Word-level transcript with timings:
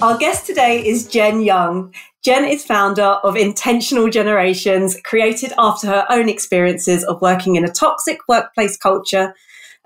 Our 0.00 0.16
guest 0.16 0.46
today 0.46 0.86
is 0.86 1.08
Jen 1.08 1.40
Young. 1.40 1.92
Jen 2.22 2.44
is 2.44 2.64
founder 2.64 3.02
of 3.02 3.34
Intentional 3.34 4.08
Generations, 4.08 4.96
created 5.02 5.52
after 5.58 5.88
her 5.88 6.06
own 6.08 6.28
experiences 6.28 7.02
of 7.02 7.20
working 7.20 7.56
in 7.56 7.64
a 7.64 7.72
toxic 7.72 8.20
workplace 8.28 8.76
culture. 8.76 9.34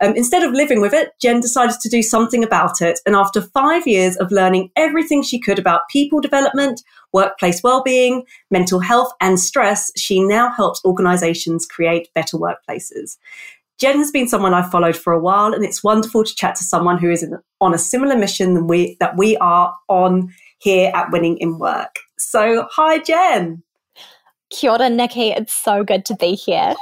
Um, 0.02 0.14
instead 0.14 0.42
of 0.42 0.52
living 0.52 0.82
with 0.82 0.92
it, 0.92 1.12
Jen 1.18 1.40
decided 1.40 1.80
to 1.80 1.88
do 1.88 2.02
something 2.02 2.44
about 2.44 2.82
it. 2.82 3.00
And 3.06 3.16
after 3.16 3.40
five 3.40 3.86
years 3.86 4.18
of 4.18 4.30
learning 4.30 4.70
everything 4.76 5.22
she 5.22 5.40
could 5.40 5.58
about 5.58 5.88
people 5.90 6.20
development, 6.20 6.82
workplace 7.14 7.62
well-being, 7.62 8.24
mental 8.50 8.80
health, 8.80 9.12
and 9.18 9.40
stress, 9.40 9.90
she 9.96 10.22
now 10.22 10.50
helps 10.50 10.84
organizations 10.84 11.64
create 11.64 12.12
better 12.14 12.36
workplaces. 12.36 13.16
Jen 13.78 13.98
has 13.98 14.10
been 14.10 14.28
someone 14.28 14.54
I've 14.54 14.70
followed 14.70 14.96
for 14.96 15.12
a 15.12 15.18
while, 15.18 15.52
and 15.52 15.64
it's 15.64 15.82
wonderful 15.82 16.24
to 16.24 16.34
chat 16.34 16.54
to 16.56 16.64
someone 16.64 16.98
who 16.98 17.10
is 17.10 17.26
on 17.60 17.74
a 17.74 17.78
similar 17.78 18.16
mission 18.16 18.54
than 18.54 18.66
we 18.66 18.96
that 19.00 19.16
we 19.16 19.36
are 19.38 19.74
on 19.88 20.32
here 20.58 20.92
at 20.94 21.10
Winning 21.10 21.38
in 21.38 21.58
Work. 21.58 21.96
So, 22.18 22.68
hi, 22.70 22.98
Jen. 22.98 23.62
Kia 24.50 24.70
ora, 24.70 24.88
Nikki. 24.88 25.30
It's 25.30 25.54
so 25.54 25.82
good 25.82 26.04
to 26.06 26.14
be 26.14 26.34
here. 26.34 26.74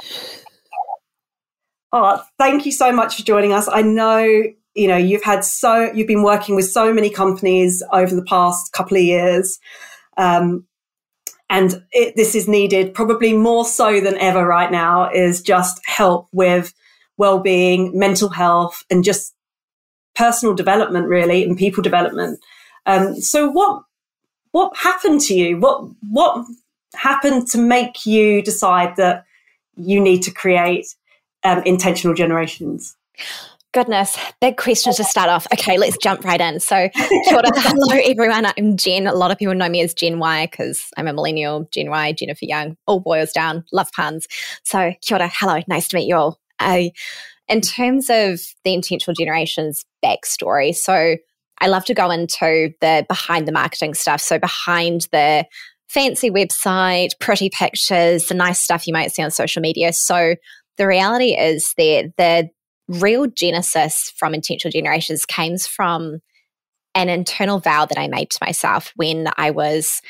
Oh, 1.93 2.21
thank 2.37 2.65
you 2.65 2.71
so 2.71 2.91
much 2.91 3.15
for 3.15 3.23
joining 3.23 3.53
us. 3.53 3.67
I 3.67 3.81
know 3.81 4.43
you 4.75 4.87
know 4.87 4.97
you've 4.97 5.23
had 5.23 5.43
so 5.43 5.91
you've 5.93 6.07
been 6.07 6.23
working 6.23 6.55
with 6.55 6.69
so 6.69 6.93
many 6.93 7.09
companies 7.09 7.83
over 7.91 8.15
the 8.15 8.23
past 8.23 8.71
couple 8.73 8.97
of 8.97 9.03
years. 9.03 9.59
Um, 10.17 10.65
and 11.49 11.83
it, 11.91 12.15
this 12.15 12.33
is 12.33 12.47
needed 12.47 12.93
probably 12.93 13.33
more 13.33 13.65
so 13.65 13.99
than 13.99 14.17
ever 14.19 14.45
right 14.47 14.71
now 14.71 15.11
is 15.11 15.41
just 15.41 15.81
help 15.85 16.29
with 16.31 16.73
well-being, 17.17 17.97
mental 17.97 18.29
health, 18.29 18.83
and 18.89 19.03
just 19.03 19.33
personal 20.15 20.55
development, 20.55 21.07
really, 21.07 21.43
and 21.43 21.57
people 21.57 21.83
development. 21.83 22.39
Um, 22.85 23.15
so, 23.15 23.49
what 23.49 23.83
what 24.51 24.75
happened 24.75 25.21
to 25.21 25.33
you? 25.33 25.59
What 25.59 25.85
what 26.09 26.45
happened 26.93 27.47
to 27.47 27.57
make 27.57 28.05
you 28.05 28.41
decide 28.41 28.95
that 28.97 29.25
you 29.75 29.99
need 29.99 30.21
to 30.23 30.31
create 30.31 30.87
um, 31.43 31.63
intentional 31.63 32.15
generations? 32.15 32.95
Goodness, 33.73 34.17
big 34.41 34.57
question 34.57 34.93
to 34.93 35.03
start 35.05 35.29
off. 35.29 35.47
Okay, 35.53 35.77
let's 35.77 35.97
jump 35.97 36.25
right 36.25 36.41
in. 36.41 36.59
So, 36.59 36.89
hello 36.95 37.41
everyone. 38.03 38.45
I'm 38.45 38.75
Jen. 38.75 39.07
A 39.07 39.13
lot 39.13 39.31
of 39.31 39.37
people 39.37 39.55
know 39.55 39.69
me 39.69 39.79
as 39.79 39.93
Gen 39.93 40.19
Y 40.19 40.47
because 40.51 40.89
I'm 40.97 41.07
a 41.07 41.13
millennial. 41.13 41.69
Gen 41.71 41.89
Y, 41.89 42.11
Jennifer 42.11 42.43
Young, 42.43 42.75
all 42.85 42.99
boils 42.99 43.31
down. 43.31 43.63
Love 43.71 43.89
puns. 43.93 44.27
So, 44.63 44.93
kia 45.01 45.17
ora, 45.17 45.31
hello, 45.33 45.61
nice 45.69 45.87
to 45.87 45.95
meet 45.95 46.07
you 46.09 46.17
all. 46.17 46.40
I, 46.61 46.91
in 47.47 47.61
terms 47.61 48.09
of 48.09 48.39
the 48.63 48.73
intentional 48.73 49.15
generations 49.15 49.83
backstory, 50.03 50.75
so 50.75 51.17
I 51.59 51.67
love 51.67 51.85
to 51.85 51.93
go 51.93 52.09
into 52.09 52.73
the 52.81 53.05
behind 53.07 53.47
the 53.47 53.51
marketing 53.51 53.93
stuff. 53.93 54.21
So 54.21 54.39
behind 54.39 55.07
the 55.11 55.45
fancy 55.89 56.31
website, 56.31 57.11
pretty 57.19 57.49
pictures, 57.49 58.27
the 58.27 58.33
nice 58.33 58.59
stuff 58.59 58.87
you 58.87 58.93
might 58.93 59.11
see 59.11 59.21
on 59.21 59.29
social 59.29 59.61
media. 59.61 59.93
So 59.93 60.35
the 60.77 60.87
reality 60.87 61.37
is 61.37 61.73
that 61.77 62.13
the 62.17 62.49
real 62.87 63.27
genesis 63.27 64.11
from 64.17 64.33
intentional 64.33 64.71
generations 64.71 65.25
came 65.25 65.57
from 65.57 66.19
an 66.95 67.09
internal 67.09 67.59
vow 67.59 67.85
that 67.85 67.99
I 67.99 68.07
made 68.07 68.29
to 68.31 68.39
myself 68.41 68.91
when 68.95 69.27
I 69.37 69.51
was 69.51 70.01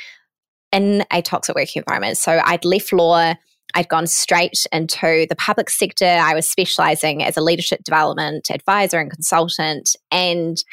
in 0.71 1.03
a 1.11 1.21
toxic 1.21 1.55
working 1.55 1.83
environment. 1.85 2.17
So 2.17 2.41
I'd 2.43 2.65
left 2.65 2.93
law 2.93 3.33
I'd 3.73 3.89
gone 3.89 4.07
straight 4.07 4.65
into 4.71 5.25
the 5.29 5.35
public 5.35 5.69
sector. 5.69 6.05
I 6.05 6.33
was 6.33 6.47
specializing 6.47 7.23
as 7.23 7.37
a 7.37 7.41
leadership 7.41 7.83
development 7.83 8.49
advisor 8.49 8.99
and 8.99 9.11
consultant. 9.11 9.95
And 10.11 10.63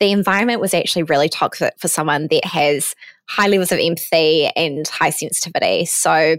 the 0.00 0.10
environment 0.10 0.60
was 0.60 0.74
actually 0.74 1.04
really 1.04 1.28
toxic 1.28 1.74
for 1.78 1.88
someone 1.88 2.28
that 2.30 2.44
has 2.44 2.94
high 3.28 3.48
levels 3.48 3.72
of 3.72 3.78
empathy 3.78 4.46
and 4.56 4.86
high 4.88 5.10
sensitivity. 5.10 5.84
So 5.86 6.36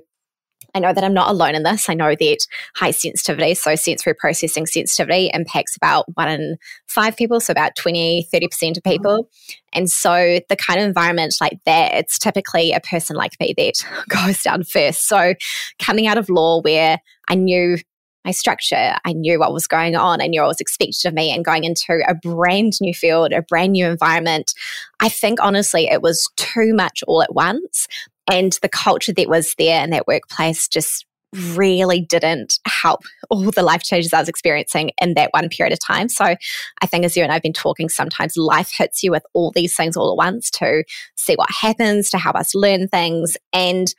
I 0.75 0.79
know 0.79 0.93
that 0.93 1.03
I'm 1.03 1.13
not 1.13 1.31
alone 1.31 1.55
in 1.55 1.63
this. 1.63 1.89
I 1.89 1.93
know 1.93 2.13
that 2.13 2.37
high 2.75 2.91
sensitivity, 2.91 3.55
so 3.55 3.75
sensory 3.75 4.13
processing 4.13 4.65
sensitivity, 4.65 5.31
impacts 5.33 5.77
about 5.77 6.05
one 6.15 6.27
in 6.27 6.57
five 6.87 7.15
people, 7.15 7.39
so 7.39 7.51
about 7.51 7.77
20, 7.77 8.27
30% 8.31 8.77
of 8.77 8.83
people. 8.83 9.29
And 9.71 9.89
so 9.89 10.39
the 10.49 10.55
kind 10.57 10.81
of 10.81 10.85
environment 10.85 11.35
like 11.39 11.57
that, 11.65 11.93
it's 11.93 12.19
typically 12.19 12.73
a 12.73 12.81
person 12.81 13.15
like 13.15 13.39
me 13.39 13.53
that 13.57 13.73
goes 14.09 14.43
down 14.43 14.63
first. 14.63 15.07
So 15.07 15.33
coming 15.79 16.07
out 16.07 16.17
of 16.17 16.29
law 16.29 16.61
where 16.61 16.99
I 17.29 17.35
knew 17.35 17.77
my 18.25 18.31
structure. 18.31 18.95
I 19.05 19.13
knew 19.13 19.39
what 19.39 19.53
was 19.53 19.67
going 19.67 19.95
on. 19.95 20.19
I 20.19 20.25
knew 20.25 20.41
what 20.41 20.47
was 20.47 20.59
expected 20.59 21.07
of 21.07 21.13
me 21.13 21.31
and 21.31 21.45
going 21.45 21.63
into 21.63 22.01
a 22.07 22.15
brand 22.15 22.73
new 22.81 22.91
field, 22.91 23.31
a 23.31 23.43
brand 23.43 23.73
new 23.73 23.85
environment. 23.85 24.51
I 24.99 25.09
think 25.09 25.39
honestly, 25.41 25.85
it 25.85 26.01
was 26.01 26.27
too 26.35 26.73
much 26.73 27.03
all 27.07 27.21
at 27.21 27.35
once. 27.35 27.87
And 28.29 28.57
the 28.61 28.69
culture 28.69 29.13
that 29.13 29.29
was 29.29 29.53
there 29.57 29.83
in 29.83 29.91
that 29.91 30.07
workplace 30.07 30.67
just 30.67 31.05
really 31.53 32.01
didn't 32.01 32.59
help 32.65 33.01
all 33.29 33.51
the 33.51 33.61
life 33.61 33.83
changes 33.83 34.13
I 34.13 34.19
was 34.19 34.29
experiencing 34.29 34.91
in 35.01 35.15
that 35.15 35.31
one 35.33 35.49
period 35.49 35.73
of 35.73 35.79
time. 35.79 36.07
So 36.09 36.23
I 36.23 36.85
think 36.85 37.05
as 37.05 37.17
you 37.17 37.23
and 37.23 37.31
I've 37.31 37.41
been 37.41 37.53
talking, 37.53 37.89
sometimes 37.89 38.37
life 38.37 38.71
hits 38.75 39.03
you 39.03 39.11
with 39.11 39.23
all 39.33 39.51
these 39.51 39.75
things 39.75 39.97
all 39.97 40.11
at 40.11 40.17
once 40.17 40.49
to 40.51 40.83
see 41.15 41.35
what 41.35 41.49
happens, 41.51 42.09
to 42.11 42.17
help 42.17 42.35
us 42.35 42.55
learn 42.55 42.87
things. 42.87 43.37
And 43.51 43.93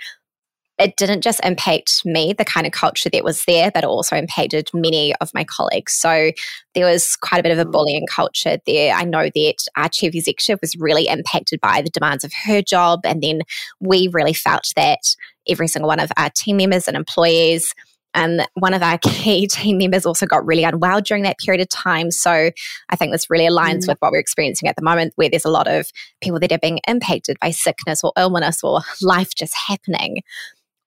it 0.79 0.97
didn't 0.97 1.23
just 1.23 1.41
impact 1.43 2.05
me, 2.05 2.35
the 2.37 2.45
kind 2.45 2.67
of 2.67 2.73
culture 2.73 3.09
that 3.09 3.25
was 3.25 3.45
there, 3.47 3.71
but 3.73 3.85
it 3.85 3.89
also 3.89 4.17
impacted 4.17 4.69
many 4.75 5.15
of 5.17 5.33
my 5.33 5.45
colleagues. 5.45 5.95
So 5.95 6.33
there 6.75 6.87
was 6.87 7.17
quite 7.17 7.39
a 7.39 7.43
bit 7.43 7.53
of 7.53 7.59
a 7.59 7.65
mm. 7.65 7.73
bullying 7.73 8.07
culture 8.07 8.59
there. 8.67 8.95
I 8.95 9.05
know 9.05 9.31
that 9.35 9.57
our 9.77 9.89
chief 9.89 10.15
executive 10.15 10.59
was 10.61 10.77
really 10.77 11.09
impacted 11.09 11.61
by 11.61 11.81
the 11.81 11.91
demands 11.91 12.25
of 12.25 12.33
her 12.45 12.61
job. 12.61 13.01
And 13.05 13.23
then 13.23 13.41
we 13.81 14.09
really 14.13 14.35
felt 14.35 14.71
that 14.77 15.01
every 15.49 15.69
single 15.69 15.89
one 15.89 16.01
of 16.01 16.13
our 16.17 16.31
team 16.31 16.59
members 16.59 16.89
and 16.89 16.97
employees 16.97 17.73
and 18.13 18.47
one 18.55 18.75
of 18.75 18.83
our 18.83 18.99
key 19.03 19.47
team 19.47 19.79
members 19.79 20.05
also 20.05 20.27
got 20.27 20.45
really 20.45 20.65
unwell 20.65 21.01
during 21.01 21.23
that 21.23 21.39
period 21.39 21.63
of 21.63 21.69
time. 21.69 22.11
So 22.11 22.51
I 22.91 22.97
think 22.97 23.13
this 23.13 23.31
really 23.31 23.47
aligns 23.47 23.85
mm. 23.85 23.89
with 23.89 23.99
what 24.01 24.13
we're 24.13 24.19
experiencing 24.19 24.69
at 24.69 24.77
the 24.77 24.83
moment, 24.83 25.13
where 25.17 25.31
there's 25.31 25.45
a 25.45 25.51
lot 25.51 25.69
of 25.69 25.87
people 26.21 26.41
that 26.41 26.53
are 26.53 26.59
being 26.59 26.81
impacted 26.89 27.39
by 27.41 27.51
sickness 27.51 28.03
or 28.03 28.13
illness 28.17 28.63
or 28.63 28.81
life 29.01 29.35
just 29.35 29.55
happening 29.55 30.19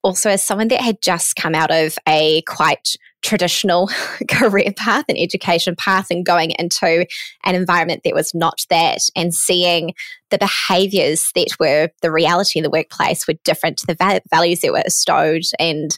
also 0.03 0.29
as 0.29 0.43
someone 0.43 0.69
that 0.69 0.81
had 0.81 1.01
just 1.01 1.35
come 1.35 1.55
out 1.55 1.71
of 1.71 1.97
a 2.07 2.41
quite 2.43 2.95
traditional 3.21 3.89
career 4.29 4.71
path 4.75 5.05
and 5.09 5.17
education 5.17 5.75
path 5.75 6.07
and 6.09 6.25
going 6.25 6.51
into 6.51 7.05
an 7.43 7.55
environment 7.55 8.01
that 8.03 8.13
was 8.13 8.33
not 8.33 8.65
that 8.69 9.01
and 9.15 9.33
seeing 9.33 9.93
the 10.29 10.37
behaviors 10.37 11.31
that 11.35 11.47
were 11.59 11.89
the 12.01 12.11
reality 12.11 12.59
in 12.59 12.63
the 12.63 12.69
workplace 12.69 13.27
were 13.27 13.35
different 13.43 13.77
to 13.77 13.85
the 13.87 14.21
values 14.29 14.61
that 14.61 14.71
were 14.71 14.81
bestowed 14.83 15.43
and 15.59 15.97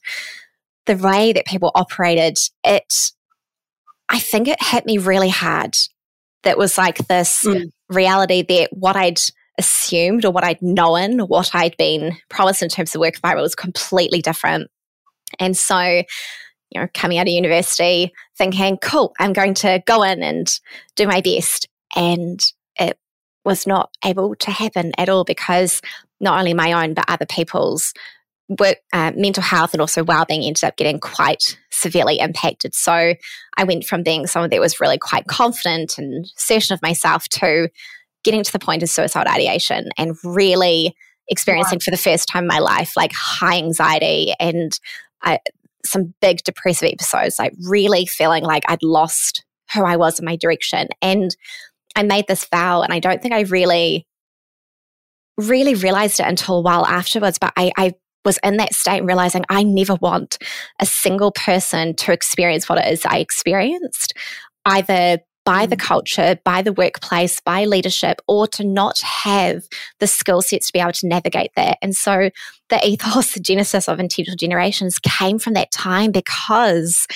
the 0.88 0.97
way 0.97 1.31
that 1.31 1.45
people 1.45 1.72
operated 1.75 2.39
it 2.63 3.12
i 4.09 4.18
think 4.18 4.47
it 4.47 4.62
hit 4.62 4.85
me 4.85 4.97
really 4.97 5.29
hard 5.29 5.75
that 6.44 6.57
was 6.57 6.75
like 6.75 6.97
this 7.07 7.44
mm. 7.44 7.69
reality 7.89 8.41
that 8.41 8.69
what 8.72 8.95
i'd 8.95 9.19
assumed 9.62 10.26
or 10.26 10.32
what 10.32 10.44
I'd 10.44 10.62
known, 10.62 11.20
what 11.20 11.52
I'd 11.54 11.78
been 11.78 12.18
promised 12.30 12.62
in 12.62 12.70
terms 12.70 12.94
of 12.94 13.00
work 13.00 13.16
environment 13.16 13.44
was 13.44 13.56
completely 13.56 14.22
different. 14.22 14.70
And 15.40 15.56
so, 15.56 15.80
you 15.80 16.82
know, 16.82 16.88
coming 16.94 17.20
out 17.20 17.28
of 17.28 17.34
university 17.34 18.12
thinking, 18.38 18.78
cool, 18.82 19.14
I'm 19.20 19.34
going 19.34 19.54
to 19.56 19.82
go 19.86 20.04
in 20.04 20.24
and 20.24 20.60
do 20.96 21.08
my 21.08 21.22
best. 21.22 21.68
And 21.96 22.44
it 22.80 22.98
was 23.46 23.68
not 23.68 23.92
able 24.04 24.36
to 24.36 24.52
happen 24.52 24.92
at 24.98 25.10
all 25.10 25.24
because 25.24 25.82
not 26.20 26.40
only 26.40 26.54
my 26.54 26.74
own, 26.74 26.94
but 26.94 27.06
other 27.08 27.26
people's 27.26 27.94
work, 28.60 28.78
uh, 28.94 29.12
mental 29.16 29.44
health 29.44 29.74
and 29.74 29.82
also 29.82 30.04
well-being 30.04 30.44
ended 30.44 30.64
up 30.64 30.76
getting 30.76 31.00
quite 31.00 31.58
severely 31.72 32.20
impacted. 32.20 32.76
So 32.76 33.14
I 33.57 33.64
went 33.64 33.86
from 33.86 34.04
being 34.04 34.28
someone 34.28 34.50
that 34.50 34.60
was 34.60 34.81
really 34.81 34.98
quite 34.98 35.28
confident 35.28 35.98
and 35.98 36.30
certain 36.36 36.74
of 36.74 36.81
myself 36.81 37.28
to 37.30 37.69
getting 38.23 38.44
to 38.44 38.51
the 38.51 38.59
point 38.59 38.83
of 38.83 38.89
suicide 38.89 39.27
ideation 39.27 39.89
and 39.97 40.15
really 40.23 40.95
experiencing 41.27 41.77
wow. 41.77 41.85
for 41.85 41.91
the 41.91 41.97
first 41.97 42.27
time 42.27 42.44
in 42.44 42.47
my 42.47 42.59
life 42.59 42.94
like 42.97 43.12
high 43.13 43.57
anxiety 43.57 44.33
and 44.39 44.79
uh, 45.23 45.38
some 45.85 46.13
big 46.21 46.44
depressive 46.44 46.89
episodes, 46.91 47.39
like 47.39 47.53
really 47.68 48.06
feeling 48.06 48.44
like 48.44 48.63
I'd 48.68 48.83
lost 48.83 49.44
who 49.73 49.83
I 49.83 49.97
was 49.97 50.19
in 50.19 50.25
my 50.25 50.35
direction. 50.35 50.88
And 51.01 51.35
I 51.95 52.03
made 52.03 52.25
this 52.27 52.45
vow, 52.45 52.81
and 52.81 52.94
I 52.94 53.00
don't 53.00 53.21
think 53.21 53.33
I 53.33 53.41
really, 53.41 54.06
really 55.38 55.75
realized 55.75 56.19
it 56.19 56.25
until 56.25 56.57
a 56.57 56.62
while 56.62 56.85
afterwards. 56.85 57.38
But 57.39 57.53
I, 57.57 57.71
I 57.77 57.94
was 58.23 58.39
in 58.44 58.57
that 58.57 58.73
state 58.73 59.03
realizing 59.03 59.44
I 59.50 59.63
never 59.63 59.95
want 59.95 60.38
a 60.79 60.85
single 60.85 61.31
person 61.31 61.95
to 61.97 62.12
experience 62.12 62.69
what 62.69 62.77
it 62.77 62.91
is 62.91 63.06
I 63.06 63.18
experienced, 63.19 64.13
either 64.65 65.19
by 65.46 65.66
the 65.66 65.76
mm. 65.76 65.80
culture, 65.80 66.38
by 66.44 66.62
the 66.62 66.74
workplace, 66.74 67.40
by 67.42 67.66
leadership, 67.66 68.22
or 68.28 68.48
to 68.48 68.64
not 68.64 69.00
have 69.02 69.64
the 70.00 70.08
skill 70.08 70.42
sets 70.42 70.68
to 70.68 70.74
be 70.74 70.80
able 70.80 70.92
to 70.92 71.08
navigate 71.08 71.52
that. 71.56 71.78
And 71.82 71.96
so 71.96 72.30
the 72.70 72.88
ethos, 72.88 73.34
the 73.34 73.40
genesis 73.40 73.88
of 73.88 74.00
intentional 74.00 74.38
generations 74.38 75.00
came 75.00 75.40
from 75.40 75.54
that 75.54 75.72
time 75.72 76.12
because 76.12 77.08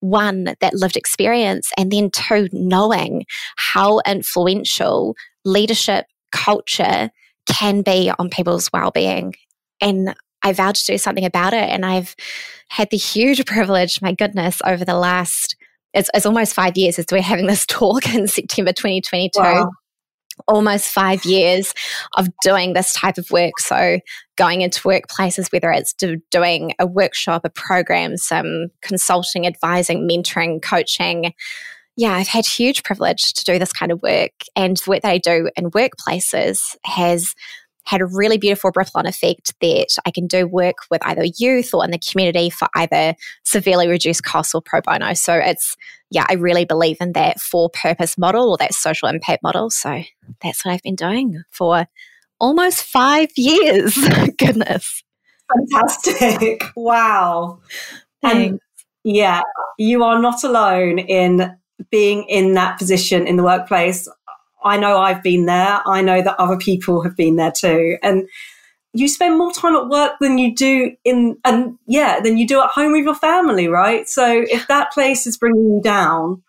one, 0.00 0.54
that 0.60 0.74
lived 0.74 0.96
experience, 0.96 1.70
and 1.78 1.92
then 1.92 2.10
two, 2.10 2.48
knowing 2.52 3.24
how 3.56 4.00
influential 4.00 5.14
leadership 5.44 6.06
culture 6.32 7.10
can 7.46 7.82
be 7.82 8.10
on 8.18 8.28
people's 8.28 8.68
well-being 8.72 9.34
and 9.80 10.14
I 10.42 10.52
vowed 10.52 10.74
to 10.76 10.92
do 10.92 10.98
something 10.98 11.24
about 11.24 11.52
it 11.52 11.68
and 11.68 11.84
I've 11.84 12.16
had 12.68 12.90
the 12.90 12.96
huge 12.96 13.44
privilege 13.46 14.00
my 14.00 14.12
goodness 14.12 14.60
over 14.64 14.84
the 14.84 14.98
last 14.98 15.56
it's, 15.94 16.10
it's 16.14 16.26
almost 16.26 16.54
five 16.54 16.76
years 16.76 16.98
as 16.98 17.06
we're 17.10 17.22
having 17.22 17.46
this 17.46 17.66
talk 17.68 18.12
in 18.14 18.26
September 18.26 18.72
2022 18.72 19.40
wow 19.40 19.70
almost 20.48 20.92
five 20.92 21.24
years 21.24 21.72
of 22.16 22.28
doing 22.42 22.72
this 22.72 22.92
type 22.94 23.18
of 23.18 23.30
work. 23.30 23.58
So, 23.58 23.98
going 24.36 24.62
into 24.62 24.80
workplaces, 24.82 25.52
whether 25.52 25.70
it's 25.70 25.92
do, 25.92 26.16
doing 26.30 26.72
a 26.78 26.86
workshop, 26.86 27.42
a 27.44 27.50
program, 27.50 28.16
some 28.16 28.68
consulting, 28.80 29.46
advising, 29.46 30.08
mentoring, 30.08 30.62
coaching. 30.62 31.34
Yeah, 31.96 32.14
I've 32.14 32.28
had 32.28 32.46
huge 32.46 32.84
privilege 32.84 33.34
to 33.34 33.44
do 33.44 33.58
this 33.58 33.72
kind 33.72 33.92
of 33.92 34.02
work. 34.02 34.32
And 34.56 34.78
the 34.78 34.90
work 34.90 35.02
that 35.02 35.10
I 35.10 35.18
do 35.18 35.50
in 35.56 35.70
workplaces 35.70 36.74
has 36.84 37.34
had 37.84 38.00
a 38.00 38.06
really 38.06 38.38
beautiful 38.38 38.70
ripple 38.74 38.98
on 38.98 39.06
effect 39.06 39.54
that 39.60 39.88
I 40.06 40.10
can 40.10 40.26
do 40.26 40.46
work 40.46 40.76
with 40.90 41.04
either 41.04 41.24
youth 41.38 41.74
or 41.74 41.84
in 41.84 41.90
the 41.90 41.98
community 41.98 42.50
for 42.50 42.68
either 42.76 43.14
severely 43.44 43.88
reduced 43.88 44.22
costs 44.22 44.54
or 44.54 44.62
pro 44.62 44.80
bono. 44.80 45.14
So 45.14 45.34
it's, 45.34 45.76
yeah, 46.10 46.26
I 46.28 46.34
really 46.34 46.64
believe 46.64 46.98
in 47.00 47.12
that 47.12 47.40
for 47.40 47.70
purpose 47.70 48.16
model 48.16 48.50
or 48.50 48.56
that 48.58 48.74
social 48.74 49.08
impact 49.08 49.42
model. 49.42 49.70
So 49.70 50.02
that's 50.42 50.64
what 50.64 50.72
I've 50.72 50.82
been 50.82 50.94
doing 50.94 51.42
for 51.50 51.86
almost 52.38 52.82
five 52.84 53.30
years. 53.36 53.96
Goodness. 54.38 55.02
Fantastic. 55.52 56.64
Wow. 56.76 57.60
Thanks. 58.22 58.50
And 58.50 58.60
yeah, 59.04 59.42
you 59.78 60.04
are 60.04 60.20
not 60.20 60.44
alone 60.44 60.98
in 60.98 61.56
being 61.90 62.24
in 62.24 62.54
that 62.54 62.78
position 62.78 63.26
in 63.26 63.36
the 63.36 63.42
workplace. 63.42 64.08
I 64.64 64.76
know 64.76 64.98
I've 64.98 65.22
been 65.22 65.46
there. 65.46 65.80
I 65.86 66.02
know 66.02 66.22
that 66.22 66.38
other 66.38 66.56
people 66.56 67.02
have 67.02 67.16
been 67.16 67.36
there 67.36 67.52
too. 67.52 67.98
And 68.02 68.28
you 68.94 69.08
spend 69.08 69.38
more 69.38 69.52
time 69.52 69.74
at 69.74 69.88
work 69.88 70.12
than 70.20 70.38
you 70.38 70.54
do 70.54 70.94
in, 71.04 71.38
and 71.44 71.78
yeah, 71.86 72.20
than 72.20 72.36
you 72.36 72.46
do 72.46 72.60
at 72.60 72.70
home 72.70 72.92
with 72.92 73.04
your 73.04 73.14
family, 73.14 73.68
right? 73.68 74.08
So 74.08 74.44
if 74.48 74.68
that 74.68 74.92
place 74.92 75.26
is 75.26 75.38
bringing 75.38 75.64
you 75.64 75.80
down, 75.82 76.42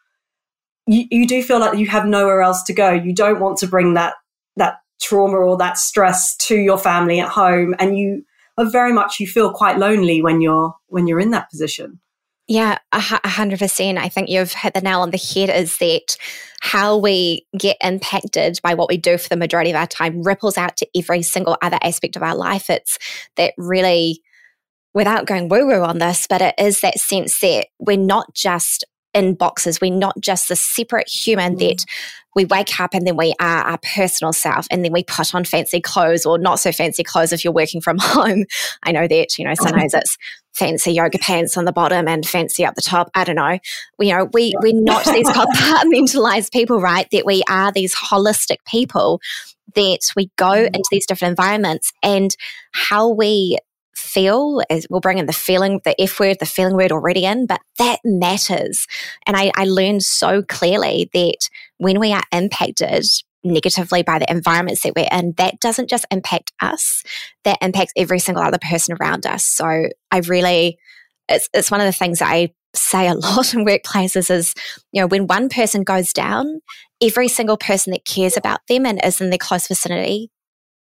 you, 0.85 1.05
you 1.09 1.27
do 1.27 1.41
feel 1.41 1.59
like 1.59 1.77
you 1.77 1.87
have 1.87 2.05
nowhere 2.05 2.41
else 2.41 2.63
to 2.63 2.73
go. 2.73 2.91
You 2.91 3.13
don't 3.15 3.39
want 3.39 3.59
to 3.59 3.67
bring 3.67 3.93
that, 3.93 4.15
that 4.57 4.79
trauma 5.01 5.37
or 5.37 5.57
that 5.57 5.77
stress 5.77 6.35
to 6.37 6.57
your 6.57 6.77
family 6.77 7.21
at 7.21 7.29
home. 7.29 7.75
And 7.79 7.97
you 7.97 8.25
are 8.57 8.69
very 8.69 8.91
much, 8.91 9.19
you 9.19 9.27
feel 9.27 9.53
quite 9.53 9.77
lonely 9.77 10.21
when 10.21 10.41
you're, 10.41 10.75
when 10.87 11.07
you're 11.07 11.21
in 11.21 11.31
that 11.31 11.49
position. 11.49 12.01
Yeah, 12.47 12.77
a 12.91 12.99
hundred 12.99 13.59
percent. 13.59 13.97
I 13.97 14.09
think 14.09 14.29
you've 14.29 14.51
hit 14.51 14.73
the 14.73 14.81
nail 14.81 15.01
on 15.01 15.11
the 15.11 15.17
head 15.17 15.49
is 15.49 15.77
that 15.77 16.17
how 16.61 16.97
we 16.97 17.45
get 17.57 17.77
impacted 17.81 18.59
by 18.61 18.73
what 18.73 18.89
we 18.89 18.97
do 18.97 19.17
for 19.17 19.29
the 19.29 19.37
majority 19.37 19.69
of 19.69 19.77
our 19.77 19.87
time 19.87 20.23
ripples 20.23 20.57
out 20.57 20.75
to 20.77 20.87
every 20.95 21.21
single 21.21 21.57
other 21.61 21.79
aspect 21.81 22.17
of 22.17 22.23
our 22.23 22.35
life. 22.35 22.69
It's 22.69 22.99
that 23.37 23.53
really, 23.57 24.21
without 24.93 25.25
going 25.25 25.47
woo 25.47 25.65
woo 25.65 25.83
on 25.83 25.99
this, 25.99 26.27
but 26.27 26.41
it 26.41 26.55
is 26.57 26.81
that 26.81 26.99
sense 26.99 27.39
that 27.39 27.67
we're 27.79 27.97
not 27.97 28.33
just 28.33 28.83
in 29.13 29.35
boxes. 29.35 29.79
We're 29.79 29.93
not 29.93 30.19
just 30.19 30.49
the 30.49 30.55
separate 30.57 31.07
human 31.07 31.55
mm. 31.55 31.59
that 31.59 31.85
we 32.35 32.45
wake 32.45 32.79
up 32.79 32.93
and 32.93 33.05
then 33.05 33.15
we 33.15 33.33
are 33.39 33.63
our 33.63 33.77
personal 33.95 34.33
self 34.33 34.65
and 34.71 34.83
then 34.83 34.91
we 34.91 35.03
put 35.03 35.33
on 35.35 35.45
fancy 35.45 35.79
clothes 35.79 36.25
or 36.25 36.37
not 36.37 36.59
so 36.59 36.71
fancy 36.71 37.03
clothes 37.03 37.31
if 37.31 37.43
you're 37.43 37.53
working 37.53 37.79
from 37.79 37.97
home. 38.01 38.45
I 38.83 38.91
know 38.91 39.07
that, 39.07 39.37
you 39.37 39.45
know, 39.45 39.53
sometimes 39.59 39.93
it's 39.93 40.17
fancy 40.53 40.93
yoga 40.93 41.17
pants 41.17 41.57
on 41.57 41.65
the 41.65 41.71
bottom 41.71 42.07
and 42.07 42.25
fancy 42.25 42.65
up 42.65 42.75
the 42.75 42.81
top. 42.81 43.09
I 43.15 43.23
don't 43.23 43.35
know. 43.35 43.59
We, 43.97 44.07
you 44.07 44.15
know, 44.15 44.29
we, 44.33 44.53
we're 44.61 44.73
not 44.73 45.05
these 45.05 45.27
compartmentalized 45.29 46.51
people, 46.51 46.79
right? 46.79 47.07
That 47.11 47.25
we 47.25 47.43
are 47.49 47.71
these 47.71 47.95
holistic 47.95 48.57
people 48.65 49.19
that 49.75 49.99
we 50.15 50.29
go 50.35 50.45
mm. 50.45 50.67
into 50.67 50.87
these 50.91 51.05
different 51.05 51.31
environments 51.31 51.91
and 52.01 52.35
how 52.71 53.09
we 53.09 53.57
feel 53.95 54.61
is 54.69 54.87
we'll 54.89 54.99
bring 54.99 55.17
in 55.17 55.27
the 55.27 55.33
feeling 55.33 55.79
the 55.85 55.99
f 56.01 56.19
word 56.19 56.37
the 56.39 56.45
feeling 56.45 56.75
word 56.75 56.91
already 56.91 57.25
in 57.25 57.45
but 57.45 57.61
that 57.77 57.99
matters 58.03 58.87
and 59.27 59.37
I, 59.37 59.51
I 59.55 59.65
learned 59.65 60.03
so 60.03 60.41
clearly 60.41 61.09
that 61.13 61.49
when 61.77 61.99
we 61.99 62.11
are 62.11 62.23
impacted 62.31 63.05
negatively 63.43 64.03
by 64.03 64.19
the 64.19 64.31
environments 64.31 64.81
that 64.81 64.93
we're 64.95 65.07
in 65.11 65.33
that 65.37 65.59
doesn't 65.59 65.89
just 65.89 66.05
impact 66.11 66.51
us 66.61 67.03
that 67.43 67.57
impacts 67.61 67.93
every 67.97 68.19
single 68.19 68.43
other 68.43 68.59
person 68.59 68.95
around 68.99 69.25
us 69.25 69.45
so 69.45 69.65
i 70.11 70.17
really 70.27 70.77
it's, 71.29 71.49
it's 71.53 71.71
one 71.71 71.81
of 71.81 71.85
the 71.85 71.91
things 71.91 72.19
that 72.19 72.29
i 72.29 72.49
say 72.75 73.07
a 73.07 73.13
lot 73.13 73.53
in 73.53 73.65
workplaces 73.65 74.29
is 74.29 74.53
you 74.91 75.01
know 75.01 75.07
when 75.07 75.27
one 75.27 75.49
person 75.49 75.83
goes 75.83 76.13
down 76.13 76.61
every 77.01 77.27
single 77.27 77.57
person 77.57 77.91
that 77.91 78.05
cares 78.05 78.37
about 78.37 78.59
them 78.67 78.85
and 78.85 79.03
is 79.03 79.21
in 79.21 79.29
their 79.29 79.37
close 79.37 79.67
vicinity 79.67 80.29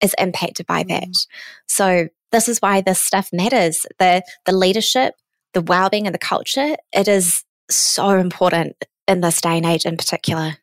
is 0.01 0.15
impacted 0.19 0.67
by 0.67 0.83
that 0.83 1.05
mm. 1.05 1.27
so 1.69 2.09
this 2.33 2.49
is 2.49 2.59
why 2.59 2.81
this 2.81 2.99
stuff 2.99 3.29
matters. 3.33 3.87
The 3.99 4.23
the 4.47 4.53
leadership, 4.53 5.15
the 5.53 5.61
well-being 5.61 6.07
and 6.07 6.15
the 6.15 6.19
culture, 6.19 6.75
it 6.93 7.07
is 7.07 7.45
so 7.71 8.11
important 8.11 8.77
in 9.07 9.21
this 9.21 9.41
day 9.41 9.59
and 9.59 9.67
age 9.67 9.87
in 9.87 9.97
particular. 9.97 10.57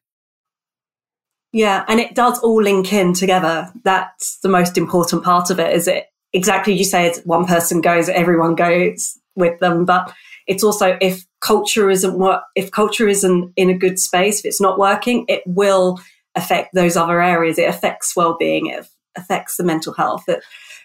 Yeah, 1.51 1.83
and 1.87 1.99
it 1.99 2.13
does 2.13 2.39
all 2.39 2.61
link 2.61 2.93
in 2.93 3.13
together. 3.13 3.71
That's 3.83 4.37
the 4.39 4.49
most 4.49 4.77
important 4.77 5.23
part 5.23 5.49
of 5.49 5.59
it, 5.59 5.73
is 5.75 5.87
it 5.87 6.05
exactly 6.31 6.73
you 6.73 6.83
say 6.83 7.07
it's 7.07 7.19
one 7.25 7.45
person 7.45 7.81
goes, 7.81 8.07
everyone 8.07 8.55
goes 8.55 9.17
with 9.35 9.59
them. 9.59 9.85
But 9.85 10.13
it's 10.47 10.63
also 10.63 10.97
if 11.01 11.25
culture 11.41 11.89
isn't 11.89 12.17
what 12.17 12.43
if 12.55 12.71
culture 12.71 13.07
isn't 13.07 13.51
in 13.55 13.69
a 13.69 13.77
good 13.77 13.97
space, 13.99 14.39
if 14.39 14.45
it's 14.45 14.61
not 14.61 14.77
working, 14.77 15.25
it 15.27 15.41
will 15.45 15.99
affect 16.35 16.73
those 16.73 16.95
other 16.95 17.21
areas. 17.21 17.57
It 17.57 17.69
affects 17.69 18.15
well 18.15 18.35
being, 18.39 18.67
it 18.67 18.87
affects 19.15 19.57
the 19.57 19.63
mental 19.63 19.93
health. 19.93 20.23
It, 20.27 20.43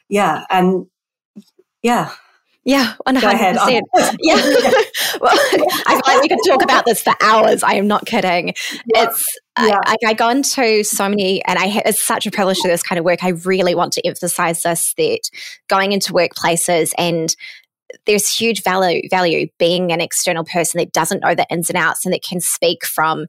yeah, 0.09 0.45
and 0.51 0.87
yeah. 1.83 2.11
Yeah, 2.67 2.95
one 3.05 3.17
hundred 3.17 3.59
percent. 3.59 3.85
Yeah, 4.23 4.37
well, 5.21 5.39
I 5.87 6.01
feel 6.03 6.15
like 6.15 6.23
we 6.23 6.29
could 6.31 6.39
talk 6.47 6.63
about 6.63 6.87
this 6.87 7.03
for 7.03 7.13
hours. 7.21 7.63
I 7.63 7.75
am 7.75 7.87
not 7.87 8.07
kidding. 8.07 8.55
Yeah. 8.87 9.05
It's 9.05 9.39
yeah. 9.59 9.79
I, 9.85 9.97
I 10.07 10.15
go 10.15 10.29
into 10.29 10.83
so 10.85 11.09
many, 11.09 11.45
and 11.45 11.59
I 11.59 11.83
it's 11.85 12.03
such 12.03 12.27
a 12.27 12.31
privilege 12.31 12.59
to 12.61 12.69
this 12.69 12.83
kind 12.83 12.99
of 12.99 13.05
work. 13.05 13.23
I 13.23 13.31
really 13.31 13.75
want 13.75 13.93
to 13.95 14.07
emphasize 14.07 14.63
this 14.63 14.95
that 14.97 15.21
going 15.69 15.93
into 15.93 16.13
workplaces 16.13 16.93
and 16.99 17.35
there's 18.07 18.29
huge 18.29 18.63
value 18.63 19.03
value 19.09 19.49
being 19.59 19.93
an 19.93 20.01
external 20.01 20.45
person 20.45 20.79
that 20.79 20.93
doesn't 20.93 21.21
know 21.21 21.35
the 21.35 21.47
ins 21.51 21.69
and 21.69 21.79
outs 21.79 22.05
and 22.05 22.13
that 22.13 22.23
can 22.29 22.41
speak 22.41 22.85
from 22.85 23.27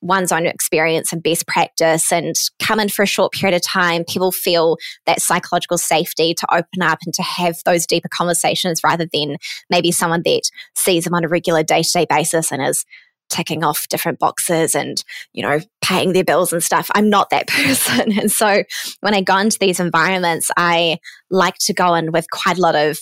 one's 0.00 0.32
own 0.32 0.46
experience 0.46 1.12
and 1.12 1.22
best 1.22 1.46
practice 1.46 2.12
and 2.12 2.34
come 2.60 2.78
in 2.78 2.88
for 2.88 3.02
a 3.02 3.06
short 3.06 3.32
period 3.32 3.56
of 3.56 3.62
time, 3.62 4.04
people 4.04 4.30
feel 4.30 4.76
that 5.06 5.20
psychological 5.20 5.78
safety 5.78 6.34
to 6.34 6.54
open 6.54 6.82
up 6.82 6.98
and 7.04 7.12
to 7.14 7.22
have 7.22 7.56
those 7.64 7.86
deeper 7.86 8.08
conversations 8.08 8.82
rather 8.84 9.06
than 9.12 9.36
maybe 9.70 9.90
someone 9.90 10.22
that 10.24 10.42
sees 10.74 11.04
them 11.04 11.14
on 11.14 11.24
a 11.24 11.28
regular 11.28 11.62
day 11.62 11.82
to 11.82 11.90
day 11.92 12.06
basis 12.08 12.52
and 12.52 12.62
is 12.62 12.84
ticking 13.28 13.64
off 13.64 13.88
different 13.88 14.18
boxes 14.18 14.74
and, 14.74 15.02
you 15.32 15.42
know, 15.42 15.60
paying 15.82 16.12
their 16.12 16.24
bills 16.24 16.52
and 16.52 16.62
stuff. 16.62 16.90
I'm 16.94 17.10
not 17.10 17.30
that 17.30 17.46
person. 17.48 18.12
And 18.18 18.30
so 18.30 18.62
when 19.00 19.14
I 19.14 19.20
go 19.20 19.36
into 19.38 19.58
these 19.58 19.80
environments, 19.80 20.50
I 20.56 20.98
like 21.30 21.56
to 21.60 21.74
go 21.74 21.94
in 21.94 22.12
with 22.12 22.30
quite 22.30 22.58
a 22.58 22.62
lot 22.62 22.74
of 22.74 22.98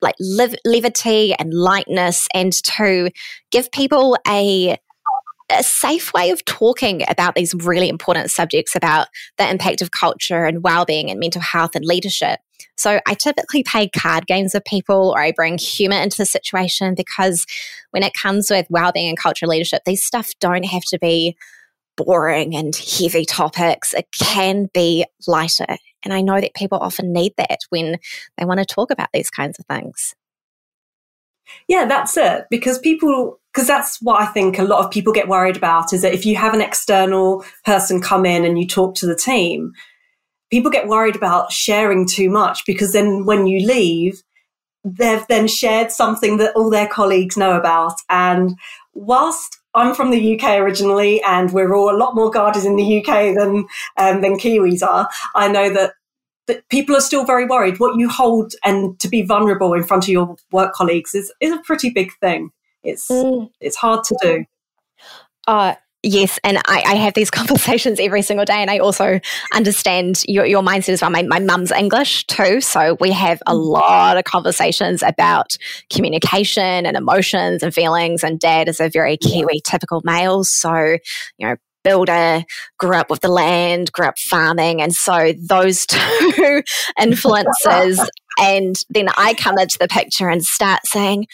like 0.00 0.16
levity 0.20 1.32
and 1.34 1.54
lightness 1.54 2.26
and 2.34 2.52
to 2.52 3.10
give 3.52 3.70
people 3.70 4.18
a 4.26 4.76
a 5.50 5.62
safe 5.62 6.12
way 6.12 6.30
of 6.30 6.44
talking 6.44 7.02
about 7.08 7.34
these 7.34 7.54
really 7.54 7.88
important 7.88 8.30
subjects 8.30 8.74
about 8.74 9.08
the 9.38 9.48
impact 9.48 9.82
of 9.82 9.90
culture 9.90 10.44
and 10.44 10.62
well-being 10.62 11.10
and 11.10 11.20
mental 11.20 11.42
health 11.42 11.70
and 11.74 11.84
leadership. 11.84 12.40
So 12.76 13.00
I 13.06 13.14
typically 13.14 13.62
play 13.62 13.88
card 13.88 14.26
games 14.26 14.54
with 14.54 14.64
people 14.64 15.10
or 15.10 15.20
I 15.20 15.32
bring 15.32 15.58
humor 15.58 15.96
into 15.96 16.16
the 16.16 16.26
situation 16.26 16.94
because 16.94 17.46
when 17.90 18.02
it 18.02 18.14
comes 18.14 18.50
with 18.50 18.66
well-being 18.70 19.08
and 19.08 19.18
culture 19.18 19.46
leadership, 19.46 19.82
these 19.84 20.04
stuff 20.04 20.30
don't 20.40 20.64
have 20.64 20.84
to 20.84 20.98
be 20.98 21.36
boring 21.96 22.56
and 22.56 22.74
heavy 22.74 23.24
topics. 23.24 23.92
It 23.92 24.06
can 24.18 24.70
be 24.72 25.04
lighter. 25.26 25.76
And 26.02 26.14
I 26.14 26.22
know 26.22 26.40
that 26.40 26.54
people 26.54 26.78
often 26.78 27.12
need 27.12 27.34
that 27.36 27.58
when 27.68 27.98
they 28.38 28.44
want 28.44 28.58
to 28.60 28.66
talk 28.66 28.90
about 28.90 29.10
these 29.12 29.30
kinds 29.30 29.58
of 29.58 29.66
things. 29.66 30.14
Yeah, 31.68 31.84
that's 31.84 32.16
it. 32.16 32.46
Because 32.50 32.78
people, 32.78 33.38
because 33.52 33.66
that's 33.66 34.00
what 34.00 34.20
I 34.20 34.26
think 34.26 34.58
a 34.58 34.64
lot 34.64 34.84
of 34.84 34.90
people 34.90 35.12
get 35.12 35.28
worried 35.28 35.56
about 35.56 35.92
is 35.92 36.02
that 36.02 36.14
if 36.14 36.24
you 36.24 36.36
have 36.36 36.54
an 36.54 36.62
external 36.62 37.44
person 37.64 38.00
come 38.00 38.24
in 38.24 38.44
and 38.44 38.58
you 38.58 38.66
talk 38.66 38.94
to 38.96 39.06
the 39.06 39.14
team, 39.14 39.72
people 40.50 40.70
get 40.70 40.88
worried 40.88 41.16
about 41.16 41.52
sharing 41.52 42.06
too 42.06 42.30
much 42.30 42.64
because 42.64 42.92
then 42.92 43.26
when 43.26 43.46
you 43.46 43.66
leave, 43.66 44.22
they've 44.84 45.26
then 45.28 45.46
shared 45.46 45.92
something 45.92 46.38
that 46.38 46.54
all 46.56 46.70
their 46.70 46.86
colleagues 46.86 47.36
know 47.36 47.56
about. 47.56 47.94
And 48.08 48.58
whilst 48.94 49.58
I'm 49.74 49.94
from 49.94 50.10
the 50.10 50.38
UK 50.38 50.58
originally, 50.58 51.22
and 51.22 51.50
we're 51.52 51.74
all 51.74 51.94
a 51.94 51.96
lot 51.96 52.14
more 52.14 52.30
guarded 52.30 52.64
in 52.64 52.76
the 52.76 53.00
UK 53.00 53.34
than 53.34 53.66
um, 53.96 54.20
than 54.20 54.38
Kiwis 54.38 54.82
are. 54.82 55.08
I 55.34 55.48
know 55.48 55.70
that 55.70 55.94
that 56.46 56.68
people 56.68 56.96
are 56.96 57.00
still 57.00 57.24
very 57.24 57.46
worried. 57.46 57.80
What 57.80 57.98
you 57.98 58.08
hold 58.08 58.54
and 58.64 58.98
to 59.00 59.08
be 59.08 59.22
vulnerable 59.22 59.72
in 59.74 59.84
front 59.84 60.04
of 60.04 60.08
your 60.08 60.36
work 60.50 60.74
colleagues 60.74 61.14
is, 61.14 61.32
is 61.40 61.52
a 61.52 61.62
pretty 61.64 61.88
big 61.88 62.12
thing. 62.20 62.50
It's 62.82 63.08
mm. 63.08 63.50
it's 63.60 63.76
hard 63.76 64.04
to 64.04 64.16
do. 64.22 64.44
Uh, 65.46 65.74
Yes, 66.04 66.40
and 66.42 66.58
I, 66.66 66.82
I, 66.84 66.94
have 66.96 67.14
these 67.14 67.30
conversations 67.30 68.00
every 68.00 68.22
single 68.22 68.44
day, 68.44 68.54
and 68.60 68.70
I 68.70 68.78
also 68.78 69.20
understand 69.54 70.24
your, 70.26 70.44
your 70.44 70.60
mindset 70.60 70.94
as 70.94 71.00
well. 71.00 71.10
My, 71.10 71.22
my 71.22 71.38
mum's 71.38 71.70
English 71.70 72.26
too, 72.26 72.60
so 72.60 72.96
we 72.98 73.12
have 73.12 73.40
a 73.46 73.52
mm. 73.52 73.64
lot 73.64 74.16
of 74.16 74.24
conversations 74.24 75.04
about 75.04 75.56
communication 75.90 76.86
and 76.86 76.96
emotions 76.96 77.62
and 77.62 77.72
feelings. 77.72 78.24
And 78.24 78.40
dad 78.40 78.68
is 78.68 78.80
a 78.80 78.88
very 78.88 79.16
Kiwi 79.16 79.60
typical 79.64 80.00
male, 80.04 80.42
so 80.42 80.96
you 81.38 81.46
know 81.46 81.56
builder, 81.84 82.44
grew 82.78 82.96
up 82.96 83.10
with 83.10 83.20
the 83.20 83.28
land, 83.28 83.92
grew 83.92 84.06
up 84.06 84.18
farming. 84.18 84.80
And 84.80 84.94
so 84.94 85.32
those 85.38 85.86
two 85.86 86.62
influences. 87.00 88.00
and 88.38 88.76
then 88.90 89.08
I 89.16 89.34
come 89.34 89.58
into 89.58 89.78
the 89.78 89.88
picture 89.88 90.28
and 90.28 90.44
start 90.44 90.80
saying, 90.86 91.26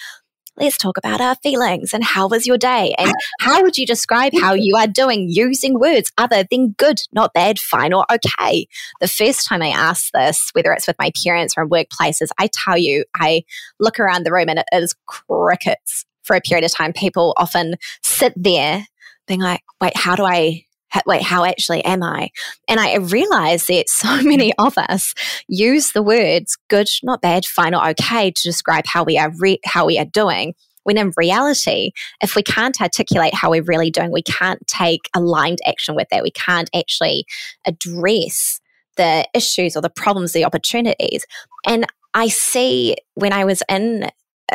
let's 0.61 0.77
talk 0.77 0.97
about 0.97 1.21
our 1.21 1.37
feelings 1.37 1.95
and 1.95 2.03
how 2.03 2.29
was 2.29 2.47
your 2.47 2.59
day 2.59 2.95
and 2.99 3.13
how 3.41 3.63
would 3.63 3.77
you 3.77 3.87
describe 3.87 4.33
how 4.41 4.55
you 4.55 4.77
are 4.77 4.87
doing 4.87 5.29
using 5.29 5.79
words 5.79 6.11
other 6.19 6.45
than 6.51 6.71
good, 6.73 7.01
not 7.13 7.33
bad, 7.33 7.59
fine, 7.59 7.93
or 7.93 8.05
okay. 8.13 8.67
The 9.01 9.09
first 9.09 9.47
time 9.47 9.63
I 9.63 9.69
ask 9.69 10.11
this, 10.13 10.51
whether 10.53 10.73
it's 10.73 10.87
with 10.87 10.97
my 10.99 11.13
parents 11.25 11.55
or 11.57 11.63
in 11.63 11.69
workplaces, 11.69 12.29
I 12.39 12.49
tell 12.53 12.77
you, 12.77 13.05
I 13.15 13.45
look 13.79 14.01
around 14.01 14.25
the 14.25 14.33
room 14.33 14.49
and 14.49 14.59
it 14.59 14.67
is 14.73 14.95
crickets 15.07 16.05
for 16.23 16.37
a 16.37 16.41
period 16.41 16.65
of 16.65 16.73
time. 16.73 16.93
People 16.93 17.35
often 17.37 17.77
sit 18.03 18.33
there 18.37 18.87
being 19.27 19.41
like, 19.41 19.63
wait, 19.81 19.97
how 19.97 20.17
do 20.17 20.25
I 20.25 20.65
wait, 21.07 21.23
how 21.23 21.45
actually 21.45 21.85
am 21.85 22.03
I? 22.03 22.31
And 22.69 22.81
I 22.81 22.97
realized 22.97 23.69
that 23.69 23.89
so 23.89 24.23
many 24.23 24.53
of 24.59 24.77
us 24.79 25.15
use 25.49 25.93
the 25.93 26.03
words 26.03 26.57
good, 26.69 26.89
not 27.03 27.23
bad, 27.23 27.45
fine, 27.45 27.75
or 27.75 27.89
okay 27.91 28.31
to 28.31 28.43
describe 28.43 28.85
how 28.87 29.05
we 29.05 29.19
are 29.19 29.33
re- 29.39 29.61
how 29.65 29.87
we 29.87 29.99
are 29.99 30.05
doing. 30.05 30.55
When 30.85 30.97
in 30.97 31.13
reality, 31.19 31.91
if 32.23 32.35
we 32.35 32.43
can't 32.43 32.81
articulate 32.81 33.35
how 33.35 33.51
we're 33.51 33.63
really 33.63 33.91
doing, 33.91 34.11
we 34.11 34.23
can't 34.23 34.67
take 34.67 35.11
aligned 35.15 35.59
action 35.67 35.95
with 35.95 36.09
that. 36.11 36.23
We 36.23 36.31
can't 36.31 36.71
actually 36.75 37.27
address 37.67 38.61
the 38.97 39.27
issues 39.35 39.77
or 39.77 39.83
the 39.83 39.91
problems, 39.91 40.33
the 40.33 40.47
opportunities. 40.47 41.27
And 41.67 41.87
I 42.15 42.29
see 42.29 42.97
when 43.15 43.35
I 43.35 43.45
was 43.45 43.63
in 43.69 44.09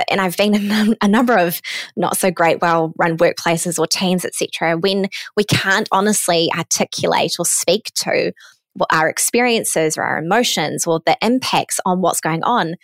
and 0.10 0.22
I've 0.22 0.38
been 0.38 0.56
in 0.56 0.96
a 1.02 1.08
number 1.08 1.38
of 1.38 1.62
not 1.96 2.18
so 2.18 2.32
great, 2.32 2.62
well 2.62 2.94
run 2.98 3.18
workplaces 3.18 3.78
or 3.80 3.88
teams, 3.88 4.26
etc., 4.26 4.78
when 4.78 5.08
we 5.36 5.44
can't 5.44 5.88
honestly 5.92 6.50
articulate 6.56 7.36
or 7.40 7.46
speak 7.46 7.92
to 7.96 8.32
what 8.74 8.90
our 8.92 9.08
experiences 9.08 9.98
or 9.98 10.04
our 10.04 10.18
emotions 10.18 10.88
or 10.88 11.02
the 11.06 11.18
impacts 11.22 11.80
on 11.86 12.02
what's 12.02 12.20
going 12.20 12.44
on. 12.44 12.76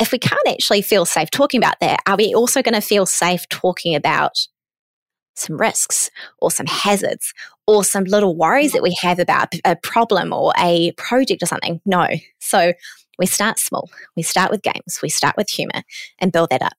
If 0.00 0.12
we 0.12 0.18
can't 0.18 0.40
actually 0.48 0.82
feel 0.82 1.04
safe 1.04 1.30
talking 1.30 1.58
about 1.58 1.78
that, 1.80 2.00
are 2.06 2.16
we 2.16 2.34
also 2.34 2.62
going 2.62 2.74
to 2.74 2.80
feel 2.80 3.06
safe 3.06 3.48
talking 3.48 3.94
about 3.94 4.32
some 5.36 5.56
risks 5.56 6.10
or 6.38 6.50
some 6.50 6.66
hazards 6.66 7.32
or 7.66 7.84
some 7.84 8.04
little 8.04 8.36
worries 8.36 8.72
that 8.72 8.82
we 8.82 8.96
have 9.00 9.18
about 9.18 9.54
a 9.64 9.76
problem 9.76 10.32
or 10.32 10.52
a 10.58 10.92
project 10.92 11.42
or 11.42 11.46
something? 11.46 11.80
No. 11.84 12.08
So 12.40 12.72
we 13.20 13.26
start 13.26 13.60
small. 13.60 13.88
We 14.16 14.24
start 14.24 14.50
with 14.50 14.62
games, 14.62 14.98
we 15.02 15.08
start 15.08 15.36
with 15.36 15.48
humor 15.48 15.82
and 16.18 16.32
build 16.32 16.50
that 16.50 16.62
up. 16.62 16.72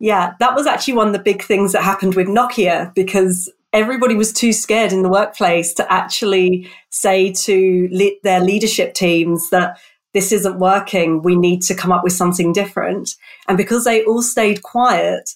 Yeah, 0.00 0.32
that 0.40 0.56
was 0.56 0.66
actually 0.66 0.94
one 0.94 1.08
of 1.08 1.12
the 1.12 1.18
big 1.18 1.42
things 1.42 1.72
that 1.72 1.84
happened 1.84 2.14
with 2.14 2.26
Nokia 2.26 2.92
because 2.94 3.52
everybody 3.72 4.14
was 4.14 4.32
too 4.32 4.52
scared 4.52 4.92
in 4.92 5.02
the 5.02 5.10
workplace 5.10 5.74
to 5.74 5.92
actually 5.92 6.68
say 6.90 7.32
to 7.32 7.88
le- 7.92 8.18
their 8.24 8.40
leadership 8.40 8.94
teams 8.94 9.50
that 9.50 9.78
this 10.14 10.32
isn't 10.32 10.58
working, 10.58 11.22
we 11.22 11.36
need 11.36 11.60
to 11.62 11.74
come 11.74 11.92
up 11.92 12.02
with 12.02 12.14
something 12.14 12.52
different. 12.52 13.10
And 13.46 13.58
because 13.58 13.84
they 13.84 14.02
all 14.04 14.22
stayed 14.22 14.62
quiet, 14.62 15.30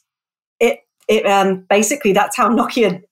it 0.59 0.81
it 1.09 1.27
um, 1.27 1.67
basically 1.69 2.13
that's 2.13 2.37
how 2.37 2.49
Nokia 2.49 3.03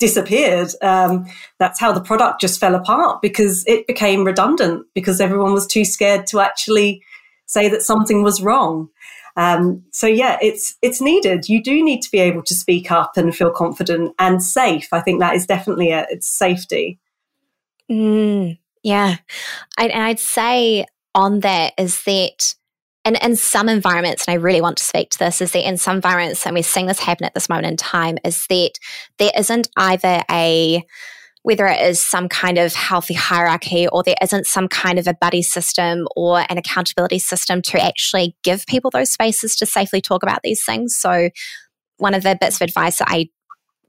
disappeared. 0.00 0.70
Um, 0.82 1.26
that's 1.58 1.78
how 1.78 1.92
the 1.92 2.00
product 2.00 2.40
just 2.40 2.58
fell 2.58 2.74
apart 2.74 3.22
because 3.22 3.62
it 3.68 3.86
became 3.86 4.24
redundant 4.24 4.86
because 4.94 5.20
everyone 5.20 5.52
was 5.52 5.66
too 5.66 5.84
scared 5.84 6.26
to 6.28 6.40
actually 6.40 7.04
say 7.46 7.68
that 7.68 7.82
something 7.82 8.24
was 8.24 8.42
wrong. 8.42 8.88
Um, 9.36 9.84
so 9.92 10.08
yeah, 10.08 10.38
it's 10.42 10.76
it's 10.82 11.00
needed. 11.00 11.48
You 11.48 11.62
do 11.62 11.84
need 11.84 12.00
to 12.02 12.10
be 12.10 12.18
able 12.18 12.42
to 12.42 12.54
speak 12.54 12.90
up 12.90 13.16
and 13.16 13.34
feel 13.34 13.50
confident 13.50 14.12
and 14.18 14.42
safe. 14.42 14.88
I 14.90 15.00
think 15.00 15.20
that 15.20 15.36
is 15.36 15.46
definitely 15.46 15.90
it's 15.92 16.26
safety. 16.26 16.98
Mm, 17.90 18.58
yeah, 18.82 19.16
I, 19.78 19.86
and 19.86 20.02
I'd 20.02 20.18
say 20.18 20.86
on 21.14 21.40
that 21.40 21.74
is 21.78 22.02
that 22.04 22.54
and 23.10 23.18
in 23.24 23.34
some 23.34 23.68
environments, 23.68 24.24
and 24.26 24.32
I 24.32 24.36
really 24.36 24.60
want 24.60 24.76
to 24.78 24.84
speak 24.84 25.10
to 25.10 25.18
this, 25.18 25.40
is 25.40 25.50
that 25.50 25.66
in 25.66 25.76
some 25.76 25.96
environments, 25.96 26.46
and 26.46 26.54
we're 26.54 26.62
seeing 26.62 26.86
this 26.86 27.00
happen 27.00 27.26
at 27.26 27.34
this 27.34 27.48
moment 27.48 27.66
in 27.66 27.76
time, 27.76 28.18
is 28.24 28.46
that 28.48 28.72
there 29.18 29.32
isn't 29.36 29.68
either 29.76 30.22
a 30.30 30.84
whether 31.42 31.66
it 31.66 31.80
is 31.80 31.98
some 31.98 32.28
kind 32.28 32.58
of 32.58 32.74
healthy 32.74 33.14
hierarchy 33.14 33.88
or 33.88 34.02
there 34.02 34.14
isn't 34.22 34.46
some 34.46 34.68
kind 34.68 34.98
of 34.98 35.08
a 35.08 35.14
buddy 35.14 35.40
system 35.40 36.06
or 36.14 36.44
an 36.50 36.58
accountability 36.58 37.18
system 37.18 37.62
to 37.62 37.82
actually 37.82 38.36
give 38.42 38.66
people 38.66 38.90
those 38.90 39.10
spaces 39.10 39.56
to 39.56 39.64
safely 39.64 40.02
talk 40.02 40.22
about 40.22 40.40
these 40.44 40.62
things. 40.62 40.94
So, 40.94 41.30
one 41.96 42.14
of 42.14 42.22
the 42.22 42.36
bits 42.40 42.56
of 42.56 42.62
advice 42.68 42.98
that 42.98 43.08
I 43.10 43.28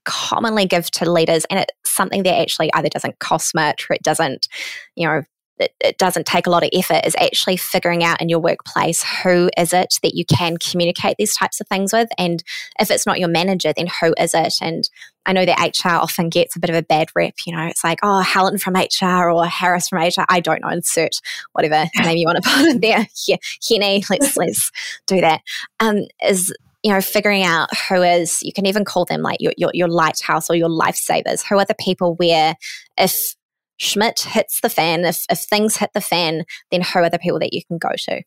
commonly 0.03 0.65
give 0.65 0.89
to 0.91 1.11
leaders, 1.11 1.45
and 1.51 1.59
it's 1.59 1.73
something 1.85 2.23
that 2.23 2.39
actually 2.39 2.73
either 2.73 2.89
doesn't 2.89 3.19
cost 3.19 3.53
much 3.53 3.87
or 3.87 3.93
it 3.93 4.01
doesn't, 4.01 4.47
you 4.95 5.05
know, 5.05 5.21
it, 5.60 5.74
it 5.79 5.98
doesn't 5.98 6.25
take 6.25 6.48
a 6.48 6.50
lot 6.50 6.63
of 6.63 6.70
effort 6.74 7.05
is 7.05 7.15
actually 7.20 7.58
figuring 7.58 8.03
out 8.03 8.22
in 8.22 8.29
your 8.29 8.39
workplace 8.39 9.03
who 9.24 9.50
is 9.58 9.74
it 9.74 9.96
that 10.03 10.15
you 10.15 10.25
can 10.25 10.58
communicate 10.58 11.15
these 11.17 11.36
types 11.36 11.62
of 11.62 11.67
things 11.67 11.93
with. 11.93 12.10
And 12.17 12.43
if 12.79 12.89
it's 12.89 13.05
not 13.05 13.20
your 13.20 13.29
manager, 13.29 13.72
then 13.75 13.88
who 14.01 14.13
is 14.17 14.34
it? 14.34 14.55
And 14.62 14.89
I 15.25 15.34
know 15.34 15.46
that 15.46 15.60
HR 15.60 15.89
often 15.89 16.29
gets 16.29 16.55
a 16.55 16.60
bit 16.60 16.70
of 16.70 16.75
a 16.75 16.81
bad 16.81 17.10
rep. 17.15 17.36
You 17.46 17.55
know, 17.55 17.65
it's 17.65 17.84
like, 17.84 18.00
oh, 18.01 18.22
Helen 18.22 18.58
from 18.58 18.74
HR 18.74 19.29
or 19.29 19.46
Harris 19.46 19.89
from 19.89 20.00
HR. 20.00 20.25
I 20.29 20.39
don't 20.39 20.62
know. 20.62 20.70
Insert 20.70 21.22
whatever 21.53 21.86
name 22.03 22.17
you 22.17 22.25
want 22.25 22.43
to 22.43 22.50
put 22.50 22.65
in 22.67 22.79
there. 22.79 23.08
Yeah, 23.27 23.38
Henny. 23.67 24.03
Let's 24.10 24.36
let's 24.38 24.72
do 25.05 25.22
that. 25.22 25.41
Um, 25.79 26.05
is 26.25 26.53
you 26.84 26.91
know, 26.91 27.01
figuring 27.01 27.43
out 27.43 27.70
who 27.88 28.01
is, 28.01 28.41
you 28.41 28.51
can 28.51 28.65
even 28.65 28.84
call 28.84 29.05
them 29.05 29.22
like 29.22 29.38
your, 29.39 29.53
your, 29.55 29.70
your 29.72 29.88
lighthouse 29.88 30.50
or 30.50 30.55
your 30.55 30.67
lifesavers. 30.67 31.43
Who 31.48 31.60
are 31.60 31.65
the 31.65 31.75
people 31.75 32.15
where 32.15 32.55
if 32.98 33.36
Schmidt 33.81 34.19
hits 34.19 34.61
the 34.61 34.69
fan, 34.69 35.05
if, 35.05 35.25
if 35.27 35.39
things 35.39 35.77
hit 35.77 35.89
the 35.93 36.01
fan, 36.01 36.45
then 36.69 36.81
who 36.83 37.00
are 37.00 37.09
the 37.09 37.17
people 37.17 37.39
that 37.39 37.51
you 37.51 37.65
can 37.65 37.79
go 37.79 37.89
to? 37.97 38.21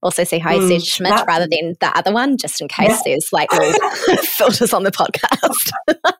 Also, 0.00 0.22
see 0.22 0.38
how 0.38 0.56
mm, 0.56 0.68
said 0.68 0.84
Schmidt 0.84 1.10
that, 1.10 1.26
rather 1.26 1.48
than 1.50 1.74
the 1.80 1.98
other 1.98 2.12
one, 2.12 2.36
just 2.36 2.60
in 2.60 2.68
case 2.68 2.90
yeah. 2.90 3.00
there's 3.04 3.30
like 3.32 3.50
filters 4.22 4.72
on 4.72 4.84
the 4.84 4.92
podcast. 4.92 5.72
I 5.88 5.94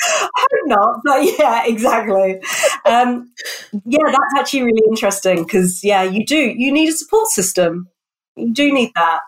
hope 0.00 0.48
not, 0.64 1.00
but 1.04 1.38
yeah, 1.38 1.66
exactly. 1.66 2.40
Um, 2.86 3.30
yeah, 3.84 4.06
that's 4.06 4.34
actually 4.38 4.62
really 4.62 4.82
interesting 4.88 5.42
because 5.44 5.84
yeah, 5.84 6.02
you 6.02 6.24
do 6.24 6.36
you 6.38 6.72
need 6.72 6.88
a 6.88 6.92
support 6.92 7.28
system. 7.28 7.90
You 8.34 8.54
do 8.54 8.72
need 8.72 8.92
that. 8.94 9.20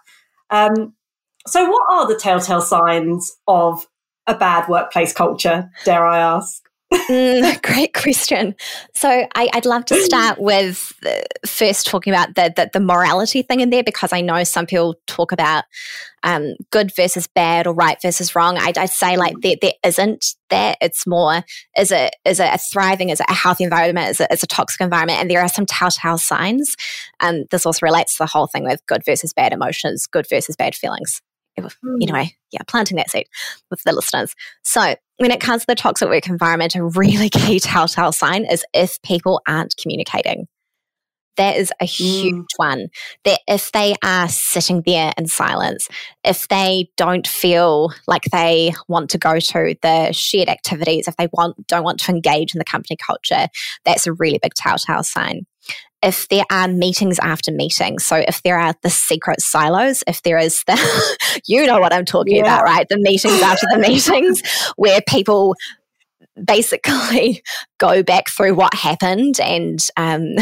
Um, 0.48 0.94
so, 1.46 1.68
what 1.68 1.84
are 1.90 2.08
the 2.08 2.18
telltale 2.18 2.62
signs 2.62 3.36
of 3.46 3.86
a 4.26 4.34
bad 4.34 4.66
workplace 4.70 5.12
culture? 5.12 5.70
Dare 5.84 6.06
I 6.06 6.18
ask? 6.20 6.65
Mm, 6.92 7.62
great 7.74 7.94
question. 7.94 8.54
So 8.94 9.26
I, 9.34 9.48
would 9.54 9.66
love 9.66 9.84
to 9.86 9.96
start 10.02 10.38
with 10.40 10.92
uh, 11.04 11.12
first 11.46 11.86
talking 11.86 12.12
about 12.12 12.34
the, 12.34 12.52
the, 12.54 12.70
the 12.72 12.80
morality 12.80 13.42
thing 13.42 13.60
in 13.60 13.70
there 13.70 13.82
because 13.82 14.12
I 14.12 14.20
know 14.20 14.44
some 14.44 14.66
people 14.66 14.96
talk 15.06 15.32
about 15.32 15.64
um, 16.22 16.54
good 16.70 16.94
versus 16.94 17.26
bad 17.26 17.66
or 17.66 17.74
right 17.74 17.98
versus 18.02 18.34
wrong. 18.34 18.58
I'd, 18.58 18.78
I'd 18.78 18.90
say 18.90 19.16
like 19.16 19.34
there, 19.42 19.56
there 19.60 19.74
isn't 19.84 20.34
that. 20.50 20.78
It's 20.80 21.06
more 21.06 21.42
is 21.76 21.92
it 21.92 22.14
is 22.24 22.40
it 22.40 22.52
a 22.52 22.58
thriving, 22.58 23.10
is 23.10 23.20
it 23.20 23.26
a 23.28 23.34
healthy 23.34 23.64
environment, 23.64 24.10
is 24.10 24.20
it 24.20 24.28
is 24.32 24.42
a 24.42 24.46
toxic 24.46 24.80
environment, 24.80 25.20
and 25.20 25.30
there 25.30 25.40
are 25.40 25.48
some 25.48 25.66
telltale 25.66 26.18
signs. 26.18 26.76
And 27.20 27.40
um, 27.40 27.44
this 27.50 27.66
also 27.66 27.86
relates 27.86 28.16
to 28.16 28.24
the 28.24 28.28
whole 28.28 28.46
thing 28.46 28.64
with 28.64 28.84
good 28.86 29.04
versus 29.04 29.32
bad 29.32 29.52
emotions, 29.52 30.06
good 30.06 30.26
versus 30.28 30.56
bad 30.56 30.74
feelings. 30.74 31.22
Anyway, 32.02 32.34
yeah, 32.50 32.60
planting 32.66 32.96
that 32.96 33.10
seed 33.10 33.26
with 33.70 33.82
the 33.82 33.92
listeners. 33.92 34.34
So, 34.62 34.94
when 35.18 35.30
it 35.30 35.40
comes 35.40 35.62
to 35.62 35.66
the 35.68 35.74
toxic 35.74 36.08
work 36.08 36.28
environment, 36.28 36.74
a 36.74 36.84
really 36.84 37.28
key 37.30 37.60
telltale 37.60 38.12
sign 38.12 38.44
is 38.44 38.64
if 38.74 39.00
people 39.02 39.40
aren't 39.46 39.74
communicating. 39.80 40.46
That 41.36 41.56
is 41.56 41.70
a 41.80 41.84
huge 41.84 42.34
mm. 42.34 42.46
one. 42.56 42.88
That 43.24 43.40
if 43.46 43.70
they 43.72 43.94
are 44.02 44.28
sitting 44.28 44.82
there 44.86 45.12
in 45.18 45.26
silence, 45.26 45.88
if 46.24 46.48
they 46.48 46.90
don't 46.96 47.26
feel 47.26 47.92
like 48.06 48.24
they 48.32 48.72
want 48.88 49.10
to 49.10 49.18
go 49.18 49.38
to 49.38 49.76
the 49.82 50.12
shared 50.12 50.48
activities, 50.48 51.08
if 51.08 51.16
they 51.16 51.28
want 51.32 51.66
don't 51.66 51.84
want 51.84 52.00
to 52.00 52.12
engage 52.12 52.54
in 52.54 52.58
the 52.58 52.64
company 52.64 52.96
culture, 52.96 53.48
that's 53.84 54.06
a 54.06 54.14
really 54.14 54.38
big 54.42 54.54
telltale 54.54 55.02
sign 55.02 55.46
if 56.02 56.28
there 56.28 56.44
are 56.50 56.68
meetings 56.68 57.18
after 57.20 57.50
meetings, 57.50 58.04
so 58.04 58.16
if 58.16 58.42
there 58.42 58.58
are 58.58 58.74
the 58.82 58.90
secret 58.90 59.40
silos, 59.40 60.04
if 60.06 60.22
there 60.22 60.38
is 60.38 60.62
the, 60.66 61.40
you 61.46 61.66
know 61.66 61.80
what 61.80 61.92
I'm 61.92 62.04
talking 62.04 62.36
yeah. 62.36 62.42
about, 62.42 62.64
right? 62.64 62.88
The 62.88 62.98
meetings 62.98 63.40
after 63.42 63.66
the 63.70 63.78
meetings 63.88 64.42
where 64.76 65.00
people 65.08 65.54
basically 66.44 67.42
go 67.78 68.02
back 68.02 68.28
through 68.28 68.54
what 68.54 68.74
happened 68.74 69.40
and 69.40 69.80
um, 69.96 70.34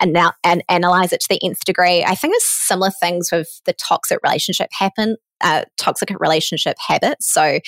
and 0.00 0.12
now 0.12 0.32
and 0.44 0.64
analyze 0.68 1.12
it 1.12 1.20
to 1.20 1.28
the 1.30 1.40
nth 1.44 1.64
degree. 1.64 2.04
I 2.04 2.14
think 2.14 2.34
it's 2.36 2.50
similar 2.66 2.90
things 2.90 3.30
with 3.30 3.60
the 3.64 3.72
toxic 3.72 4.18
relationship 4.22 4.68
happen 4.72 5.16
uh, 5.40 5.64
toxic 5.76 6.10
relationship 6.18 6.76
habits. 6.78 7.32
So 7.32 7.60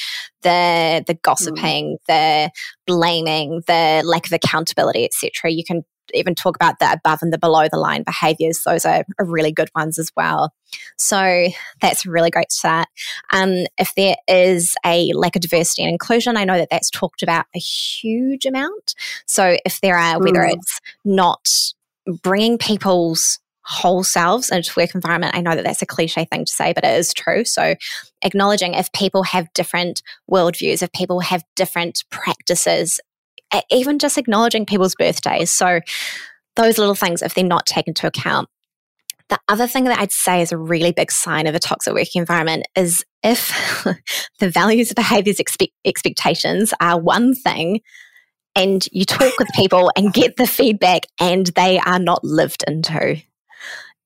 the 0.43 1.05
the 1.07 1.15
gossiping, 1.15 1.97
mm. 1.97 2.07
the 2.09 2.51
blaming, 2.87 3.63
the 3.67 4.03
lack 4.05 4.27
of 4.27 4.33
accountability, 4.33 5.05
etc. 5.05 5.53
You 5.53 5.65
can 5.65 5.83
even 6.15 6.35
talk 6.35 6.57
about 6.57 6.79
the 6.79 6.93
above 6.93 7.21
and 7.23 7.33
the 7.33 7.39
below 7.39 7.69
the 7.71 7.79
line 7.79 8.03
behaviors. 8.03 8.63
Those 8.65 8.85
are, 8.85 9.05
are 9.19 9.25
really 9.25 9.53
good 9.53 9.71
ones 9.75 9.99
as 9.99 10.11
well. 10.17 10.53
So 10.99 11.49
that's 11.81 12.07
a 12.07 12.11
really 12.11 12.31
great 12.31 12.53
start. 12.53 12.89
Um, 13.33 13.67
if 13.79 13.95
there 13.97 14.17
is 14.29 14.75
a 14.85 15.13
lack 15.15 15.37
of 15.37 15.43
diversity 15.43 15.83
and 15.83 15.91
inclusion, 15.91 16.37
I 16.37 16.45
know 16.45 16.59
that 16.59 16.69
that's 16.71 16.91
talked 16.91 17.23
about 17.23 17.47
a 17.55 17.59
huge 17.59 18.47
amount. 18.47 18.95
So 19.27 19.57
if 19.65 19.81
there 19.81 19.97
are, 19.97 20.19
whether 20.19 20.41
mm. 20.41 20.55
it's 20.55 20.81
not 21.05 21.49
bringing 22.23 22.59
people's 22.59 23.39
whole 23.63 24.03
selves 24.03 24.51
into 24.51 24.73
work 24.77 24.95
environment. 24.95 25.37
I 25.37 25.43
know 25.43 25.55
that 25.55 25.63
that's 25.63 25.83
a 25.83 25.87
cliche 25.87 26.25
thing 26.25 26.45
to 26.45 26.53
say, 26.53 26.73
but 26.73 26.85
it 26.85 26.99
is 26.99 27.15
true. 27.15 27.45
So 27.45 27.77
acknowledging 28.23 28.75
if 28.75 28.91
people 28.93 29.23
have 29.23 29.53
different 29.53 30.03
worldviews, 30.29 30.83
if 30.83 30.91
people 30.93 31.21
have 31.21 31.45
different 31.55 32.05
practices, 32.11 32.99
even 33.71 33.99
just 33.99 34.19
acknowledging 34.19 34.67
people's 34.67 34.95
birthdays. 34.95 35.51
So 35.51 35.81
those 36.57 36.79
little 36.79 36.95
things, 36.95 37.23
if 37.23 37.35
they're 37.35 37.45
not 37.45 37.67
taken 37.67 37.93
into 37.93 38.07
account. 38.07 38.49
The 39.29 39.39
other 39.49 39.69
thing 39.69 39.85
that 39.85 39.99
I'd 39.99 40.11
say 40.11 40.43
is 40.43 40.51
a 40.51 40.59
really 40.59 40.91
big 40.91 41.13
sign 41.13 41.47
of 41.47 41.55
a 41.55 41.61
toxic 41.61 41.95
working 41.95 42.21
environment 42.21 42.67
is 42.75 43.05
if 43.23 43.85
the 44.41 44.51
values, 44.51 44.93
behaviors, 44.93 45.39
expect, 45.39 45.73
expectations 45.85 46.75
are 46.81 47.01
one 47.01 47.35
thing, 47.35 47.81
and 48.57 48.85
you 48.91 49.05
talk 49.05 49.39
with 49.39 49.49
people 49.55 49.93
and 49.97 50.13
get 50.13 50.37
the 50.37 50.47
feedback 50.47 51.03
and 51.21 51.47
they 51.49 51.79
are 51.79 52.01
not 52.01 52.25
lived 52.25 52.65
into. 52.67 53.23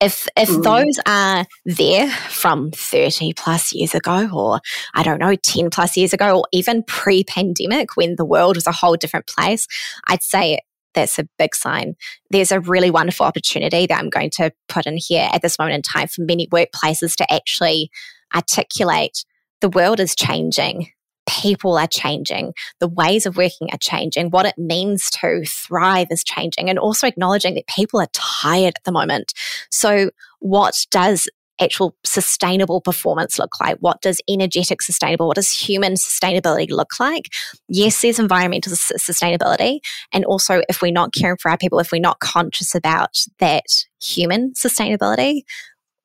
If 0.01 0.27
if 0.35 0.49
mm. 0.49 0.63
those 0.63 0.99
are 1.05 1.45
there 1.65 2.09
from 2.09 2.71
30 2.71 3.33
plus 3.33 3.73
years 3.73 3.95
ago 3.95 4.29
or 4.33 4.59
I 4.93 5.03
don't 5.03 5.19
know 5.19 5.35
10 5.35 5.69
plus 5.69 5.95
years 5.95 6.13
ago 6.13 6.39
or 6.39 6.47
even 6.51 6.83
pre-pandemic 6.83 7.95
when 7.95 8.15
the 8.17 8.25
world 8.25 8.57
was 8.57 8.67
a 8.67 8.73
whole 8.73 8.97
different 8.97 9.27
place, 9.27 9.67
I'd 10.07 10.21
say 10.21 10.59
that's 10.93 11.19
a 11.19 11.27
big 11.37 11.55
sign. 11.55 11.95
There's 12.29 12.51
a 12.51 12.59
really 12.59 12.91
wonderful 12.91 13.25
opportunity 13.25 13.85
that 13.85 13.99
I'm 13.99 14.09
going 14.09 14.31
to 14.31 14.51
put 14.67 14.85
in 14.85 14.97
here 14.97 15.29
at 15.31 15.41
this 15.41 15.59
moment 15.59 15.75
in 15.75 15.81
time 15.81 16.07
for 16.07 16.23
many 16.23 16.47
workplaces 16.47 17.15
to 17.17 17.33
actually 17.33 17.89
articulate 18.33 19.23
the 19.61 19.69
world 19.69 19.99
is 19.99 20.15
changing 20.15 20.89
people 21.27 21.77
are 21.77 21.87
changing, 21.87 22.53
the 22.79 22.87
ways 22.87 23.25
of 23.25 23.37
working 23.37 23.69
are 23.71 23.79
changing, 23.79 24.29
what 24.29 24.45
it 24.45 24.57
means 24.57 25.09
to 25.11 25.43
thrive 25.45 26.07
is 26.11 26.23
changing, 26.23 26.69
and 26.69 26.79
also 26.79 27.07
acknowledging 27.07 27.55
that 27.55 27.67
people 27.67 27.99
are 27.99 28.09
tired 28.13 28.73
at 28.75 28.83
the 28.83 28.91
moment. 28.91 29.33
So, 29.71 30.11
what 30.39 30.75
does 30.91 31.27
actual 31.61 31.95
sustainable 32.03 32.81
performance 32.81 33.39
look 33.39 33.59
like? 33.59 33.77
What 33.79 34.01
does 34.01 34.21
energetic 34.29 34.81
sustainable, 34.81 35.27
what 35.27 35.35
does 35.35 35.49
human 35.49 35.93
sustainability 35.93 36.69
look 36.69 36.99
like? 36.99 37.29
Yes, 37.67 38.01
there's 38.01 38.19
environmental 38.19 38.73
sustainability. 38.73 39.79
And 40.11 40.25
also, 40.25 40.61
if 40.69 40.81
we're 40.81 40.91
not 40.91 41.13
caring 41.13 41.37
for 41.37 41.49
our 41.49 41.57
people, 41.57 41.79
if 41.79 41.91
we're 41.91 42.01
not 42.01 42.19
conscious 42.19 42.75
about 42.75 43.17
that 43.39 43.65
human 44.01 44.53
sustainability, 44.53 45.43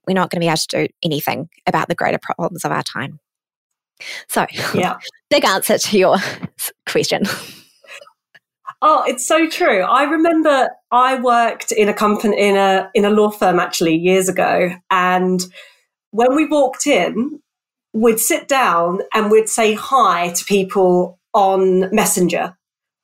we're 0.06 0.14
not 0.14 0.30
going 0.30 0.40
to 0.40 0.44
be 0.44 0.48
able 0.48 0.56
to 0.56 0.86
do 0.86 0.92
anything 1.04 1.48
about 1.66 1.88
the 1.88 1.94
greater 1.94 2.18
problems 2.18 2.64
of 2.64 2.72
our 2.72 2.82
time. 2.82 3.18
So, 4.28 4.46
yeah, 4.74 4.98
big 5.30 5.44
answer 5.44 5.78
to 5.78 5.98
your 5.98 6.16
question. 6.86 7.24
Oh, 8.82 9.04
it's 9.06 9.26
so 9.26 9.48
true. 9.48 9.82
I 9.82 10.04
remember 10.04 10.70
I 10.90 11.20
worked 11.20 11.70
in 11.70 11.88
a 11.88 11.94
company 11.94 12.38
in 12.38 12.56
a 12.56 12.90
in 12.94 13.04
a 13.04 13.10
law 13.10 13.30
firm 13.30 13.60
actually 13.60 13.94
years 13.96 14.28
ago, 14.28 14.70
and 14.90 15.44
when 16.12 16.34
we 16.34 16.46
walked 16.46 16.86
in, 16.86 17.40
we'd 17.92 18.20
sit 18.20 18.48
down 18.48 19.00
and 19.14 19.30
we'd 19.30 19.48
say 19.48 19.74
hi 19.74 20.30
to 20.30 20.44
people 20.44 21.18
on 21.34 21.94
Messenger 21.94 22.56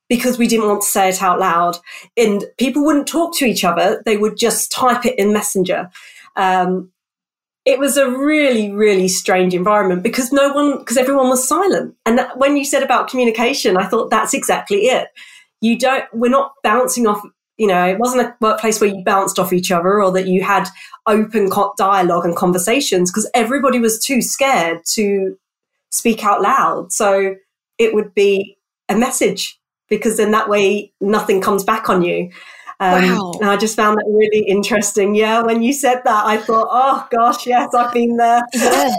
because 0.09 0.39
we 0.39 0.47
didn't 0.47 0.69
want 0.69 0.83
to 0.83 0.89
say 0.89 1.09
it 1.11 1.23
out 1.23 1.41
loud, 1.41 1.77
and 2.17 2.45
people 2.59 2.85
wouldn't 2.85 3.09
talk 3.09 3.37
to 3.37 3.45
each 3.45 3.63
other; 3.63 4.03
they 4.07 4.17
would 4.17 4.39
just 4.39 4.73
type 4.73 5.05
it 5.05 5.19
in 5.19 5.33
Messenger. 5.33 5.91
Um, 6.37 6.91
it 7.67 7.81
was 7.81 7.97
a 7.97 8.09
really, 8.09 8.71
really 8.71 9.09
strange 9.09 9.53
environment 9.53 10.05
because 10.05 10.33
no 10.33 10.53
one, 10.53 10.79
because 10.79 10.97
everyone 10.97 11.29
was 11.29 11.47
silent. 11.47 11.97
And 12.07 12.17
that, 12.17 12.39
when 12.39 12.57
you 12.57 12.65
said 12.65 12.85
about 12.85 13.11
communication, 13.11 13.77
I 13.77 13.87
thought 13.89 14.09
that's 14.09 14.33
exactly 14.33 14.87
it. 14.87 15.09
You 15.61 15.77
don't, 15.77 16.05
we're 16.13 16.31
not 16.31 16.53
bouncing 16.63 17.09
off, 17.09 17.21
you 17.59 17.67
know, 17.67 17.85
it 17.85 17.99
wasn't 17.99 18.23
a 18.23 18.37
workplace 18.41 18.81
where 18.81 18.91
you 18.91 19.03
bounced 19.03 19.41
off 19.41 19.53
each 19.53 19.73
other 19.73 20.01
or 20.01 20.13
that 20.13 20.29
you 20.29 20.45
had 20.45 20.69
open 21.09 21.51
dialogue 21.77 22.25
and 22.25 22.37
conversations 22.37 23.11
because 23.11 23.29
everybody 23.35 23.81
was 23.81 23.99
too 23.99 24.23
scared 24.23 24.85
to 24.93 25.37
speak 25.91 26.25
out 26.25 26.43
loud. 26.43 26.93
So 26.93 27.35
it 27.79 27.95
would 27.95 28.15
be 28.15 28.59
a 28.89 28.97
message 28.97 29.59
because 29.89 30.19
then 30.19 30.31
that 30.31 30.49
way 30.49 30.93
nothing 31.01 31.41
comes 31.41 31.65
back 31.65 31.91
on 31.91 32.03
you. 32.03 32.31
Um, 32.79 33.03
wow. 33.03 33.33
And 33.41 33.51
I 33.51 33.57
just 33.57 33.77
found 33.77 33.97
that 33.97 34.05
really 34.07 34.47
interesting. 34.47 35.15
Yeah, 35.15 35.43
when 35.43 35.62
you 35.62 35.73
said 35.73 36.03
that, 36.05 36.27
I 36.27 36.37
thought, 36.37 36.69
oh 36.71 37.07
gosh, 37.11 37.47
yes, 37.47 37.75
I've 37.75 37.93
been 37.93 38.17
there. 38.17 38.43
yeah. 38.55 38.95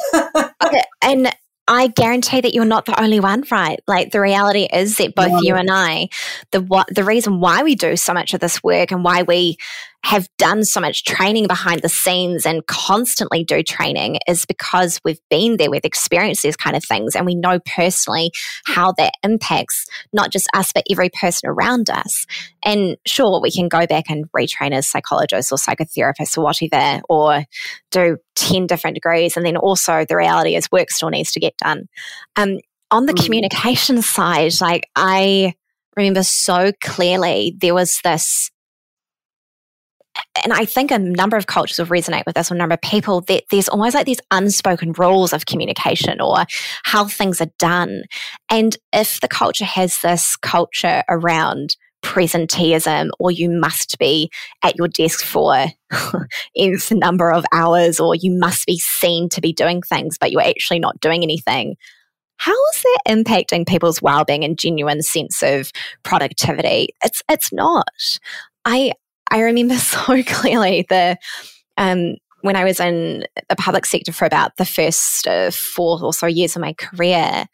and 1.01 1.31
I 1.67 1.87
guarantee 1.87 2.41
that 2.41 2.53
you're 2.53 2.65
not 2.65 2.85
the 2.85 2.99
only 2.99 3.19
one, 3.19 3.43
right? 3.51 3.79
Like 3.87 4.11
the 4.11 4.21
reality 4.21 4.67
is 4.71 4.97
that 4.97 5.15
both 5.15 5.29
yeah. 5.29 5.39
you 5.41 5.55
and 5.55 5.69
I, 5.69 6.09
the 6.51 6.61
what 6.61 6.87
the 6.93 7.03
reason 7.03 7.39
why 7.39 7.63
we 7.63 7.75
do 7.75 7.95
so 7.97 8.13
much 8.13 8.33
of 8.33 8.39
this 8.39 8.63
work 8.63 8.91
and 8.91 9.03
why 9.03 9.23
we 9.23 9.57
have 10.03 10.27
done 10.37 10.63
so 10.63 10.79
much 10.79 11.03
training 11.03 11.47
behind 11.47 11.81
the 11.81 11.89
scenes 11.89 12.45
and 12.45 12.65
constantly 12.67 13.43
do 13.43 13.61
training 13.61 14.17
is 14.27 14.45
because 14.45 15.01
we've 15.03 15.19
been 15.29 15.57
there, 15.57 15.69
we've 15.69 15.83
experienced 15.83 16.43
these 16.43 16.55
kind 16.55 16.77
of 16.77 16.83
things, 16.83 17.15
and 17.15 17.25
we 17.25 17.35
know 17.35 17.59
personally 17.65 18.31
how 18.65 18.93
that 18.93 19.13
impacts 19.23 19.85
not 20.13 20.31
just 20.31 20.47
us, 20.53 20.71
but 20.73 20.85
every 20.89 21.09
person 21.09 21.49
around 21.49 21.89
us. 21.89 22.25
And 22.63 22.95
sure, 23.05 23.41
we 23.41 23.51
can 23.51 23.67
go 23.67 23.85
back 23.85 24.05
and 24.09 24.31
retrain 24.31 24.71
as 24.71 24.87
psychologists 24.87 25.51
or 25.51 25.57
psychotherapists 25.57 26.37
or 26.37 26.41
whatever, 26.41 27.01
or 27.09 27.43
do 27.91 28.17
10 28.35 28.67
different 28.67 28.95
degrees. 28.95 29.35
And 29.35 29.45
then 29.45 29.57
also, 29.57 30.05
the 30.05 30.15
reality 30.15 30.55
is, 30.55 30.71
work 30.71 30.89
still 30.89 31.09
needs 31.09 31.33
to 31.33 31.39
get 31.39 31.57
done. 31.57 31.89
Um, 32.37 32.59
on 32.91 33.07
the 33.07 33.13
mm. 33.13 33.25
communication 33.25 34.01
side, 34.01 34.53
like 34.61 34.89
I 34.95 35.53
remember 35.97 36.23
so 36.23 36.71
clearly, 36.81 37.55
there 37.59 37.73
was 37.73 37.99
this 38.03 38.51
and 40.43 40.53
I 40.53 40.65
think 40.65 40.91
a 40.91 40.99
number 40.99 41.37
of 41.37 41.47
cultures 41.47 41.79
will 41.79 41.87
resonate 41.87 42.25
with 42.25 42.35
this, 42.35 42.51
or 42.51 42.55
a 42.55 42.57
number 42.57 42.73
of 42.73 42.81
people, 42.81 43.21
that 43.21 43.43
there's 43.51 43.69
almost 43.69 43.95
like 43.95 44.05
these 44.05 44.21
unspoken 44.31 44.93
rules 44.93 45.33
of 45.33 45.45
communication 45.45 46.21
or 46.21 46.45
how 46.83 47.07
things 47.07 47.41
are 47.41 47.51
done. 47.59 48.03
And 48.49 48.77
if 48.93 49.19
the 49.19 49.27
culture 49.27 49.65
has 49.65 50.01
this 50.01 50.35
culture 50.37 51.03
around 51.09 51.75
presenteeism 52.03 53.09
or 53.19 53.31
you 53.31 53.49
must 53.49 53.97
be 53.97 54.29
at 54.63 54.75
your 54.77 54.87
desk 54.87 55.23
for 55.25 55.65
X 56.57 56.91
number 56.91 57.31
of 57.31 57.43
hours 57.51 57.99
or 57.99 58.15
you 58.15 58.31
must 58.37 58.65
be 58.65 58.77
seen 58.77 59.29
to 59.29 59.41
be 59.41 59.51
doing 59.51 59.81
things, 59.81 60.17
but 60.17 60.31
you're 60.31 60.41
actually 60.41 60.79
not 60.79 60.99
doing 60.99 61.23
anything. 61.23 61.75
How 62.37 62.53
is 62.73 62.83
that 62.83 62.99
impacting 63.09 63.67
people's 63.67 64.01
well-being 64.01 64.43
and 64.43 64.59
genuine 64.59 65.01
sense 65.01 65.41
of 65.41 65.71
productivity? 66.03 66.89
It's 67.03 67.23
it's 67.27 67.51
not. 67.51 67.89
I 68.63 68.93
I 69.31 69.41
remember 69.41 69.75
so 69.77 70.23
clearly 70.23 70.85
the 70.89 71.17
um, 71.77 72.15
when 72.41 72.55
I 72.55 72.63
was 72.63 72.79
in 72.79 73.25
the 73.49 73.55
public 73.55 73.85
sector 73.85 74.11
for 74.11 74.25
about 74.25 74.55
the 74.57 74.65
first 74.65 75.27
uh, 75.27 75.51
four 75.51 76.03
or 76.03 76.13
so 76.13 76.27
years 76.27 76.55
of 76.55 76.61
my 76.61 76.73
career, 76.73 77.45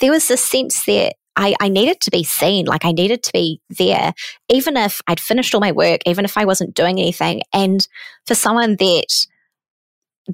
there 0.00 0.10
was 0.10 0.28
this 0.28 0.44
sense 0.44 0.84
that 0.86 1.14
I, 1.36 1.54
I, 1.60 1.68
needed 1.68 2.00
to 2.02 2.10
be 2.10 2.24
seen, 2.24 2.66
like 2.66 2.84
I 2.84 2.92
needed 2.92 3.22
to 3.22 3.32
be 3.32 3.60
there, 3.70 4.12
even 4.50 4.76
if 4.76 5.00
I'd 5.06 5.20
finished 5.20 5.54
all 5.54 5.60
my 5.60 5.72
work, 5.72 6.00
even 6.04 6.24
if 6.26 6.36
I 6.36 6.44
wasn't 6.44 6.74
doing 6.74 6.98
anything. 6.98 7.42
And 7.54 7.86
for 8.26 8.34
someone 8.34 8.76
that 8.76 9.26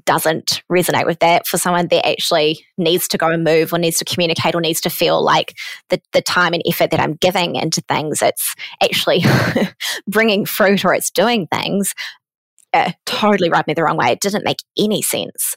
doesn't 0.05 0.61
resonate 0.71 1.05
with 1.05 1.19
that 1.19 1.47
for 1.47 1.57
someone 1.57 1.87
that 1.87 2.07
actually 2.07 2.65
needs 2.77 3.07
to 3.07 3.17
go 3.17 3.29
and 3.29 3.43
move 3.43 3.73
or 3.73 3.79
needs 3.79 3.97
to 3.97 4.05
communicate 4.05 4.55
or 4.55 4.61
needs 4.61 4.81
to 4.81 4.89
feel 4.89 5.23
like 5.23 5.55
the, 5.89 6.01
the 6.13 6.21
time 6.21 6.53
and 6.53 6.63
effort 6.67 6.91
that 6.91 6.99
I'm 6.99 7.15
giving 7.15 7.55
into 7.55 7.81
things, 7.81 8.21
it's 8.21 8.55
actually 8.83 9.23
bringing 10.07 10.45
fruit 10.45 10.85
or 10.85 10.93
it's 10.93 11.09
doing 11.09 11.47
things, 11.47 11.93
uh, 12.73 12.91
totally 13.05 13.49
rubbed 13.49 13.67
me 13.67 13.73
the 13.73 13.83
wrong 13.83 13.97
way. 13.97 14.11
It 14.11 14.21
didn't 14.21 14.45
make 14.45 14.59
any 14.77 15.01
sense. 15.01 15.55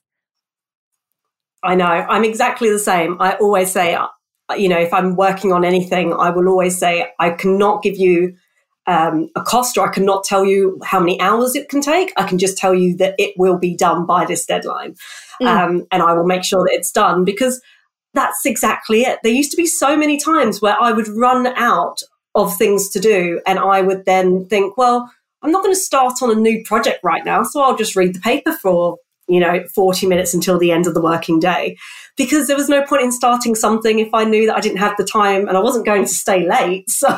I 1.63 1.75
know. 1.75 1.85
I'm 1.85 2.25
exactly 2.25 2.71
the 2.71 2.79
same. 2.79 3.21
I 3.21 3.35
always 3.35 3.71
say, 3.71 3.95
uh, 3.95 4.09
you 4.57 4.69
know, 4.69 4.79
if 4.79 4.93
I'm 4.93 5.15
working 5.15 5.53
on 5.53 5.65
anything, 5.65 6.13
I 6.13 6.31
will 6.31 6.49
always 6.49 6.77
say, 6.77 7.13
I 7.19 7.31
cannot 7.31 7.83
give 7.83 7.97
you 7.97 8.35
um, 8.87 9.29
a 9.37 9.43
cost 9.43 9.79
or 9.79 9.89
I 9.89 9.93
cannot 9.93 10.25
tell 10.25 10.45
you 10.45 10.79
how 10.85 10.99
many 10.99 11.21
hours 11.21 11.55
it 11.55 11.69
can 11.69 11.81
take. 11.81 12.13
I 12.17 12.25
can 12.25 12.39
just 12.39 12.57
tell 12.57 12.75
you 12.75 12.97
that 12.97 13.15
it 13.19 13.35
will 13.37 13.59
be 13.59 13.77
done 13.77 14.07
by 14.07 14.25
this 14.25 14.45
deadline. 14.45 14.97
Mm. 15.41 15.47
Um, 15.47 15.87
and 15.93 16.03
I 16.03 16.13
will 16.15 16.27
make 16.27 16.45
sure 16.45 16.65
that 16.65 16.75
it's 16.75 16.91
done 16.91 17.25
because 17.25 17.61
that's 18.15 18.45
exactly 18.45 19.03
it. 19.03 19.21
There 19.23 19.33
used 19.33 19.53
to 19.53 19.57
be 19.57 19.67
so 19.67 19.97
many 19.97 20.19
times 20.19 20.61
where 20.61 20.81
I 20.81 20.93
would 20.93 21.09
run 21.09 21.47
out 21.47 22.03
of 22.35 22.57
things 22.57 22.89
to 22.91 23.01
do 23.01 23.41
and 23.47 23.59
I 23.59 23.83
would 23.83 24.05
then 24.05 24.47
think, 24.47 24.77
well, 24.77 25.11
I'm 25.43 25.53
not 25.53 25.63
going 25.63 25.75
to 25.75 25.81
start 25.81 26.23
on 26.23 26.31
a 26.31 26.41
new 26.41 26.63
project 26.65 27.01
right 27.03 27.25
now, 27.25 27.43
so 27.43 27.63
I'll 27.63 27.77
just 27.77 27.97
read 27.97 28.15
the 28.15 28.21
paper 28.21 28.53
for 28.53 28.99
you 29.29 29.41
know, 29.41 29.65
40 29.75 30.07
minutes 30.09 30.35
until 30.35 30.59
the 30.59 30.73
end 30.73 30.87
of 30.87 30.95
the 30.95 31.01
working 31.01 31.39
day 31.39 31.79
because 32.17 32.49
there 32.49 32.57
was 32.57 32.69
no 32.69 32.85
point 32.85 33.03
in 33.03 33.13
starting 33.13 33.55
something 33.55 33.99
if 33.99 34.13
I 34.13 34.25
knew 34.25 34.47
that 34.47 34.57
I 34.57 34.61
didn't 34.61 34.79
have 34.79 34.97
the 34.99 35.05
time 35.05 35.49
and 35.49 35.57
I 35.57 35.61
wasn't 35.61 35.87
going 35.87 36.03
to 36.03 36.09
stay 36.09 36.47
late. 36.47 36.85
So, 36.91 37.09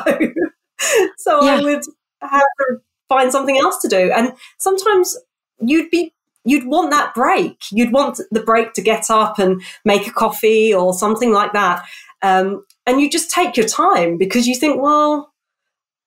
so 1.17 1.43
yeah. 1.43 1.55
I 1.55 1.61
would 1.63 1.83
have 2.21 2.41
to 2.41 2.81
find 3.07 3.31
something 3.31 3.57
else 3.57 3.81
to 3.81 3.87
do. 3.87 4.11
And 4.11 4.33
sometimes 4.57 5.17
you'd 5.59 5.89
be 5.91 6.13
you'd 6.45 6.67
want 6.67 6.91
that 6.91 7.13
break. 7.13 7.59
You'd 7.71 7.91
want 7.91 8.21
the 8.31 8.41
break 8.41 8.73
to 8.73 8.81
get 8.81 9.09
up 9.09 9.39
and 9.39 9.61
make 9.83 10.07
a 10.07 10.11
coffee 10.11 10.73
or 10.73 10.93
something 10.93 11.33
like 11.33 11.53
that. 11.53 11.83
Um, 12.21 12.63
and 12.85 13.01
you 13.01 13.09
just 13.09 13.31
take 13.31 13.57
your 13.57 13.67
time 13.67 14.17
because 14.17 14.47
you 14.47 14.55
think, 14.55 14.81
well, 14.81 15.33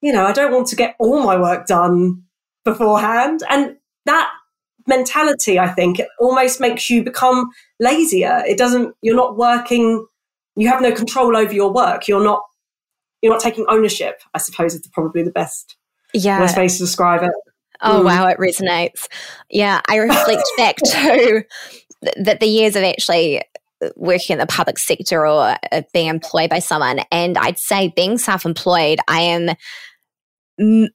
you 0.01 0.13
know, 0.13 0.25
I 0.25 0.33
don't 0.33 0.53
want 0.53 0.69
to 0.69 0.77
get 0.77 0.95
all 1.01 1.23
my 1.23 1.37
work 1.37 1.67
done 1.67 2.23
beforehand. 2.65 3.43
And 3.51 3.77
that 4.07 4.31
mentality, 4.87 5.59
I 5.59 5.69
think, 5.69 6.01
almost 6.21 6.61
makes 6.61 6.89
you 6.89 7.03
become 7.03 7.51
lazier. 7.81 8.43
It 8.47 8.59
doesn't, 8.59 8.95
you're 9.03 9.17
not 9.17 9.37
working, 9.37 10.07
you 10.57 10.69
have 10.69 10.81
no 10.81 10.93
control 10.93 11.37
over 11.37 11.53
your 11.53 11.73
work. 11.73 12.07
You're 12.07 12.23
not, 12.23 12.43
you're 13.23 13.33
not 13.33 13.41
taking 13.41 13.67
ownership, 13.69 14.21
I 14.35 14.39
suppose 14.39 14.75
is 14.75 14.87
probably 14.93 15.23
the 15.23 15.31
best, 15.31 15.77
yeah. 16.13 16.39
best 16.39 16.57
way 16.57 16.69
to 16.69 16.79
describe 16.79 17.23
it. 17.23 17.33
Oh, 17.81 18.01
mm. 18.01 18.05
wow, 18.05 18.27
it 18.27 18.39
resonates. 18.39 19.07
Yeah, 19.51 19.81
I 19.89 19.97
reflect 19.97 20.43
back 20.57 20.77
to 20.77 21.45
that 22.17 22.41
the 22.41 22.47
years 22.47 22.77
of 22.77 22.83
actually 22.83 23.43
working 23.97 24.35
in 24.35 24.39
the 24.39 24.47
public 24.47 24.79
sector 24.79 25.27
or 25.27 25.57
uh, 25.73 25.83
being 25.93 26.09
employed 26.09 26.51
by 26.51 26.59
someone. 26.59 27.01
And 27.13 27.39
I'd 27.39 27.59
say 27.59 27.93
being 27.95 28.19
self 28.19 28.45
employed, 28.45 28.99
I 29.09 29.21
am 29.21 29.57
m- 30.61 30.89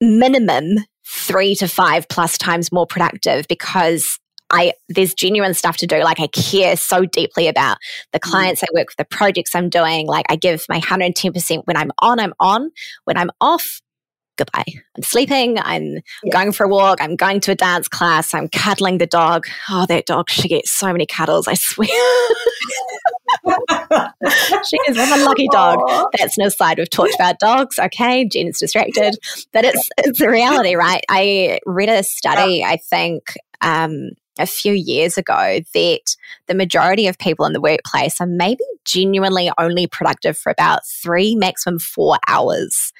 minimum 0.00 0.84
three 1.06 1.54
to 1.56 1.68
five 1.68 2.08
plus 2.08 2.36
times 2.36 2.72
more 2.72 2.86
productive 2.86 3.46
because 3.48 4.18
I 4.50 4.72
there's 4.88 5.14
genuine 5.14 5.54
stuff 5.54 5.76
to 5.78 5.86
do. 5.86 5.98
Like 5.98 6.20
I 6.20 6.28
care 6.28 6.76
so 6.76 7.04
deeply 7.04 7.48
about 7.48 7.78
the 8.12 8.20
mm. 8.20 8.30
clients 8.30 8.62
I 8.62 8.66
work 8.74 8.88
with, 8.88 8.96
the 8.96 9.04
projects 9.04 9.54
I'm 9.54 9.68
doing. 9.68 10.06
Like 10.06 10.26
I 10.28 10.36
give 10.36 10.64
my 10.68 10.80
110% 10.80 11.62
when 11.64 11.76
I'm 11.76 11.90
on, 12.00 12.20
I'm 12.20 12.34
on. 12.38 12.70
When 13.04 13.16
I'm 13.16 13.30
off, 13.40 13.80
goodbye. 14.36 14.64
I'm 14.96 15.02
sleeping. 15.02 15.58
I'm 15.58 15.98
yeah. 16.22 16.32
going 16.32 16.52
for 16.52 16.64
a 16.64 16.68
walk. 16.68 17.00
I'm 17.00 17.16
going 17.16 17.40
to 17.40 17.52
a 17.52 17.54
dance 17.54 17.88
class. 17.88 18.34
I'm 18.34 18.48
cuddling 18.48 18.98
the 18.98 19.06
dog. 19.06 19.46
Oh, 19.68 19.86
that 19.86 20.06
dog, 20.06 20.30
she 20.30 20.48
gets 20.48 20.70
so 20.70 20.92
many 20.92 21.06
cuddles, 21.06 21.48
I 21.48 21.54
swear. 21.54 21.88
she 24.68 24.76
is 24.88 24.96
one 24.96 25.24
lucky 25.24 25.48
dog. 25.52 25.78
Aww. 25.80 26.06
That's 26.18 26.38
no 26.38 26.48
side. 26.48 26.78
We've 26.78 26.88
talked 26.90 27.14
about 27.14 27.38
dogs. 27.38 27.78
Okay, 27.78 28.26
Jen 28.26 28.48
is 28.48 28.58
distracted. 28.58 29.16
But 29.52 29.64
it's 29.64 29.88
it's 29.98 30.20
a 30.20 30.30
reality, 30.30 30.74
right? 30.74 31.02
I 31.08 31.58
read 31.66 31.88
a 31.88 32.02
study, 32.02 32.62
I 32.64 32.76
think, 32.76 33.22
um, 33.60 34.10
a 34.38 34.46
few 34.46 34.72
years 34.72 35.16
ago 35.16 35.60
that 35.74 36.16
the 36.46 36.54
majority 36.54 37.06
of 37.06 37.18
people 37.18 37.46
in 37.46 37.52
the 37.52 37.60
workplace 37.60 38.20
are 38.20 38.26
maybe 38.26 38.64
genuinely 38.84 39.50
only 39.58 39.86
productive 39.86 40.36
for 40.36 40.50
about 40.50 40.80
three, 40.86 41.34
maximum 41.34 41.78
four 41.78 42.18
hours 42.28 42.92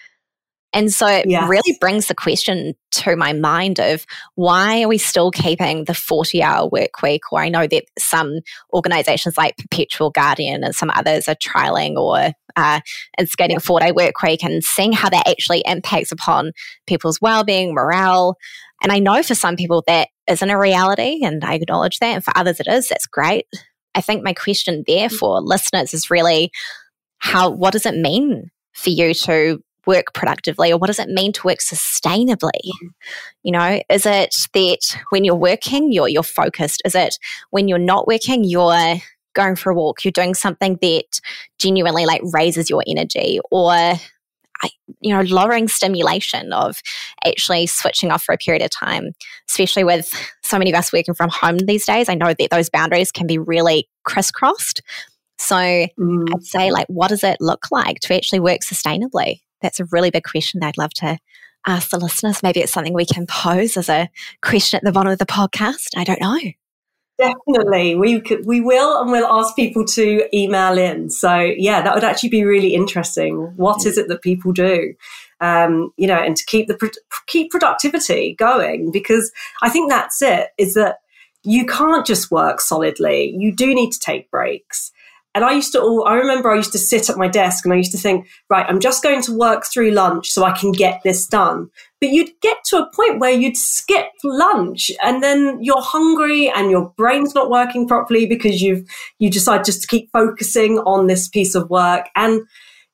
and 0.77 0.93
so 0.93 1.07
it 1.07 1.25
yes. 1.27 1.49
really 1.49 1.77
brings 1.81 2.09
the 2.09 2.15
question 2.15 2.75
to 2.91 3.17
my 3.17 3.33
mind 3.33 3.81
of 3.81 4.05
why 4.35 4.83
are 4.83 4.89
we 4.89 4.99
still 4.99 5.31
keeping 5.31 5.85
the 5.85 5.95
40 5.95 6.43
hour 6.43 6.69
work 6.69 7.01
week? 7.03 7.33
Or 7.33 7.41
I 7.41 7.49
know 7.49 7.67
that 7.67 7.85
some 7.99 8.41
organizations 8.75 9.39
like 9.39 9.57
Perpetual 9.57 10.11
Guardian 10.11 10.65
and 10.65 10.75
some 10.75 10.91
others 10.95 11.29
are 11.29 11.37
trialing 11.37 11.97
or 11.97 12.33
uh, 12.57 12.81
instigating 13.19 13.57
a 13.57 13.61
four 13.61 13.81
day 13.81 13.93
work 13.93 14.21
week 14.23 14.45
and 14.45 14.63
seeing 14.63 14.93
how 14.93 15.09
that 15.09 15.27
actually 15.27 15.63
impacts 15.65 16.13
upon 16.13 16.53
people's 16.87 17.23
well 17.23 17.43
being, 17.43 17.73
morale. 17.73 18.37
And 18.83 18.93
I 18.93 18.99
know 18.99 19.23
for 19.23 19.35
some 19.35 19.57
people 19.57 19.83
that 19.87 20.09
isn't 20.29 20.51
a 20.51 20.59
reality, 20.59 21.25
and 21.25 21.45
I 21.45 21.55
acknowledge 21.55 21.99
that. 21.99 22.15
And 22.15 22.25
for 22.25 22.37
others 22.37 22.61
it 22.61 22.67
is. 22.69 22.89
That's 22.89 23.07
great. 23.07 23.47
I 23.95 24.01
think 24.01 24.23
my 24.23 24.35
question 24.35 24.85
there 24.87 25.09
mm. 25.09 25.17
for 25.17 25.41
listeners 25.41 25.95
is 25.95 26.11
really 26.11 26.51
how, 27.19 27.51
what 27.51 27.73
does 27.73 27.87
it 27.87 27.97
mean 27.97 28.51
for 28.75 28.91
you 28.91 29.15
to 29.15 29.63
work 29.87 30.13
productively 30.13 30.73
or 30.73 30.79
what 30.79 30.89
does 30.89 30.99
it 30.99 31.09
mean 31.09 31.33
to 31.33 31.47
work 31.47 31.59
sustainably 31.59 32.51
mm-hmm. 32.51 32.89
you 33.45 33.53
know 33.53 33.81
is 33.89 34.05
it 34.05 34.35
that 34.53 34.79
when 35.11 35.25
you're 35.25 35.35
working 35.35 35.93
you're 35.93 36.09
you're 36.09 36.25
focused 36.25 36.83
is 36.85 36.95
it 36.95 37.17
when 37.51 37.69
you're 37.69 37.79
not 37.79 38.07
working 38.07 38.43
you're 38.43 38.97
going 39.35 39.55
for 39.55 39.71
a 39.71 39.75
walk 39.75 40.05
you're 40.05 40.11
doing 40.11 40.35
something 40.35 40.77
that 40.83 41.05
genuinely 41.59 42.05
like 42.05 42.21
raises 42.33 42.69
your 42.69 42.83
energy 42.87 43.39
or 43.53 43.93
you 45.07 45.15
know 45.15 45.23
lowering 45.23 45.69
stimulation 45.69 46.53
of 46.53 46.81
actually 47.25 47.67
switching 47.67 48.11
off 48.11 48.23
for 48.23 48.33
a 48.33 48.39
period 48.39 48.63
of 48.63 48.71
time 48.71 49.13
especially 49.49 49.85
with 49.85 50.09
so 50.43 50.59
many 50.59 50.71
of 50.71 50.77
us 50.77 50.93
working 50.93 51.15
from 51.15 51.31
home 51.31 51.59
these 51.59 51.87
days 51.87 52.09
i 52.09 52.15
know 52.15 52.35
that 52.35 52.51
those 52.51 52.71
boundaries 52.71 53.13
can 53.13 53.27
be 53.27 53.39
really 53.39 53.89
crisscrossed 54.05 54.83
so 55.39 55.57
mm. 55.57 56.35
i'd 56.35 56.45
say 56.45 56.71
like 56.71 56.87
what 56.89 57.09
does 57.09 57.25
it 57.25 57.37
look 57.41 57.67
like 57.71 58.01
to 58.01 58.15
actually 58.15 58.41
work 58.41 58.61
sustainably 58.61 59.41
that's 59.63 59.81
a 59.81 59.87
really 59.87 60.11
big 60.11 60.25
question 60.25 60.61
that 60.61 60.69
I'd 60.69 60.79
love 60.79 60.93
to 60.95 61.19
ask 61.67 61.91
the 61.91 61.99
listeners. 61.99 62.43
Maybe 62.43 62.61
it's 62.61 62.73
something 62.73 62.95
we 62.95 63.07
can 63.07 63.27
pose 63.27 63.77
as 63.77 63.89
a 63.89 64.09
question 64.43 64.79
at 64.79 64.85
the 64.85 64.93
bottom 64.93 65.13
of 65.13 65.19
the 65.19 65.27
podcast. 65.27 65.89
I 65.97 66.05
don't 66.05 66.21
know. 66.21 66.39
Definitely, 67.19 67.95
we 67.95 68.21
could, 68.21 68.45
we 68.45 68.61
will, 68.61 69.01
and 69.01 69.11
we'll 69.11 69.27
ask 69.27 69.57
people 69.57 69.87
to 69.87 70.29
email 70.37 70.77
in. 70.77 71.09
So 71.09 71.35
yeah, 71.39 71.81
that 71.81 71.95
would 71.95 72.05
actually 72.05 72.29
be 72.29 72.45
really 72.45 72.75
interesting. 72.75 73.55
What 73.57 73.87
is 73.87 73.97
it 73.97 74.09
that 74.09 74.21
people 74.21 74.53
do, 74.53 74.93
um, 75.41 75.93
you 75.97 76.07
know, 76.07 76.19
and 76.19 76.37
to 76.37 76.45
keep 76.45 76.69
the 76.69 76.93
keep 77.27 77.51
productivity 77.51 78.35
going? 78.35 78.91
Because 78.93 79.33
I 79.63 79.71
think 79.71 79.91
that's 79.91 80.21
it. 80.21 80.51
Is 80.59 80.75
that 80.75 80.99
you 81.43 81.65
can't 81.65 82.05
just 82.05 82.31
work 82.31 82.61
solidly. 82.61 83.35
You 83.39 83.55
do 83.55 83.75
need 83.75 83.93
to 83.93 84.01
take 84.01 84.31
breaks. 84.31 84.93
And 85.37 85.45
I 85.45 85.53
used 85.53 85.73
to 85.73 85.83
all, 85.83 86.09
I 86.09 86.15
remember 86.15 86.51
I 86.51 86.57
used 86.57 86.73
to 86.73 86.79
sit 86.79 87.11
at 87.11 87.19
my 87.19 87.29
desk 87.29 87.67
and 87.67 87.75
I 87.75 87.77
used 87.77 87.93
to 87.93 87.99
think, 87.99 88.27
right, 88.49 88.65
I'm 88.67 88.81
just 88.81 89.03
going 89.03 89.21
to 89.25 89.37
work 89.37 89.67
through 89.67 89.91
lunch 89.91 90.31
so 90.31 90.45
I 90.45 90.53
can 90.53 90.73
get 90.73 91.03
this 91.05 91.27
done. 91.27 91.69
But 92.01 92.09
you'd 92.09 92.31
get 92.41 92.57
to 92.71 92.79
a 92.79 92.91
point 92.91 93.21
where 93.21 93.33
you'd 93.33 93.59
skip 93.59 94.07
lunch 94.25 94.91
and 95.05 95.23
then 95.23 95.63
you're 95.63 95.83
hungry 95.83 96.49
and 96.49 96.71
your 96.71 96.91
brain's 96.97 97.35
not 97.35 97.51
working 97.51 97.87
properly 97.87 98.25
because 98.25 98.63
you've, 98.63 98.89
you 99.19 99.31
decide 99.31 99.67
just 99.67 99.83
to 99.83 99.87
keep 99.87 100.11
focusing 100.11 100.79
on 100.79 101.07
this 101.07 101.29
piece 101.29 101.55
of 101.55 101.69
work. 101.69 102.09
And 102.17 102.41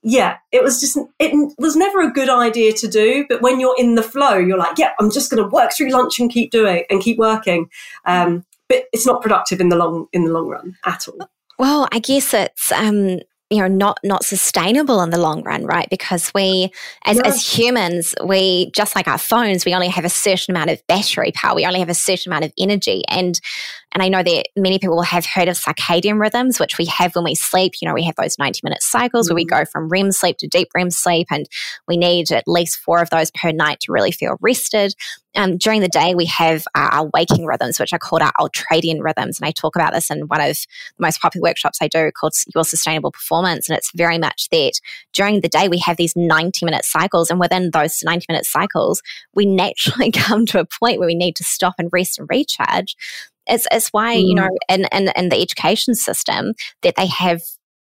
yeah, 0.03 0.39
it 0.51 0.65
was 0.65 0.81
just, 0.81 0.99
it 1.21 1.55
was 1.59 1.77
never 1.77 2.01
a 2.01 2.11
good 2.11 2.29
idea 2.29 2.73
to 2.73 2.89
do. 2.89 3.25
But 3.29 3.41
when 3.41 3.61
you're 3.61 3.77
in 3.79 3.95
the 3.95 4.03
flow, 4.03 4.35
you're 4.35 4.59
like, 4.59 4.79
yeah, 4.79 4.95
I'm 4.99 5.13
just 5.13 5.31
going 5.31 5.45
to 5.45 5.49
work 5.49 5.71
through 5.77 5.91
lunch 5.91 6.19
and 6.19 6.29
keep 6.29 6.51
doing 6.51 6.83
and 6.91 7.01
keep 7.01 7.19
working. 7.19 7.69
Um, 8.05 8.45
but 8.69 8.87
it's 8.93 9.07
not 9.07 9.23
productive 9.23 9.61
in 9.61 9.69
the 9.69 9.77
long, 9.77 10.09
in 10.13 10.25
the 10.25 10.33
long 10.33 10.49
run 10.49 10.77
at 10.85 11.07
all. 11.07 11.29
Well, 11.63 11.89
I 11.93 12.01
guess 12.01 12.35
it's 12.35 12.73
um, 12.73 13.21
you 13.49 13.59
know 13.59 13.69
not 13.69 13.99
not 14.03 14.25
sustainable 14.25 15.01
in 15.01 15.11
the 15.11 15.19
long 15.19 15.45
run 15.45 15.65
right 15.65 15.89
because 15.91 16.33
we 16.35 16.73
as, 17.05 17.19
yeah. 17.19 17.27
as 17.27 17.57
humans 17.57 18.17
we 18.25 18.73
just 18.73 18.97
like 18.97 19.07
our 19.07 19.19
phones 19.19 19.65
we 19.65 19.73
only 19.73 19.87
have 19.87 20.05
a 20.05 20.09
certain 20.09 20.57
amount 20.57 20.71
of 20.71 20.85
battery 20.89 21.31
power 21.33 21.55
we 21.55 21.65
only 21.65 21.79
have 21.79 21.89
a 21.89 21.95
certain 21.95 22.33
amount 22.33 22.45
of 22.45 22.53
energy 22.59 23.05
and 23.09 23.41
and 23.93 24.03
i 24.03 24.09
know 24.09 24.23
that 24.23 24.47
many 24.57 24.79
people 24.79 25.03
have 25.03 25.27
heard 25.27 25.49
of 25.49 25.57
circadian 25.57 26.19
rhythms 26.19 26.59
which 26.59 26.79
we 26.79 26.87
have 26.87 27.15
when 27.15 27.25
we 27.25 27.35
sleep 27.35 27.75
you 27.83 27.87
know 27.87 27.95
we 27.95 28.05
have 28.05 28.17
those 28.17 28.39
90 28.39 28.61
minute 28.65 28.83
cycles 28.83 29.27
mm-hmm. 29.27 29.35
where 29.35 29.37
we 29.37 29.45
mm-hmm. 29.45 29.61
go 29.61 29.65
from 29.67 29.89
rem 29.89 30.11
sleep 30.13 30.39
to 30.39 30.49
deep 30.49 30.69
rem 30.75 30.91
sleep 30.91 31.27
and 31.31 31.47
we 31.87 31.99
need 31.99 32.33
at 32.33 32.45
least 32.49 32.79
four 32.79 33.03
of 33.03 33.11
those 33.11 33.31
per 33.33 33.53
night 33.53 33.81
to 33.81 33.93
really 33.93 34.13
feel 34.13 34.37
rested 34.41 34.95
um, 35.37 35.57
during 35.57 35.81
the 35.81 35.89
day, 35.89 36.15
we 36.15 36.27
have 36.27 36.65
uh, 36.75 36.89
our 36.93 37.11
waking 37.15 37.47
rhythms, 37.47 37.81
which 37.81 37.93
are 37.93 37.99
called 37.99 38.23
our 38.23 38.33
ultradian 38.39 39.01
rhythms. 39.01 39.39
And 39.39 39.47
I 39.47 39.51
talk 39.51 39.77
about 39.77 39.93
this 39.93 40.11
in 40.11 40.23
one 40.29 40.41
of 40.41 40.49
the 40.49 40.67
most 40.99 41.21
popular 41.21 41.43
workshops 41.43 41.79
I 41.81 41.89
do 41.89 42.11
called 42.13 42.35
Your 42.55 42.65
Sustainable 42.65 43.11
Performance 43.11 43.33
performance. 43.33 43.69
And 43.69 43.77
it's 43.77 43.91
very 43.95 44.19
much 44.19 44.49
that 44.51 44.81
during 45.13 45.41
the 45.41 45.49
day, 45.49 45.69
we 45.69 45.79
have 45.79 45.97
these 45.97 46.15
90 46.17 46.65
minute 46.65 46.85
cycles. 46.85 47.31
And 47.31 47.41
within 47.41 47.71
those 47.71 48.03
90 48.03 48.27
minute 48.29 48.47
cycles, 48.47 49.03
we 49.35 49.47
naturally 49.47 50.11
come 50.13 50.47
to 50.47 50.61
a 50.61 50.67
point 50.67 50.99
where 50.99 51.09
we 51.09 51.15
need 51.15 51.37
to 51.37 51.45
stop 51.45 51.75
and 51.79 51.89
rest 51.93 52.19
and 52.19 52.29
recharge. 52.31 52.97
It's, 53.47 53.67
it's 53.73 53.89
why, 53.89 54.17
mm. 54.17 54.29
you 54.29 54.35
know, 54.35 54.49
in, 54.69 54.87
in, 54.93 55.11
in 55.17 55.29
the 55.29 55.41
education 55.41 55.95
system, 55.95 56.55
that 56.83 56.97
they 56.97 57.07
have 57.07 57.41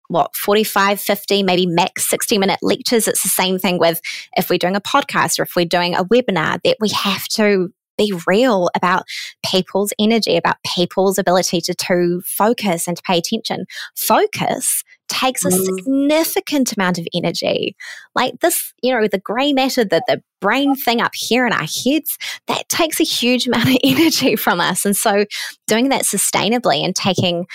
what 0.08 0.36
45 0.36 1.00
50 1.00 1.44
maybe 1.44 1.66
max 1.66 2.08
60 2.10 2.38
minute 2.38 2.60
lectures 2.62 3.08
it's 3.08 3.24
the 3.24 3.30
same 3.30 3.58
thing 3.58 3.80
with 3.80 4.02
if 4.38 4.50
we're 4.50 4.58
doing 4.58 4.76
a 4.76 4.82
podcast 4.82 5.40
or 5.40 5.44
if 5.44 5.56
we're 5.56 5.66
doing 5.66 5.96
a 5.96 6.06
webinar 6.06 6.60
that 6.64 6.78
we 6.80 6.90
have 6.90 7.28
to 7.30 7.72
be 7.98 8.14
real 8.28 8.70
about 8.76 9.06
people's 9.46 9.94
energy, 10.00 10.38
about 10.38 10.58
people's 10.66 11.18
ability 11.18 11.62
to, 11.62 11.74
to 11.74 12.22
focus 12.26 12.88
and 12.88 12.98
to 12.98 13.04
pay 13.04 13.18
attention. 13.18 13.66
Focus 13.96 14.84
takes 15.08 15.46
a 15.46 15.50
mm. 15.50 15.66
significant 15.66 16.74
amount 16.76 16.98
of 16.98 17.08
energy. 17.14 17.76
Like 18.16 18.40
this, 18.42 18.74
you 18.82 18.94
know, 18.94 19.08
the 19.08 19.20
grey 19.20 19.54
matter, 19.54 19.86
that 19.86 20.04
the 20.08 20.22
brain 20.42 20.76
thing 20.76 21.02
up 21.02 21.14
here 21.16 21.46
in 21.46 21.54
our 21.54 21.60
heads, 21.60 22.18
that 22.48 22.68
takes 22.70 23.00
a 23.00 23.04
huge 23.04 23.48
amount 23.48 23.70
of 23.70 23.78
energy 23.84 24.36
from 24.36 24.60
us. 24.60 24.86
And 24.86 24.96
so 24.96 25.26
doing 25.68 25.90
that 25.90 26.04
sustainably 26.04 26.84
and 26.84 26.96
taking 26.96 27.46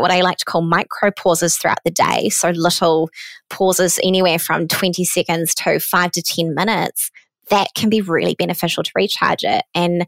what 0.00 0.10
I 0.10 0.20
like 0.20 0.38
to 0.38 0.44
call 0.44 0.62
micro 0.62 1.10
pauses 1.10 1.56
throughout 1.56 1.78
the 1.84 1.90
day. 1.90 2.28
So 2.28 2.50
little 2.50 3.10
pauses 3.50 3.98
anywhere 4.02 4.38
from 4.38 4.68
20 4.68 5.04
seconds 5.04 5.54
to 5.56 5.78
five 5.78 6.12
to 6.12 6.22
10 6.22 6.54
minutes 6.54 7.10
that 7.50 7.68
can 7.74 7.88
be 7.88 8.00
really 8.00 8.34
beneficial 8.34 8.82
to 8.82 8.90
recharge 8.94 9.42
it. 9.42 9.64
And 9.74 10.02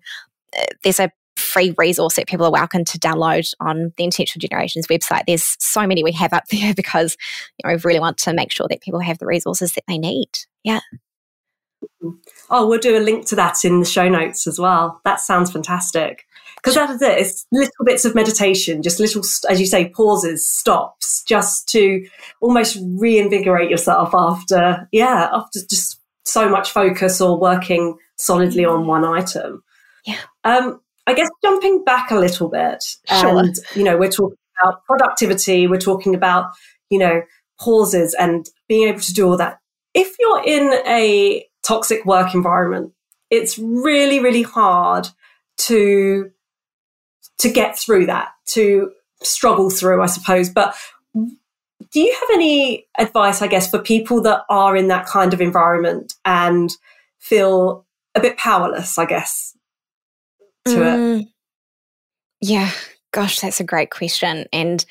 uh, 0.57 0.65
there's 0.83 1.01
a 1.01 1.11
free 1.37 1.75
resource 1.79 2.17
that 2.17 2.29
people 2.29 2.47
are 2.47 2.53
welcome 2.53 2.85
to 2.85 2.99
download 2.99 3.53
on 3.61 3.93
the 3.97 4.05
Intentional 4.05 4.47
Generations 4.47 4.87
website. 4.89 5.23
There's 5.27 5.57
so 5.59 5.87
many 5.87 6.05
we 6.05 6.13
have 6.13 6.33
up 6.33 6.47
there 6.51 6.75
because 6.75 7.17
you 7.59 7.69
know, 7.69 7.75
we 7.75 7.81
really 7.83 8.01
want 8.01 8.19
to 8.19 8.33
make 8.33 8.53
sure 8.53 8.67
that 8.69 8.83
people 8.83 9.01
have 9.01 9.19
the 9.19 9.27
resources 9.27 9.73
that 9.73 9.85
they 9.89 9.99
need. 9.99 10.29
Yeah. 10.63 10.81
Oh, 12.51 12.69
we'll 12.69 12.79
do 12.79 12.99
a 12.99 13.01
link 13.01 13.27
to 13.27 13.37
that 13.37 13.65
in 13.65 13.81
the 13.81 13.87
show 13.87 14.09
notes 14.09 14.47
as 14.47 14.59
well. 14.59 15.01
That 15.05 15.21
sounds 15.21 15.51
fantastic. 15.51 16.27
Because 16.63 16.75
that 16.75 16.91
is 16.91 17.03
it. 17.03 17.19
It's 17.19 17.47
little 17.51 17.85
bits 17.85 18.05
of 18.05 18.15
meditation, 18.15 18.83
just 18.83 19.01
little, 19.01 19.23
as 19.49 19.59
you 19.59 19.67
say, 19.67 19.89
pauses, 19.89 20.51
stops, 20.51 21.23
just 21.25 21.69
to 21.71 22.07
almost 22.41 22.79
reinvigorate 22.83 23.71
yourself 23.71 24.11
after, 24.15 24.89
yeah, 24.93 25.31
after 25.33 25.61
just 25.69 26.01
so 26.25 26.49
much 26.49 26.71
focus 26.71 27.21
or 27.21 27.39
working 27.39 27.97
solidly 28.19 28.65
on 28.65 28.87
one 28.87 29.05
item. 29.05 29.63
Yeah. 30.05 30.19
Um, 30.45 30.81
I 31.07 31.15
guess 31.15 31.29
jumping 31.43 31.83
back 31.85 32.11
a 32.11 32.19
little 32.19 32.49
bit, 32.49 32.85
sure. 33.09 33.39
and 33.39 33.55
you 33.75 33.83
know, 33.83 33.97
we're 33.97 34.11
talking 34.11 34.37
about 34.63 34.85
productivity. 34.85 35.67
We're 35.67 35.81
talking 35.81 36.15
about 36.15 36.51
you 36.91 36.99
know 36.99 37.23
pauses 37.59 38.15
and 38.15 38.47
being 38.69 38.89
able 38.89 39.01
to 39.01 39.15
do 39.15 39.29
all 39.29 39.37
that. 39.37 39.59
If 39.95 40.15
you're 40.19 40.43
in 40.45 40.73
a 40.87 41.45
toxic 41.63 42.05
work 42.05 42.35
environment, 42.35 42.93
it's 43.31 43.59
really, 43.59 44.21
really 44.21 44.43
hard 44.43 45.09
to 45.59 46.31
to 47.41 47.51
get 47.51 47.79
through 47.79 48.07
that, 48.07 48.31
to 48.47 48.93
struggle 49.23 49.71
through, 49.71 50.03
I 50.03 50.07
suppose. 50.07 50.51
But 50.51 50.75
do 51.15 52.01
you 52.01 52.15
have 52.21 52.29
any 52.33 52.87
advice, 52.99 53.43
I 53.43 53.49
guess, 53.49 53.71
for 53.71 53.79
people 53.79 54.21
that 54.23 54.43
are 54.49 54.77
in 54.77 54.89
that 54.89 55.07
kind 55.07 55.33
of 55.33 55.41
environment 55.41 56.15
and 56.25 56.71
feel 57.19 57.87
a 58.15 58.21
bit 58.21 58.37
powerless, 58.37 58.99
I 58.99 59.07
guess, 59.07 59.57
to 60.67 60.75
mm, 60.75 61.21
it? 61.21 61.29
Yeah, 62.41 62.71
gosh, 63.13 63.41
that's 63.41 63.61
a 63.61 63.65
great 63.65 63.91
question. 63.91 64.47
And 64.53 64.85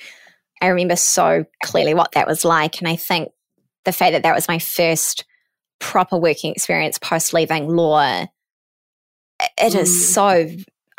I 0.62 0.68
remember 0.68 0.96
so 0.96 1.46
clearly 1.64 1.94
what 1.94 2.12
that 2.14 2.28
was 2.28 2.44
like. 2.44 2.80
And 2.80 2.88
I 2.88 2.96
think 2.96 3.30
the 3.86 3.92
fact 3.92 4.14
that 4.14 4.24
that 4.24 4.36
was 4.36 4.48
my 4.48 4.60
first 4.60 5.26
proper 5.80 6.18
working 6.18 6.52
experience 6.52 6.98
post 6.98 7.34
leaving 7.34 7.70
law, 7.70 8.26
it 9.40 9.74
mm. 9.74 9.76
is 9.76 10.14
so 10.14 10.50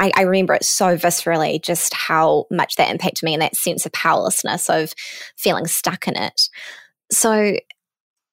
I, 0.01 0.11
I, 0.17 0.23
remember 0.23 0.55
it 0.55 0.65
so 0.65 0.97
viscerally 0.97 1.63
just 1.63 1.93
how 1.93 2.47
much 2.51 2.77
that 2.77 2.91
impacted 2.91 3.23
me 3.23 3.35
and 3.35 3.43
that 3.43 3.55
sense 3.55 3.85
of 3.85 3.93
powerlessness 3.93 4.71
of 4.71 4.95
feeling 5.37 5.67
stuck 5.67 6.09
in 6.09 6.17
it. 6.17 6.41
So, 7.13 7.57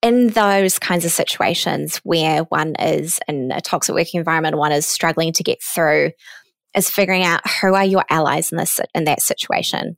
in 0.01 0.29
those 0.29 0.79
kinds 0.79 1.03
of 1.03 1.11
situations 1.11 1.97
where 1.97 2.43
one 2.43 2.75
is 2.79 3.19
in 3.27 3.51
a 3.51 3.59
toxic 3.59 3.93
working 3.93 4.19
environment, 4.19 4.57
one 4.57 4.71
is 4.71 4.85
struggling 4.85 5.33
to 5.33 5.43
get 5.43 5.57
through, 5.61 6.11
is 6.75 6.89
figuring 6.89 7.23
out 7.23 7.41
who 7.59 7.73
are 7.73 7.83
your 7.83 8.05
allies 8.09 8.51
in 8.51 8.57
this 8.57 8.79
in 8.95 9.03
that 9.03 9.21
situation 9.21 9.97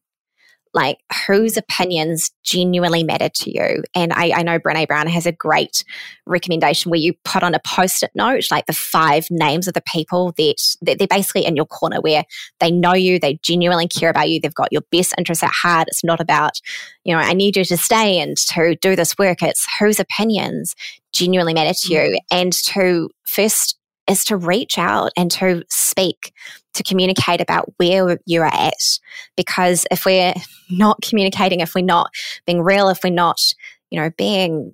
like 0.73 0.97
whose 1.25 1.57
opinions 1.57 2.31
genuinely 2.43 3.03
matter 3.03 3.29
to 3.29 3.51
you. 3.51 3.83
And 3.95 4.13
I, 4.13 4.31
I 4.35 4.43
know 4.43 4.59
Brene 4.59 4.87
Brown 4.87 5.07
has 5.07 5.25
a 5.25 5.31
great 5.31 5.83
recommendation 6.25 6.91
where 6.91 6.99
you 6.99 7.13
put 7.25 7.41
on 7.41 7.55
a 7.55 7.59
post-it 7.65 8.11
note, 8.13 8.43
like 8.51 8.67
the 8.67 8.73
five 8.73 9.27
names 9.31 9.67
of 9.67 9.73
the 9.73 9.83
people 9.91 10.33
that, 10.37 10.55
that 10.81 10.99
they're 10.99 11.07
basically 11.07 11.45
in 11.45 11.55
your 11.55 11.65
corner 11.65 11.99
where 12.01 12.23
they 12.59 12.69
know 12.69 12.93
you, 12.93 13.19
they 13.19 13.39
genuinely 13.41 13.87
care 13.87 14.09
about 14.09 14.29
you, 14.29 14.39
they've 14.39 14.53
got 14.53 14.71
your 14.71 14.83
best 14.91 15.13
interests 15.17 15.43
at 15.43 15.51
heart. 15.51 15.87
It's 15.87 16.03
not 16.03 16.19
about, 16.19 16.59
you 17.03 17.15
know, 17.15 17.19
I 17.19 17.33
need 17.33 17.57
you 17.57 17.65
to 17.65 17.77
stay 17.77 18.19
and 18.19 18.37
to 18.37 18.75
do 18.75 18.95
this 18.95 19.17
work. 19.17 19.41
It's 19.41 19.65
whose 19.79 19.99
opinions 19.99 20.75
genuinely 21.13 21.55
matter 21.55 21.73
to 21.73 21.93
you 21.93 21.99
mm. 21.99 22.17
and 22.31 22.53
to 22.53 23.09
first 23.25 23.78
is 24.09 24.25
to 24.25 24.37
reach 24.37 24.77
out 24.77 25.11
and 25.15 25.29
to 25.31 25.63
speak, 25.69 26.33
to 26.73 26.83
communicate 26.83 27.41
about 27.41 27.71
where 27.77 28.17
you're 28.25 28.45
at. 28.45 28.99
Because 29.37 29.85
if 29.91 30.05
we're 30.05 30.33
not 30.69 31.01
communicating, 31.01 31.59
if 31.59 31.75
we're 31.75 31.85
not 31.85 32.09
being 32.45 32.61
real, 32.61 32.89
if 32.89 32.99
we're 33.03 33.11
not, 33.11 33.39
you 33.89 33.99
know, 33.99 34.09
being 34.17 34.73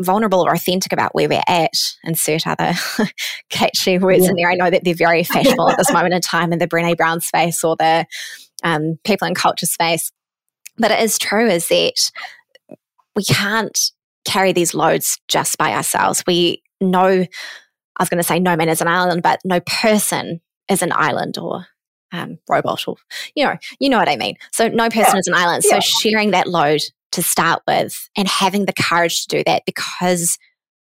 vulnerable 0.00 0.40
or 0.40 0.52
authentic 0.52 0.92
about 0.92 1.14
where 1.14 1.28
we're 1.28 1.42
at, 1.48 1.72
insert 2.04 2.46
other 2.46 2.74
catchy 3.50 3.98
words 3.98 4.24
yeah. 4.24 4.30
in 4.30 4.36
there. 4.36 4.50
I 4.50 4.54
know 4.54 4.70
that 4.70 4.84
they're 4.84 4.94
very 4.94 5.24
fashionable 5.24 5.68
at 5.70 5.78
this 5.78 5.92
moment 5.92 6.14
in 6.14 6.20
time 6.20 6.52
in 6.52 6.58
the 6.58 6.68
Brene 6.68 6.96
Brown 6.96 7.20
space 7.20 7.62
or 7.64 7.76
the 7.76 8.06
um, 8.62 8.98
people 9.04 9.26
and 9.26 9.36
culture 9.36 9.66
space. 9.66 10.10
But 10.78 10.90
it 10.90 11.00
is 11.00 11.18
true 11.18 11.46
is 11.46 11.68
that 11.68 12.10
we 13.14 13.24
can't 13.24 13.78
carry 14.24 14.52
these 14.52 14.74
loads 14.74 15.20
just 15.28 15.58
by 15.58 15.72
ourselves. 15.72 16.24
We 16.26 16.62
know 16.80 17.26
I 17.96 18.02
was 18.02 18.08
going 18.08 18.18
to 18.18 18.26
say 18.26 18.38
no 18.38 18.56
man 18.56 18.68
is 18.68 18.80
an 18.80 18.88
island, 18.88 19.22
but 19.22 19.40
no 19.44 19.60
person 19.60 20.40
is 20.68 20.82
an 20.82 20.92
island 20.92 21.38
or 21.38 21.66
um, 22.12 22.38
robot 22.48 22.86
or, 22.86 22.96
you 23.34 23.44
know, 23.44 23.56
you 23.78 23.88
know 23.88 23.98
what 23.98 24.08
I 24.08 24.16
mean. 24.16 24.36
So 24.52 24.68
no 24.68 24.88
person 24.88 25.14
yeah. 25.14 25.18
is 25.18 25.26
an 25.26 25.34
island. 25.34 25.64
So 25.64 25.76
yeah. 25.76 25.80
sharing 25.80 26.30
that 26.30 26.46
load 26.46 26.80
to 27.12 27.22
start 27.22 27.62
with 27.66 28.08
and 28.16 28.28
having 28.28 28.66
the 28.66 28.72
courage 28.72 29.26
to 29.26 29.38
do 29.38 29.44
that 29.46 29.64
because 29.66 30.38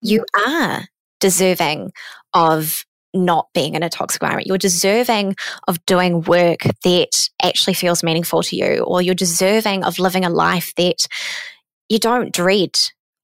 you 0.00 0.24
are 0.46 0.86
deserving 1.20 1.92
of 2.34 2.84
not 3.14 3.48
being 3.54 3.74
in 3.74 3.82
a 3.82 3.88
toxic 3.88 4.22
environment. 4.22 4.46
You're 4.46 4.58
deserving 4.58 5.36
of 5.66 5.84
doing 5.86 6.22
work 6.22 6.60
that 6.84 7.30
actually 7.42 7.74
feels 7.74 8.02
meaningful 8.02 8.42
to 8.44 8.56
you, 8.56 8.84
or 8.84 9.00
you're 9.00 9.14
deserving 9.14 9.84
of 9.84 9.98
living 9.98 10.24
a 10.24 10.30
life 10.30 10.72
that 10.76 11.06
you 11.88 11.98
don't 11.98 12.32
dread 12.32 12.78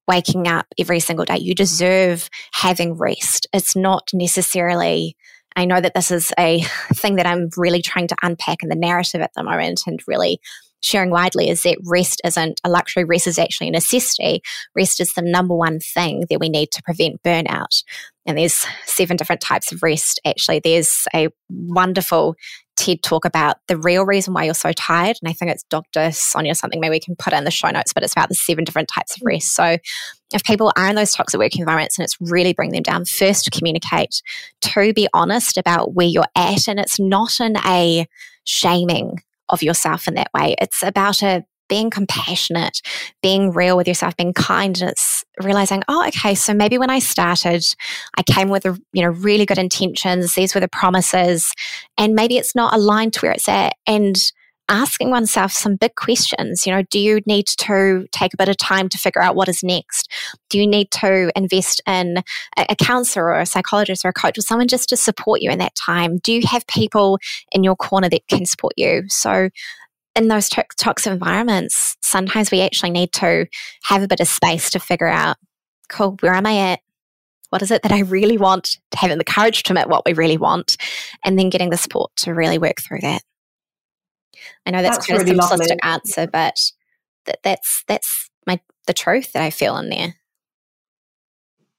waking 0.07 0.49
up 0.49 0.67
every 0.79 1.01
single 1.01 1.25
day. 1.25 1.39
You 1.39 1.55
deserve 1.55 2.29
having 2.53 2.95
rest. 2.95 3.47
It's 3.53 3.75
not 3.77 4.11
necessarily, 4.13 5.17
I 5.57 5.65
know 5.65 5.81
that 5.81 5.95
this 5.95 6.11
is 6.11 6.33
a 6.39 6.63
thing 6.95 7.17
that 7.17 7.27
I'm 7.27 7.49
really 7.57 7.83
trying 7.83 8.09
to 8.09 8.17
unpack 8.23 8.63
in 8.63 8.69
the 8.69 8.77
narrative 8.77 9.21
at 9.21 9.33
the 9.35 9.45
moment 9.45 9.83
and 9.87 10.01
really 10.07 10.41
sharing 10.85 11.11
widely 11.11 11.49
is 11.49 11.63
that 11.63 11.79
rest 11.85 12.21
isn't 12.25 12.61
a 12.63 12.69
luxury, 12.69 13.05
rest 13.05 13.27
is 13.27 13.39
actually 13.39 13.69
a 13.69 13.73
necessity. 13.73 14.43
Rest 14.77 15.01
is 15.01 15.15
the 15.15 15.23
number 15.23 15.55
one 15.55 15.81
thing 15.81 16.25
that 16.29 16.39
we 16.39 16.51
need 16.51 16.71
to 16.73 16.83
prevent 16.83 17.23
burnout. 17.23 17.83
And 18.27 18.39
there's 18.39 18.67
seven 18.85 19.17
different 19.17 19.41
types 19.41 19.73
of 19.73 19.83
rest. 19.83 20.21
Actually, 20.27 20.61
there's 20.61 21.07
a 21.15 21.29
wonderful 21.49 22.37
TED 22.77 23.03
talk 23.03 23.25
about 23.25 23.59
the 23.69 23.77
real 23.77 24.05
reason 24.05 24.35
why 24.35 24.45
you're 24.45 24.55
so 24.55 24.73
tired. 24.73 25.17
And 25.23 25.29
I 25.29 25.33
think 25.33 25.51
it's 25.51 25.63
Dr. 25.65 26.11
Sonia 26.13 26.55
something, 26.55 26.81
maybe 26.81 26.93
we 26.93 27.01
can 27.01 27.17
put 27.17 27.33
in 27.33 27.45
the 27.45 27.51
show 27.51 27.71
notes, 27.71 27.93
but 27.93 28.03
it's 28.03 28.13
about 28.13 28.29
the 28.29 28.35
seven 28.35 28.65
different 28.65 28.89
types 28.89 29.17
of 29.17 29.23
rest. 29.25 29.55
So 29.55 29.79
if 30.33 30.43
people 30.45 30.73
are 30.77 30.89
in 30.89 30.97
those 30.97 31.13
toxic 31.13 31.39
work 31.39 31.57
environments 31.57 31.99
and 31.99 32.05
it's 32.05 32.17
really 32.21 32.53
bringing 32.53 32.75
them 32.75 32.83
down, 32.83 33.05
first 33.05 33.51
communicate, 33.51 34.21
to 34.63 34.93
be 34.93 35.09
honest 35.15 35.57
about 35.57 35.95
where 35.95 36.07
you're 36.07 36.25
at. 36.35 36.67
And 36.69 36.81
it's 36.81 36.99
not 36.99 37.41
in 37.41 37.57
a 37.59 38.07
shaming 38.45 39.23
of 39.49 39.63
yourself 39.63 40.09
in 40.09 40.15
that 40.15 40.31
way. 40.35 40.57
It's 40.61 40.83
about 40.83 41.23
a 41.23 41.45
being 41.69 41.91
compassionate, 41.91 42.83
being 43.23 43.53
real 43.53 43.77
with 43.77 43.89
yourself, 43.89 44.17
being 44.17 44.35
kind, 44.35 44.81
and 44.81 44.91
it's 44.91 45.14
realizing, 45.43 45.83
oh, 45.89 46.07
okay, 46.09 46.35
so 46.35 46.55
maybe 46.55 46.79
when 46.79 46.91
I 46.91 46.99
started, 46.99 47.65
I 48.17 48.23
came 48.23 48.49
with 48.49 48.65
a, 48.67 48.79
you 48.93 49.03
know 49.03 49.11
really 49.11 49.47
good 49.47 49.59
intentions. 49.59 50.35
These 50.35 50.55
were 50.55 50.61
the 50.61 50.69
promises, 50.69 51.53
and 51.99 52.15
maybe 52.15 52.37
it's 52.37 52.55
not 52.55 52.75
aligned 52.75 53.15
to 53.15 53.21
where 53.21 53.33
it's 53.33 53.49
at. 53.49 53.75
And 53.87 54.17
asking 54.69 55.11
oneself 55.11 55.53
some 55.53 55.77
big 55.77 55.95
questions. 55.95 56.67
You 56.67 56.73
know, 56.73 56.83
do 56.91 56.99
you 56.99 57.21
need 57.27 57.47
to 57.47 58.07
take 58.13 58.33
a 58.33 58.37
bit 58.37 58.49
of 58.49 58.57
time 58.57 58.89
to 58.91 58.99
figure 58.99 59.23
out 59.23 59.37
what 59.37 59.49
is 59.49 59.63
next? 59.63 60.11
Do 60.49 60.59
you 60.59 60.67
need 60.67 60.91
to 60.93 61.31
invest 61.37 61.83
in 61.87 62.19
a, 62.57 62.67
a 62.71 62.77
counselor 62.77 63.27
or 63.27 63.41
a 63.41 63.47
psychologist 63.47 64.05
or 64.05 64.09
a 64.09 64.13
coach 64.13 64.39
or 64.39 64.43
someone 64.43 64.69
just 64.69 64.89
to 64.89 64.97
support 64.97 65.43
you 65.43 65.51
in 65.51 65.59
that 65.59 65.75
time? 65.75 66.19
Do 66.19 66.33
you 66.33 66.43
have 66.47 66.67
people 66.67 67.19
in 67.53 67.63
your 67.63 67.77
corner 67.77 68.09
that 68.09 68.27
can 68.29 68.47
support 68.47 68.75
you? 68.77 69.05
So 69.09 69.51
in 70.17 70.29
those 70.29 70.49
to- 70.51 70.65
toxic 70.77 71.13
environments, 71.13 71.97
sometimes 72.01 72.51
we 72.51 72.61
actually 72.61 72.91
need 72.91 73.13
to 73.13 73.47
have 73.85 74.03
a 74.03 74.09
bit 74.09 74.21
of 74.21 74.29
space 74.29 74.71
to 74.71 74.79
figure 74.79 75.09
out, 75.09 75.37
cool, 75.89 76.17
where 76.21 76.35
am 76.35 76.47
I 76.47 76.73
at? 76.73 76.81
What 77.51 77.63
is 77.63 77.71
it 77.71 77.83
that 77.83 77.93
I 77.93 78.01
really 78.01 78.39
want? 78.39 78.79
Having 78.95 79.19
the 79.19 79.25
courage 79.25 79.63
to 79.65 79.73
admit 79.73 79.89
what 79.89 80.05
we 80.05 80.13
really 80.13 80.37
want, 80.37 80.77
and 81.25 81.39
then 81.39 81.51
getting 81.51 81.71
the 81.71 81.77
support 81.77 82.11
to 82.17 82.35
really 82.35 82.59
work 82.59 82.81
through 82.81 83.01
that. 83.03 83.23
I 84.67 84.71
know 84.71 84.83
that's, 84.83 84.97
that's 84.97 85.07
quite 85.07 85.19
really 85.19 85.37
a 85.37 85.41
simplistic 85.41 85.61
lovely. 85.61 85.79
answer, 85.83 86.27
but 86.27 86.57
that, 87.27 87.39
that's 87.43 87.85
that's 87.87 88.31
my 88.47 88.61
the 88.87 88.93
truth 88.93 89.33
that 89.33 89.43
I 89.43 89.51
feel 89.51 89.77
in 89.77 89.89
there. 89.89 90.15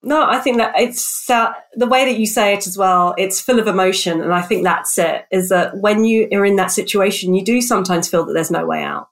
No, 0.08 0.24
I 0.24 0.38
think 0.38 0.58
that 0.58 0.80
it's 0.80 1.28
uh, 1.32 1.52
the 1.74 1.88
way 1.88 2.06
that 2.06 2.20
you 2.20 2.28
say 2.28 2.54
it 2.54 2.68
as 2.68 2.78
well. 2.78 3.16
It's 3.18 3.42
full 3.42 3.58
of 3.58 3.66
emotion, 3.66 4.22
and 4.22 4.32
I 4.32 4.44
think 4.44 4.64
that's 4.64 5.00
it. 5.00 5.26
Is 5.32 5.50
that 5.50 5.78
when 5.78 6.06
you 6.06 6.30
are 6.32 6.46
in 6.46 6.58
that 6.58 6.72
situation, 6.72 7.34
you 7.34 7.44
do 7.44 7.60
sometimes 7.60 8.08
feel 8.08 8.24
that 8.24 8.34
there's 8.34 8.52
no 8.52 8.68
way 8.68 8.84
out. 8.84 9.10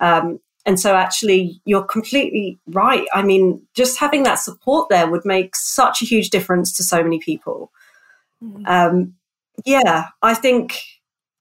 Um, 0.00 0.40
and 0.66 0.80
so, 0.80 0.96
actually, 0.96 1.60
you're 1.64 1.84
completely 1.84 2.58
right. 2.66 3.06
I 3.14 3.22
mean, 3.22 3.64
just 3.74 4.00
having 4.00 4.24
that 4.24 4.40
support 4.40 4.88
there 4.88 5.08
would 5.08 5.24
make 5.24 5.54
such 5.54 6.02
a 6.02 6.06
huge 6.06 6.30
difference 6.30 6.72
to 6.76 6.82
so 6.82 7.04
many 7.04 7.20
people. 7.20 7.70
Mm. 8.42 8.66
Um, 8.66 9.14
yeah, 9.64 10.06
I 10.22 10.34
think 10.34 10.82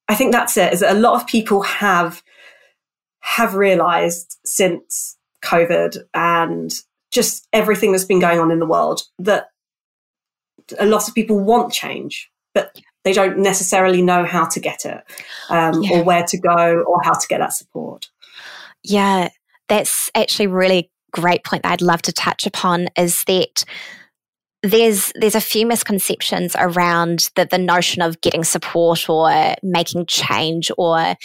I 0.08 0.14
think 0.14 0.32
that's 0.32 0.58
it. 0.58 0.74
Is 0.74 0.82
that 0.82 0.96
a 0.96 1.00
lot 1.00 1.20
of 1.20 1.26
people 1.26 1.64
have 1.64 2.22
have 3.22 3.56
realised 3.56 4.38
since 4.46 5.18
COVID 5.44 5.98
and 6.14 6.72
just 7.12 7.48
everything 7.54 7.92
that's 7.92 8.06
been 8.06 8.20
going 8.20 8.40
on 8.40 8.52
in 8.52 8.60
the 8.60 8.66
world 8.66 9.02
that 9.20 9.48
a 10.80 10.86
lot 10.86 11.08
of 11.08 11.14
people 11.14 11.40
want 11.40 11.74
change, 11.74 12.32
but 12.54 12.80
they 13.04 13.14
don't 13.14 13.38
necessarily 13.38 14.02
know 14.02 14.26
how 14.26 14.46
to 14.46 14.60
get 14.60 14.86
it 14.86 15.04
um, 15.50 15.82
yeah. 15.84 15.98
or 16.00 16.04
where 16.04 16.24
to 16.24 16.38
go 16.38 16.84
or 16.88 17.02
how 17.04 17.14
to 17.14 17.28
get 17.28 17.40
that 17.40 17.54
support. 17.54 18.10
Yeah, 18.84 19.30
that's 19.68 20.10
actually 20.16 20.48
really 20.48 20.92
great 21.12 21.44
point 21.44 21.64
that 21.64 21.74
I'd 21.74 21.82
love 21.82 22.02
to 22.04 22.14
touch 22.14 22.46
upon 22.46 22.88
is 22.98 23.24
that 23.26 23.64
there's 24.64 25.12
there's 25.16 25.36
a 25.36 25.42
few 25.42 25.66
misconceptions 25.66 26.56
around 26.58 27.30
the, 27.36 27.46
the 27.46 27.58
notion 27.58 28.02
of 28.02 28.22
getting 28.22 28.44
support 28.44 29.10
or 29.10 29.56
making 29.64 30.06
change 30.06 30.72
or 30.78 31.16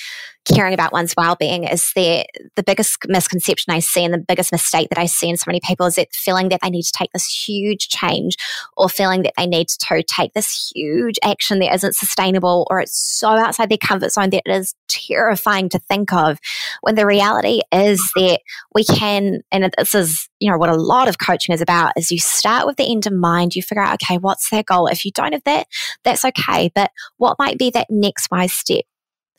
caring 0.53 0.75
about 0.75 0.93
one's 0.93 1.15
well-being 1.17 1.65
is 1.65 1.93
the 1.95 2.25
the 2.55 2.63
biggest 2.63 2.99
misconception 3.09 3.73
I 3.73 3.81
see 3.81 4.05
and 4.05 4.15
the 4.15 4.19
biggest 4.19 4.53
mistake 4.53 4.89
that 4.91 4.99
I 4.99 5.07
see 5.07 5.29
in 5.29 5.37
so 5.37 5.45
many 5.47 5.61
people 5.61 5.87
is 5.87 5.97
that 5.97 6.15
feeling 6.15 6.49
that 6.51 6.61
they 6.63 6.71
need 6.71 6.85
to 6.85 6.93
take 6.93 7.11
this 7.13 7.27
huge 7.27 7.89
change 7.89 8.37
or 8.77 8.89
feeling 8.89 9.23
that 9.23 9.33
they 9.37 9.47
need 9.47 9.69
to 9.69 10.05
take 10.07 10.33
this 10.35 10.73
huge 10.75 11.19
action 11.23 11.59
that 11.59 11.75
isn't 11.75 11.95
sustainable 11.95 12.67
or 12.71 12.81
it's 12.81 12.97
so 12.97 13.29
outside 13.29 13.71
their 13.71 13.79
comfort 13.79 14.13
zone 14.13 14.31
that 14.31 14.43
it 14.47 14.53
is 14.53 14.75
terrifying 14.89 15.69
to 15.71 15.79
think 15.81 16.13
of. 16.13 16.39
When 16.83 16.95
the 16.95 17.07
reality 17.07 17.61
is 17.73 18.01
that 18.17 18.41
we 18.75 18.85
can 18.85 19.41
and 19.51 19.73
this 19.77 19.95
is 19.95 20.29
you 20.39 20.51
know 20.51 20.59
what 20.59 20.69
a 20.69 20.77
lot 20.77 21.09
of 21.09 21.19
coaching 21.19 21.55
is 21.55 21.61
about 21.61 21.93
is 21.97 22.13
you 22.13 22.19
start 22.19 22.67
with 22.67 22.77
the 22.77 22.91
end 22.91 23.07
in 23.07 23.19
mind 23.19 23.55
you 23.55 23.63
figure 23.63 23.83
out 23.83 23.95
okay 23.95 24.19
what's 24.19 24.51
their 24.51 24.63
goal? 24.63 24.87
If 24.87 25.05
you 25.05 25.11
don't 25.13 25.33
have 25.33 25.45
that 25.45 25.67
that's 26.05 26.25
okay 26.25 26.71
but 26.75 26.91
what 27.17 27.39
might 27.39 27.59
be 27.59 27.71
that 27.71 27.89
next 27.91 28.29
wise 28.31 28.53
step 28.53 28.85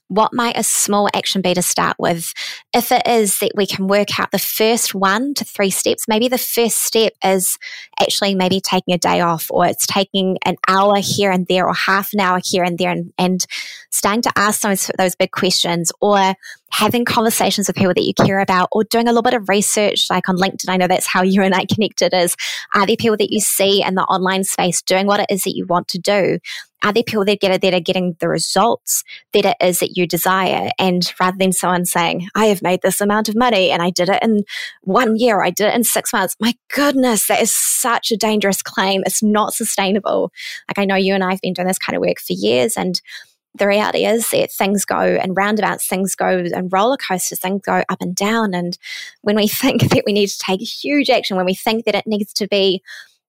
what 0.10 0.34
might 0.34 0.58
a 0.58 0.64
small 0.64 1.10
action 1.14 1.42
be 1.42 1.54
to 1.54 1.62
start 1.62 1.98
with? 2.00 2.34
If 2.74 2.92
it 2.92 3.06
is 3.06 3.40
that 3.40 3.52
we 3.56 3.66
can 3.66 3.88
work 3.88 4.20
out 4.20 4.32
the 4.32 4.40
first 4.40 4.96
one 4.96 5.34
to 5.36 5.44
three 5.46 5.70
steps, 5.70 6.06
maybe 6.08 6.28
the 6.28 6.38
first 6.38 6.78
step 6.78 7.14
is 7.24 7.58
actually 8.00 8.36
maybe 8.36 8.62
taking 8.62 8.94
a 8.94 8.98
day 8.98 9.22
off 9.22 9.48
or 9.50 9.66
it's 9.66 9.86
taking 9.86 10.38
an 10.46 10.56
hour 10.68 10.98
here 10.98 11.32
and 11.32 11.48
there 11.48 11.68
or 11.68 11.74
half 11.74 12.14
an 12.14 12.20
hour 12.20 12.40
here 12.44 12.64
and 12.64 12.78
there 12.78 12.92
and, 12.92 13.14
and 13.18 13.46
starting 13.92 14.22
to 14.22 14.32
ask 14.36 14.62
those, 14.62 14.90
those 14.98 15.16
big 15.16 15.32
questions 15.32 15.92
or 16.02 16.36
having 16.72 17.06
conversations 17.06 17.68
with 17.68 17.76
people 17.76 17.94
that 17.94 18.04
you 18.04 18.14
care 18.14 18.40
about 18.40 18.70
or 18.72 18.84
doing 18.84 19.08
a 19.08 19.12
little 19.12 19.24
bit 19.24 19.34
of 19.34 19.50
research 19.50 20.08
like 20.10 20.28
on 20.30 20.38
linkedin 20.38 20.70
i 20.70 20.78
know 20.78 20.88
that's 20.88 21.08
how 21.08 21.22
you 21.24 21.42
and 21.42 21.56
i 21.56 21.66
connected 21.66 22.14
is 22.14 22.36
are 22.74 22.86
there 22.86 22.96
people 22.96 23.18
that 23.18 23.32
you 23.32 23.40
see 23.40 23.84
in 23.84 23.96
the 23.96 24.04
online 24.04 24.44
space 24.44 24.82
doing 24.82 25.08
what 25.08 25.20
it 25.20 25.28
is 25.30 25.44
that 25.44 25.56
you 25.56 25.66
want 25.66 25.88
to 25.90 26.00
do? 26.00 26.40
Are 26.84 26.94
there 26.94 27.04
people 27.04 27.26
that 27.26 27.40
get 27.40 27.52
it 27.52 27.62
that 27.62 27.74
are 27.74 27.80
getting 27.80 28.16
the 28.20 28.30
results 28.30 29.04
that 29.34 29.46
it 29.46 29.58
is 29.60 29.80
that 29.80 29.98
you 29.98 30.06
desire? 30.06 30.70
And 30.78 31.12
rather 31.20 31.38
than 31.38 31.52
someone 31.52 31.86
saying 31.86 32.28
i 32.36 32.46
have 32.46 32.62
made 32.62 32.82
this 32.84 33.02
amount 33.02 33.30
of 33.30 33.36
money 33.36 33.72
and 33.72 33.82
i 33.82 33.90
did 33.90 34.10
it 34.10 34.22
in 34.22 34.44
one 34.82 35.16
year 35.18 35.42
i 35.42 35.50
did 35.50 35.68
it 35.68 35.76
in 35.76 35.84
six 35.84 36.14
months 36.14 36.36
my 36.40 36.54
goodness 36.74 37.28
that 37.28 37.42
is 37.42 37.52
such 37.52 38.12
a 38.12 38.18
dangerous 38.18 38.62
claim. 38.62 39.02
It's 39.06 39.24
not 39.24 39.54
sustainable. 39.54 40.32
Like 40.68 40.80
i 40.80 40.86
know 40.86 40.96
you 40.96 41.14
and 41.14 41.24
i 41.24 41.32
have 41.32 41.42
been 41.42 41.54
doing 41.54 41.68
this 41.68 41.80
kind 41.80 41.96
of 41.96 42.02
work 42.02 42.20
for 42.20 42.34
years 42.34 42.78
and 42.78 43.02
the 43.58 43.68
reality 43.68 44.06
is 44.06 44.30
that 44.30 44.52
things 44.52 44.86
go 44.86 45.00
and 45.00 45.36
roundabouts, 45.36 45.88
things 45.88 46.16
go 46.16 46.46
and 46.54 46.72
roller 46.72 46.98
coasters, 46.98 47.40
things 47.40 47.62
go 47.66 47.84
up 47.90 48.02
and 48.02 48.16
down. 48.16 48.54
And 48.54 48.78
when 49.22 49.36
we 49.36 49.48
think 49.48 49.90
that 49.90 50.04
we 50.06 50.14
need 50.14 50.28
to 50.28 50.40
take 50.40 50.62
huge 50.62 51.10
action, 51.10 51.38
when 51.38 51.46
we 51.46 51.56
think 51.56 51.86
that 51.86 51.96
it 51.96 52.08
needs 52.08 52.34
to 52.34 52.48
be 52.48 52.82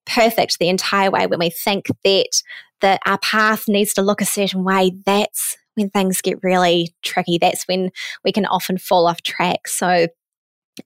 perfect 0.06 0.58
the 0.58 0.68
entire 0.68 1.10
way, 1.10 1.26
when 1.26 1.38
we 1.38 1.50
think 1.50 1.86
that 2.04 2.42
that 2.80 3.00
our 3.06 3.18
path 3.18 3.64
needs 3.66 3.92
to 3.94 4.02
look 4.02 4.20
a 4.20 4.26
certain 4.26 4.62
way, 4.62 4.92
that's 5.04 5.56
when 5.74 5.90
things 5.90 6.20
get 6.20 6.42
really 6.44 6.94
tricky. 7.02 7.36
That's 7.36 7.64
when 7.64 7.90
we 8.24 8.30
can 8.30 8.46
often 8.46 8.78
fall 8.78 9.08
off 9.08 9.22
track. 9.22 9.66
So 9.66 10.06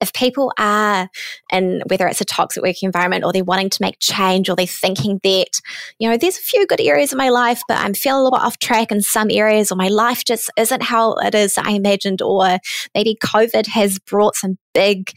if 0.00 0.12
people 0.12 0.52
are 0.58 1.08
and 1.50 1.82
whether 1.88 2.06
it's 2.06 2.20
a 2.20 2.24
toxic 2.24 2.62
working 2.62 2.86
environment 2.86 3.24
or 3.24 3.32
they're 3.32 3.44
wanting 3.44 3.70
to 3.70 3.82
make 3.82 3.98
change 4.00 4.48
or 4.48 4.56
they're 4.56 4.66
thinking 4.66 5.20
that 5.22 5.60
you 5.98 6.08
know 6.08 6.16
there's 6.16 6.38
a 6.38 6.42
few 6.42 6.66
good 6.66 6.80
areas 6.80 7.12
in 7.12 7.18
my 7.18 7.28
life 7.28 7.62
but 7.68 7.78
i'm 7.78 7.94
feeling 7.94 8.20
a 8.20 8.24
little 8.24 8.38
bit 8.38 8.44
off 8.44 8.58
track 8.58 8.90
in 8.90 9.00
some 9.00 9.30
areas 9.30 9.70
or 9.70 9.76
my 9.76 9.88
life 9.88 10.24
just 10.24 10.50
isn't 10.56 10.82
how 10.82 11.14
it 11.14 11.34
is 11.34 11.58
i 11.58 11.70
imagined 11.70 12.22
or 12.22 12.58
maybe 12.94 13.16
covid 13.22 13.66
has 13.66 13.98
brought 13.98 14.34
some 14.34 14.58
big 14.74 15.12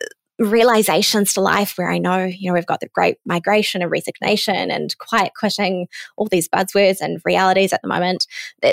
uh, 0.00 0.06
realizations 0.44 1.34
to 1.34 1.40
life 1.40 1.74
where 1.76 1.90
I 1.90 1.98
know, 1.98 2.24
you 2.24 2.48
know, 2.48 2.54
we've 2.54 2.64
got 2.64 2.80
the 2.80 2.88
great 2.88 3.18
migration 3.26 3.82
and 3.82 3.90
resignation 3.90 4.70
and 4.70 4.96
quiet 4.96 5.32
quitting, 5.38 5.86
all 6.16 6.28
these 6.28 6.48
buzzwords 6.48 7.00
and 7.00 7.20
realities 7.26 7.74
at 7.74 7.82
the 7.82 7.88
moment. 7.88 8.26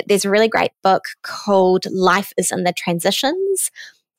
There's 0.06 0.24
a 0.24 0.30
really 0.30 0.48
great 0.48 0.70
book 0.82 1.04
called 1.22 1.84
Life 1.90 2.32
is 2.38 2.50
in 2.50 2.64
the 2.64 2.72
Transitions 2.72 3.70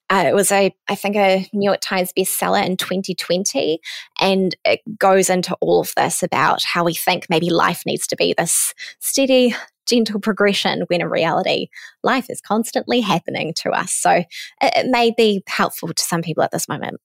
uh, 0.09 0.25
it 0.27 0.33
was 0.33 0.51
a, 0.51 0.73
I 0.87 0.95
think, 0.95 1.15
a 1.15 1.47
New 1.53 1.67
York 1.67 1.81
Times 1.81 2.11
bestseller 2.17 2.65
in 2.65 2.77
2020, 2.77 3.79
and 4.19 4.55
it 4.65 4.81
goes 4.97 5.29
into 5.29 5.55
all 5.61 5.81
of 5.81 5.93
this 5.95 6.23
about 6.23 6.63
how 6.63 6.83
we 6.83 6.95
think 6.95 7.27
maybe 7.29 7.49
life 7.49 7.83
needs 7.85 8.07
to 8.07 8.15
be 8.15 8.33
this 8.37 8.73
steady, 8.99 9.55
gentle 9.87 10.19
progression 10.19 10.83
when 10.87 11.01
in 11.01 11.09
reality 11.09 11.67
life 12.03 12.27
is 12.29 12.41
constantly 12.41 13.01
happening 13.01 13.53
to 13.55 13.71
us. 13.71 13.91
So 13.91 14.11
it, 14.11 14.25
it 14.61 14.87
may 14.87 15.11
be 15.15 15.43
helpful 15.47 15.89
to 15.93 16.03
some 16.03 16.21
people 16.21 16.43
at 16.43 16.51
this 16.51 16.67
moment. 16.67 16.99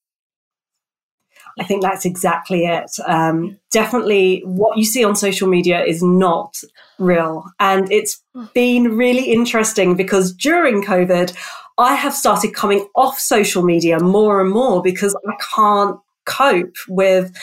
I 1.57 1.63
think 1.63 1.81
that's 1.81 2.05
exactly 2.05 2.65
it. 2.65 2.91
Um, 3.07 3.57
definitely, 3.71 4.41
what 4.45 4.77
you 4.77 4.83
see 4.83 5.05
on 5.05 5.15
social 5.15 5.47
media 5.47 5.83
is 5.83 6.03
not 6.03 6.57
real. 6.99 7.45
And 7.59 7.89
it's 7.91 8.21
been 8.53 8.97
really 8.97 9.31
interesting 9.31 9.95
because 9.95 10.33
during 10.33 10.83
COVID, 10.83 11.33
I 11.77 11.95
have 11.95 12.13
started 12.13 12.53
coming 12.53 12.87
off 12.95 13.19
social 13.19 13.63
media 13.63 13.99
more 13.99 14.39
and 14.41 14.49
more 14.49 14.81
because 14.81 15.15
I 15.27 15.33
can't 15.55 15.99
cope 16.25 16.75
with 16.87 17.35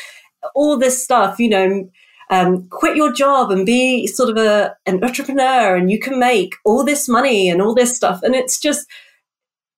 all 0.54 0.78
this 0.78 1.02
stuff, 1.02 1.38
you 1.38 1.48
know. 1.48 1.90
Um, 2.30 2.66
quit 2.68 2.96
your 2.96 3.12
job 3.12 3.50
and 3.50 3.66
be 3.66 4.06
sort 4.06 4.30
of 4.30 4.38
a 4.38 4.74
an 4.86 5.04
entrepreneur 5.04 5.76
and 5.76 5.90
you 5.90 5.98
can 5.98 6.18
make 6.18 6.54
all 6.64 6.82
this 6.82 7.06
money 7.06 7.50
and 7.50 7.60
all 7.60 7.74
this 7.74 7.94
stuff 7.94 8.22
and 8.22 8.34
it's 8.34 8.58
just 8.58 8.86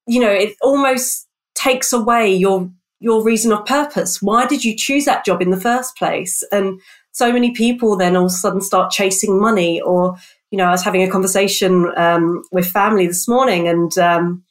you 0.07 0.21
know 0.21 0.31
it 0.31 0.55
almost 0.63 1.27
takes 1.57 1.93
away 1.93 2.33
your 2.33 2.71
your 3.01 3.25
reason 3.25 3.51
of 3.51 3.67
purpose 3.67 4.23
why 4.23 4.47
did 4.47 4.65
you 4.65 4.77
choose 4.77 5.05
that 5.07 5.25
job 5.25 5.43
in 5.43 5.51
the 5.51 5.61
first 5.61 5.97
place 5.97 6.45
and 6.53 6.81
so 7.11 7.33
many 7.33 7.51
people 7.51 7.97
then 7.97 8.15
all 8.15 8.27
of 8.27 8.31
a 8.31 8.35
sudden 8.35 8.61
start 8.61 8.93
chasing 8.93 9.41
money 9.41 9.81
or 9.81 10.15
you 10.55 10.59
know 10.59 10.67
i 10.67 10.71
was 10.71 10.85
having 10.85 11.03
a 11.03 11.11
conversation 11.11 11.91
um, 11.97 12.45
with 12.53 12.67
family 12.71 13.09
this 13.09 13.27
morning 13.27 13.67
and 13.67 13.99
um, 13.99 14.45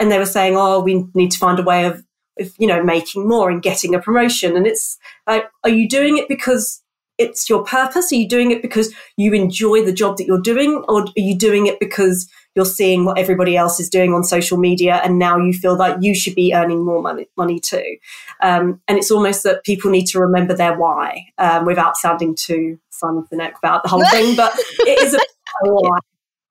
and 0.00 0.10
they 0.10 0.18
were 0.18 0.26
saying, 0.26 0.54
"Oh, 0.56 0.80
we 0.80 1.06
need 1.14 1.30
to 1.32 1.38
find 1.38 1.58
a 1.58 1.62
way 1.62 1.84
of, 1.86 2.04
of, 2.38 2.52
you 2.58 2.66
know, 2.66 2.82
making 2.82 3.28
more 3.28 3.50
and 3.50 3.62
getting 3.62 3.94
a 3.94 4.00
promotion." 4.00 4.56
And 4.56 4.66
it's 4.66 4.98
like, 5.26 5.48
are 5.62 5.70
you 5.70 5.88
doing 5.88 6.18
it 6.18 6.28
because 6.28 6.82
it's 7.16 7.48
your 7.48 7.64
purpose? 7.64 8.12
Are 8.12 8.16
you 8.16 8.28
doing 8.28 8.50
it 8.50 8.60
because 8.60 8.92
you 9.16 9.32
enjoy 9.34 9.84
the 9.84 9.92
job 9.92 10.16
that 10.16 10.26
you're 10.26 10.40
doing, 10.40 10.84
or 10.88 11.02
are 11.02 11.12
you 11.16 11.36
doing 11.36 11.66
it 11.66 11.78
because 11.80 12.28
you're 12.56 12.64
seeing 12.64 13.04
what 13.04 13.18
everybody 13.18 13.56
else 13.56 13.80
is 13.80 13.88
doing 13.88 14.12
on 14.14 14.24
social 14.24 14.58
media, 14.58 15.00
and 15.04 15.18
now 15.18 15.38
you 15.38 15.52
feel 15.52 15.76
like 15.76 15.96
you 16.00 16.14
should 16.14 16.34
be 16.34 16.54
earning 16.54 16.84
more 16.84 17.02
money, 17.02 17.28
money 17.36 17.60
too? 17.60 17.96
Um, 18.42 18.80
and 18.88 18.98
it's 18.98 19.10
almost 19.10 19.42
that 19.44 19.64
people 19.64 19.90
need 19.90 20.06
to 20.08 20.20
remember 20.20 20.54
their 20.54 20.76
why, 20.76 21.26
um, 21.38 21.64
without 21.64 21.96
sounding 21.96 22.34
too 22.34 22.78
Simon 22.94 23.24
Sinek 23.30 23.58
about 23.58 23.82
the 23.82 23.88
whole 23.88 24.04
thing, 24.06 24.36
but 24.36 24.52
it 24.80 25.02
is 25.02 25.14
a 25.14 25.18
why. 25.62 25.98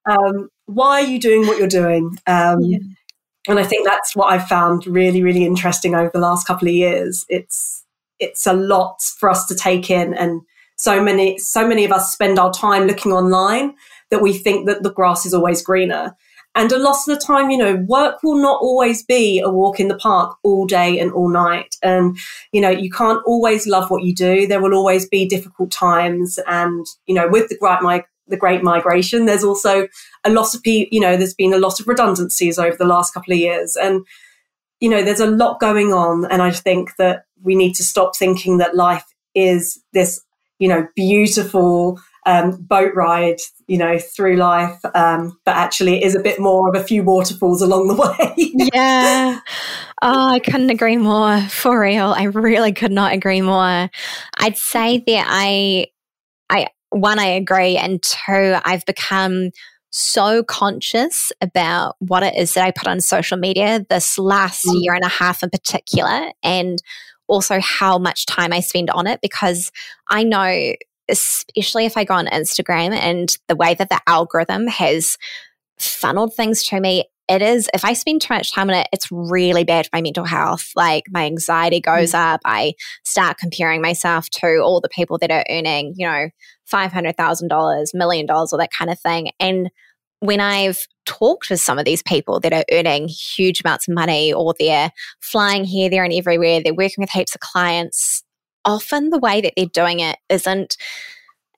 Um, 0.10 0.50
why 0.66 1.02
are 1.02 1.08
you 1.08 1.20
doing 1.20 1.48
what 1.48 1.58
you're 1.58 1.68
doing? 1.68 2.18
Um, 2.28 2.62
yeah 2.62 2.80
and 3.48 3.60
I 3.60 3.64
think 3.64 3.86
that's 3.86 4.16
what 4.16 4.32
I've 4.32 4.48
found 4.48 4.88
really, 4.88 5.22
really 5.22 5.46
interesting 5.46 5.96
over 5.96 6.12
the 6.14 6.20
last 6.20 6.48
couple 6.48 6.68
of 6.68 6.74
years. 6.74 7.26
It's 7.30 7.84
it's 8.20 8.48
a 8.48 8.54
lot 8.54 9.02
for 9.02 9.30
us 9.30 9.46
to 9.48 9.56
take 9.56 9.90
in, 9.90 10.14
and 10.14 10.42
so 10.78 11.04
many 11.04 11.38
so 11.40 11.68
many 11.68 11.84
of 11.84 11.92
us 11.92 12.14
spend 12.14 12.40
our 12.40 12.54
time 12.54 12.88
looking 12.88 13.12
online 13.12 13.76
that 14.12 14.22
we 14.22 14.34
think 14.34 14.68
that 14.68 14.84
the 14.84 14.94
grass 14.94 15.26
is 15.26 15.34
always 15.34 15.62
greener. 15.62 16.16
And 16.56 16.72
a 16.72 16.78
lot 16.78 16.98
of 16.98 17.06
the 17.06 17.18
time, 17.18 17.50
you 17.50 17.58
know, 17.58 17.76
work 17.88 18.22
will 18.22 18.40
not 18.42 18.62
always 18.62 19.04
be 19.04 19.40
a 19.40 19.50
walk 19.50 19.80
in 19.80 19.88
the 19.88 19.98
park 19.98 20.38
all 20.44 20.68
day 20.68 21.00
and 21.00 21.12
all 21.12 21.30
night. 21.30 21.76
And, 21.82 22.16
you 22.52 22.62
know, 22.62 22.70
you 22.70 22.92
can't 22.92 23.24
always 23.26 23.66
love 23.66 23.90
what 23.90 24.04
you 24.04 24.14
do. 24.14 24.46
There 24.46 24.62
will 24.62 24.76
always 24.76 25.08
be 25.08 25.28
difficult 25.28 25.72
times. 25.72 26.38
And, 26.48 26.86
you 27.08 27.16
know, 27.16 27.28
with 27.28 27.50
the 27.50 27.58
Great, 27.58 28.04
the 28.28 28.38
great 28.38 28.64
migration, 28.64 29.26
there's 29.26 29.44
also 29.44 29.88
a 30.24 30.30
lot 30.30 30.54
of 30.54 30.62
people, 30.62 30.90
you 30.92 31.02
know, 31.02 31.18
there's 31.18 31.34
been 31.34 31.54
a 31.54 31.60
lot 31.60 31.80
of 31.80 31.88
redundancies 31.88 32.60
over 32.60 32.78
the 32.78 32.86
last 32.86 33.14
couple 33.14 33.34
of 33.34 33.40
years. 33.40 33.76
And, 33.76 34.06
you 34.80 34.90
know, 34.90 35.04
there's 35.04 35.20
a 35.20 35.26
lot 35.26 35.60
going 35.60 35.92
on. 35.92 36.26
And 36.26 36.42
I 36.42 36.52
think 36.52 36.96
that 36.98 37.26
we 37.42 37.56
need 37.56 37.74
to 37.76 37.84
stop 37.84 38.16
thinking 38.16 38.60
that 38.60 38.76
life 38.76 39.06
is 39.34 39.82
this, 39.92 40.22
you 40.60 40.68
know, 40.68 40.88
beautiful 40.96 42.00
um, 42.26 42.52
boat 42.62 42.94
ride, 42.96 43.38
you 43.68 43.78
know, 43.78 44.00
through 44.00 44.38
life. 44.38 44.80
Um, 44.96 45.38
but 45.46 45.56
actually, 45.56 46.02
it 46.02 46.06
is 46.06 46.16
a 46.16 46.20
bit 46.20 46.40
more 46.40 46.70
of 46.70 46.76
a 46.76 46.84
few 46.84 47.04
waterfalls 47.04 47.62
along 47.62 47.88
the 47.88 47.96
way. 48.36 48.70
yeah. 48.74 49.40
Oh, 50.02 50.30
I 50.30 50.40
couldn't 50.40 50.70
agree 50.70 50.98
more. 50.98 51.42
For 51.42 51.80
real. 51.80 52.14
I 52.16 52.24
really 52.24 52.74
could 52.74 52.92
not 52.92 53.14
agree 53.14 53.42
more. 53.42 53.90
I'd 54.38 54.58
say 54.58 55.04
that 55.06 55.26
I, 55.28 55.88
I, 56.50 56.68
one, 56.90 57.20
I 57.20 57.26
agree. 57.28 57.78
And 57.78 58.02
two, 58.02 58.58
I've 58.64 58.86
become 58.86 59.52
so 59.90 60.44
conscious 60.44 61.32
about 61.40 61.96
what 62.00 62.24
it 62.24 62.36
is 62.36 62.54
that 62.56 62.66
I 62.66 62.72
put 62.72 62.88
on 62.88 63.00
social 63.00 63.38
media 63.38 63.86
this 63.90 64.18
last 64.18 64.66
mm. 64.66 64.82
year 64.82 64.94
and 64.94 65.04
a 65.04 65.10
half 65.10 65.44
in 65.44 65.52
particular, 65.52 66.32
and 66.42 66.82
also 67.28 67.60
how 67.60 67.98
much 67.98 68.26
time 68.26 68.52
I 68.52 68.60
spend 68.60 68.90
on 68.90 69.08
it 69.08 69.22
because 69.22 69.72
I 70.10 70.24
know 70.24 70.74
especially 71.10 71.86
if 71.86 71.98
I 71.98 72.04
go 72.04 72.14
on 72.16 72.28
Instagram 72.28 72.94
and 72.94 73.36
the 73.48 73.56
way 73.56 73.74
that 73.74 73.90
the 73.90 74.02
algorithm 74.08 74.68
has 74.68 75.18
funneled 75.78 76.34
things 76.34 76.64
to 76.66 76.80
me, 76.80 77.06
it 77.30 77.42
is, 77.42 77.70
if 77.74 77.86
I 77.86 77.94
spend 77.94 78.22
too 78.22 78.34
much 78.34 78.54
time 78.54 78.70
on 78.70 78.76
it, 78.76 78.88
it's 78.92 79.12
really 79.12 79.64
bad 79.64 79.86
for 79.86 79.92
my 79.94 80.02
mental 80.02 80.26
health. 80.26 80.72
Like 80.76 81.04
my 81.10 81.26
anxiety 81.26 81.80
goes 81.80 82.12
mm. 82.12 82.34
up. 82.34 82.42
I 82.46 82.74
start 83.06 83.38
comparing 83.38 83.82
myself 83.82 84.30
to 84.32 84.58
all 84.58 84.82
the 84.82 84.90
people 84.90 85.18
that 85.20 85.32
are 85.32 85.46
earning, 85.50 85.94
you 85.98 86.06
know, 86.06 86.30
$500,000, 86.72 87.88
million 87.94 88.26
dollars, 88.26 88.52
or 88.52 88.60
that 88.60 88.72
kind 88.78 88.92
of 88.92 89.00
thing. 89.00 89.32
And 89.40 89.70
when 90.20 90.40
I've 90.40 90.88
talked 91.06 91.50
to 91.50 91.58
some 91.58 91.78
of 91.78 91.86
these 91.86 92.02
people 92.02 92.40
that 92.40 92.54
are 92.54 92.66
earning 92.72 93.10
huge 93.10 93.62
amounts 93.62 93.88
of 93.88 93.94
money 93.94 94.32
or 94.32 94.54
they're 94.58 94.92
flying 95.22 95.66
here, 95.66 95.90
there, 95.90 96.04
and 96.04 96.14
everywhere, 96.14 96.62
they're 96.64 96.74
working 96.74 97.02
with 97.02 97.10
heaps 97.10 97.36
of 97.36 97.42
clients, 97.42 98.24
often 98.66 99.10
the 99.10 99.20
way 99.20 99.42
that 99.42 99.54
they're 99.56 99.66
doing 99.66 100.00
it 100.00 100.18
isn't 100.30 100.78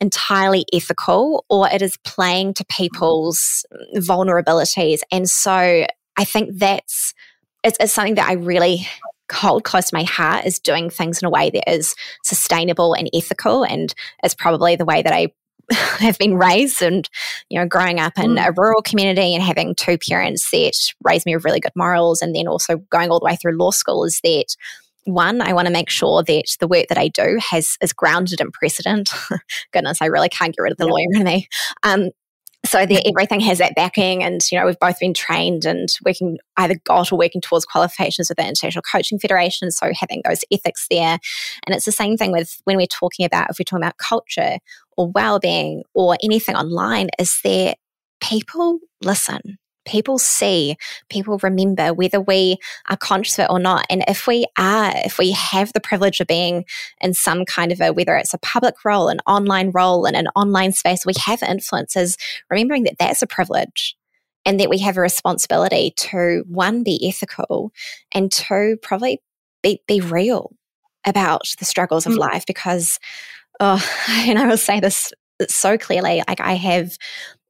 entirely 0.02 0.66
ethical 0.74 1.46
or 1.50 1.70
it 1.70 1.82
is 1.82 1.98
playing 2.04 2.54
to 2.56 2.66
people's 2.66 3.66
vulnerabilities. 3.96 5.00
And 5.12 5.30
so 5.30 5.86
I 6.18 6.24
think 6.24 6.58
that's 6.58 7.14
it's, 7.64 7.78
it's 7.80 7.94
something 7.94 8.16
that 8.16 8.30
I 8.30 8.34
really 8.34 8.88
hold 9.32 9.64
close 9.64 9.90
to 9.90 9.96
my 9.96 10.04
heart 10.04 10.46
is 10.46 10.60
doing 10.60 10.90
things 10.90 11.22
in 11.22 11.26
a 11.26 11.32
way 11.32 11.50
that 11.50 11.72
is 11.72 11.96
sustainable 12.24 12.94
and 12.94 13.10
ethical 13.14 13.64
and 13.64 13.94
it's 14.24 14.36
probably 14.36 14.76
the 14.76 14.86
way 14.86 15.02
that 15.02 15.14
I 15.14 15.30
have 15.72 16.20
been 16.20 16.38
raised 16.38 16.84
and 16.84 17.10
you 17.50 17.60
know 17.60 17.66
growing 17.66 18.00
up 18.00 18.20
in 18.20 18.36
mm. 18.36 18.48
a 18.48 18.52
rural 18.52 18.84
community 18.84 19.34
and 19.34 19.44
having 19.44 19.74
two 19.74 19.98
parents 19.98 20.52
that 20.52 20.74
raised 21.04 21.26
me 21.26 21.36
with 21.36 21.44
really 21.44 21.60
good 21.60 21.72
morals 21.76 22.22
and 22.22 22.36
then 22.36 22.48
also 22.48 22.78
going 22.92 23.10
all 23.10 23.20
the 23.20 23.26
way 23.26 23.36
through 23.36 23.58
law 23.58 23.72
school 23.72 24.04
is 24.04 24.20
that 24.24 24.56
one, 25.06 25.42
I 25.42 25.54
want 25.54 25.68
to 25.68 25.74
make 25.74 25.90
sure 25.90 26.24
that 26.24 26.58
the 26.60 26.68
work 26.68 26.88
that 26.90 26.98
I 26.98 27.08
do 27.08 27.40
has 27.52 27.78
is 27.82 27.94
grounded 27.94 28.42
in 28.42 28.52
precedent. 28.52 29.12
Goodness, 29.74 30.02
I 30.02 30.08
really 30.08 30.30
can't 30.30 30.56
get 30.56 30.62
rid 30.62 30.72
of 30.72 30.78
the 30.78 30.88
lawyer 30.88 31.06
in 31.12 31.24
me. 31.24 31.48
Um, 31.84 32.10
so 32.66 32.86
that 32.86 33.08
everything 33.08 33.40
has 33.40 33.60
that 33.60 33.76
backing 33.76 34.24
and 34.24 34.42
you 34.52 34.58
know 34.58 34.66
we've 34.66 34.80
both 34.80 35.00
been 35.00 35.14
trained 35.14 35.66
and 35.66 35.90
working 36.04 36.38
either 36.58 36.76
got 36.84 37.12
or 37.12 37.18
working 37.18 37.42
towards 37.42 37.66
qualifications 37.66 38.30
with 38.30 38.38
the 38.38 38.48
international 38.48 38.84
coaching 38.92 39.20
federation 39.20 39.72
so 39.72 39.92
having 39.94 40.22
those 40.28 40.44
ethics 40.52 40.88
there 40.90 41.20
and 41.66 41.76
it's 41.76 41.86
the 41.86 41.92
same 41.92 42.18
thing 42.18 42.32
with 42.32 42.60
when 42.64 42.78
we're 42.78 42.88
talking 42.88 43.26
about 43.26 43.50
if 43.50 43.58
we're 43.60 43.64
talking 43.64 43.84
about 43.84 43.98
culture 43.98 44.58
or 44.98 45.12
well-being 45.12 45.84
or 45.94 46.18
anything 46.24 46.56
online 46.56 47.10
is 47.20 47.40
there 47.44 47.76
people 48.20 48.80
listen 49.04 49.58
people 49.86 50.18
see, 50.18 50.78
people 51.10 51.38
remember, 51.42 51.94
whether 51.94 52.20
we 52.20 52.58
are 52.90 52.98
conscious 52.98 53.40
of 53.40 53.46
it 53.46 53.52
or 53.52 53.60
not. 53.60 53.86
And 53.90 54.04
if 54.08 54.28
we 54.28 54.46
are, 54.58 54.92
if 55.06 55.18
we 55.18 55.32
have 55.32 55.74
the 55.74 55.80
privilege 55.80 56.20
of 56.20 56.28
being 56.28 56.66
in 57.02 57.14
some 57.14 57.46
kind 57.46 57.72
of 57.72 57.80
a, 57.82 57.94
whether 57.94 58.16
it's 58.16 58.34
a 58.34 58.40
public 58.40 58.84
role, 58.84 59.08
an 59.08 59.20
online 59.28 59.72
role, 59.72 60.06
in 60.06 60.16
an 60.16 60.28
online 60.36 60.72
space, 60.72 61.06
we 61.06 61.14
have 61.26 61.42
influences, 61.44 62.18
remembering 62.50 62.84
that 62.84 62.98
that's 63.00 63.22
a 63.22 63.28
privilege 63.28 63.96
and 64.46 64.60
that 64.60 64.70
we 64.70 64.80
have 64.80 64.98
a 64.98 65.02
responsibility 65.02 65.94
to 65.98 66.44
one, 66.48 66.84
be 66.84 67.08
ethical 67.08 67.72
and 68.12 68.32
two, 68.32 68.78
probably 68.82 69.22
be, 69.64 69.82
be 69.88 70.02
real 70.02 70.52
about 71.06 71.54
the 71.60 71.66
struggles 71.66 72.06
of 72.06 72.14
mm. 72.14 72.18
life 72.18 72.46
because, 72.46 73.00
oh, 73.60 73.84
and 74.10 74.38
I 74.38 74.48
will 74.48 74.58
say 74.58 74.80
this 74.80 75.14
so 75.48 75.78
clearly, 75.78 76.24
like 76.28 76.40
I 76.40 76.54
have 76.54 76.98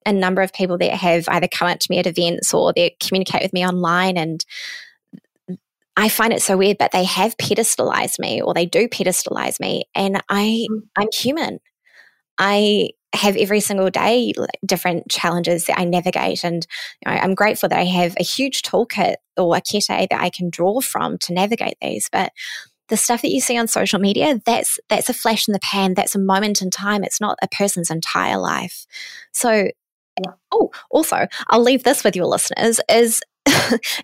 a 0.05 0.13
number 0.13 0.41
of 0.41 0.53
people 0.53 0.77
that 0.77 0.91
have 0.91 1.27
either 1.29 1.47
come 1.47 1.67
up 1.67 1.79
to 1.79 1.87
me 1.89 1.99
at 1.99 2.07
events 2.07 2.53
or 2.53 2.73
they 2.73 2.95
communicate 2.99 3.41
with 3.41 3.53
me 3.53 3.65
online 3.65 4.17
and 4.17 4.45
I 5.97 6.09
find 6.09 6.33
it 6.33 6.41
so 6.41 6.57
weird, 6.57 6.77
but 6.77 6.91
they 6.91 7.05
have 7.05 7.37
pedestalized 7.37 8.19
me 8.19 8.41
or 8.41 8.53
they 8.53 8.65
do 8.65 8.87
pedestalize 8.89 9.59
me. 9.61 9.85
And 9.95 10.21
I, 10.27 10.67
mm. 10.69 10.81
I'm 10.97 11.07
human. 11.13 11.59
I 12.37 12.89
have 13.13 13.37
every 13.37 13.61
single 13.61 13.89
day 13.89 14.33
different 14.65 15.09
challenges 15.09 15.65
that 15.65 15.79
I 15.79 15.85
navigate. 15.85 16.43
And 16.43 16.67
you 17.05 17.11
know, 17.11 17.17
I'm 17.17 17.33
grateful 17.33 17.69
that 17.69 17.79
I 17.79 17.85
have 17.85 18.13
a 18.19 18.23
huge 18.23 18.61
toolkit 18.61 19.15
or 19.37 19.55
a 19.55 19.61
kete 19.61 19.87
that 19.87 20.21
I 20.21 20.29
can 20.29 20.49
draw 20.49 20.81
from 20.81 21.17
to 21.19 21.33
navigate 21.33 21.77
these. 21.81 22.09
But 22.11 22.33
the 22.89 22.97
stuff 22.97 23.21
that 23.21 23.31
you 23.31 23.39
see 23.39 23.57
on 23.57 23.67
social 23.67 23.99
media, 23.99 24.39
that's 24.45 24.79
that's 24.89 25.09
a 25.09 25.13
flash 25.13 25.47
in 25.47 25.53
the 25.53 25.59
pan. 25.59 25.93
That's 25.93 26.13
a 26.13 26.19
moment 26.19 26.61
in 26.61 26.69
time. 26.69 27.03
It's 27.03 27.21
not 27.21 27.39
a 27.41 27.47
person's 27.47 27.89
entire 27.89 28.37
life. 28.37 28.85
So 29.31 29.69
Oh, 30.51 30.71
also, 30.89 31.27
I'll 31.49 31.61
leave 31.61 31.83
this 31.83 32.03
with 32.03 32.15
your 32.15 32.25
listeners 32.25 32.79
is 32.89 33.21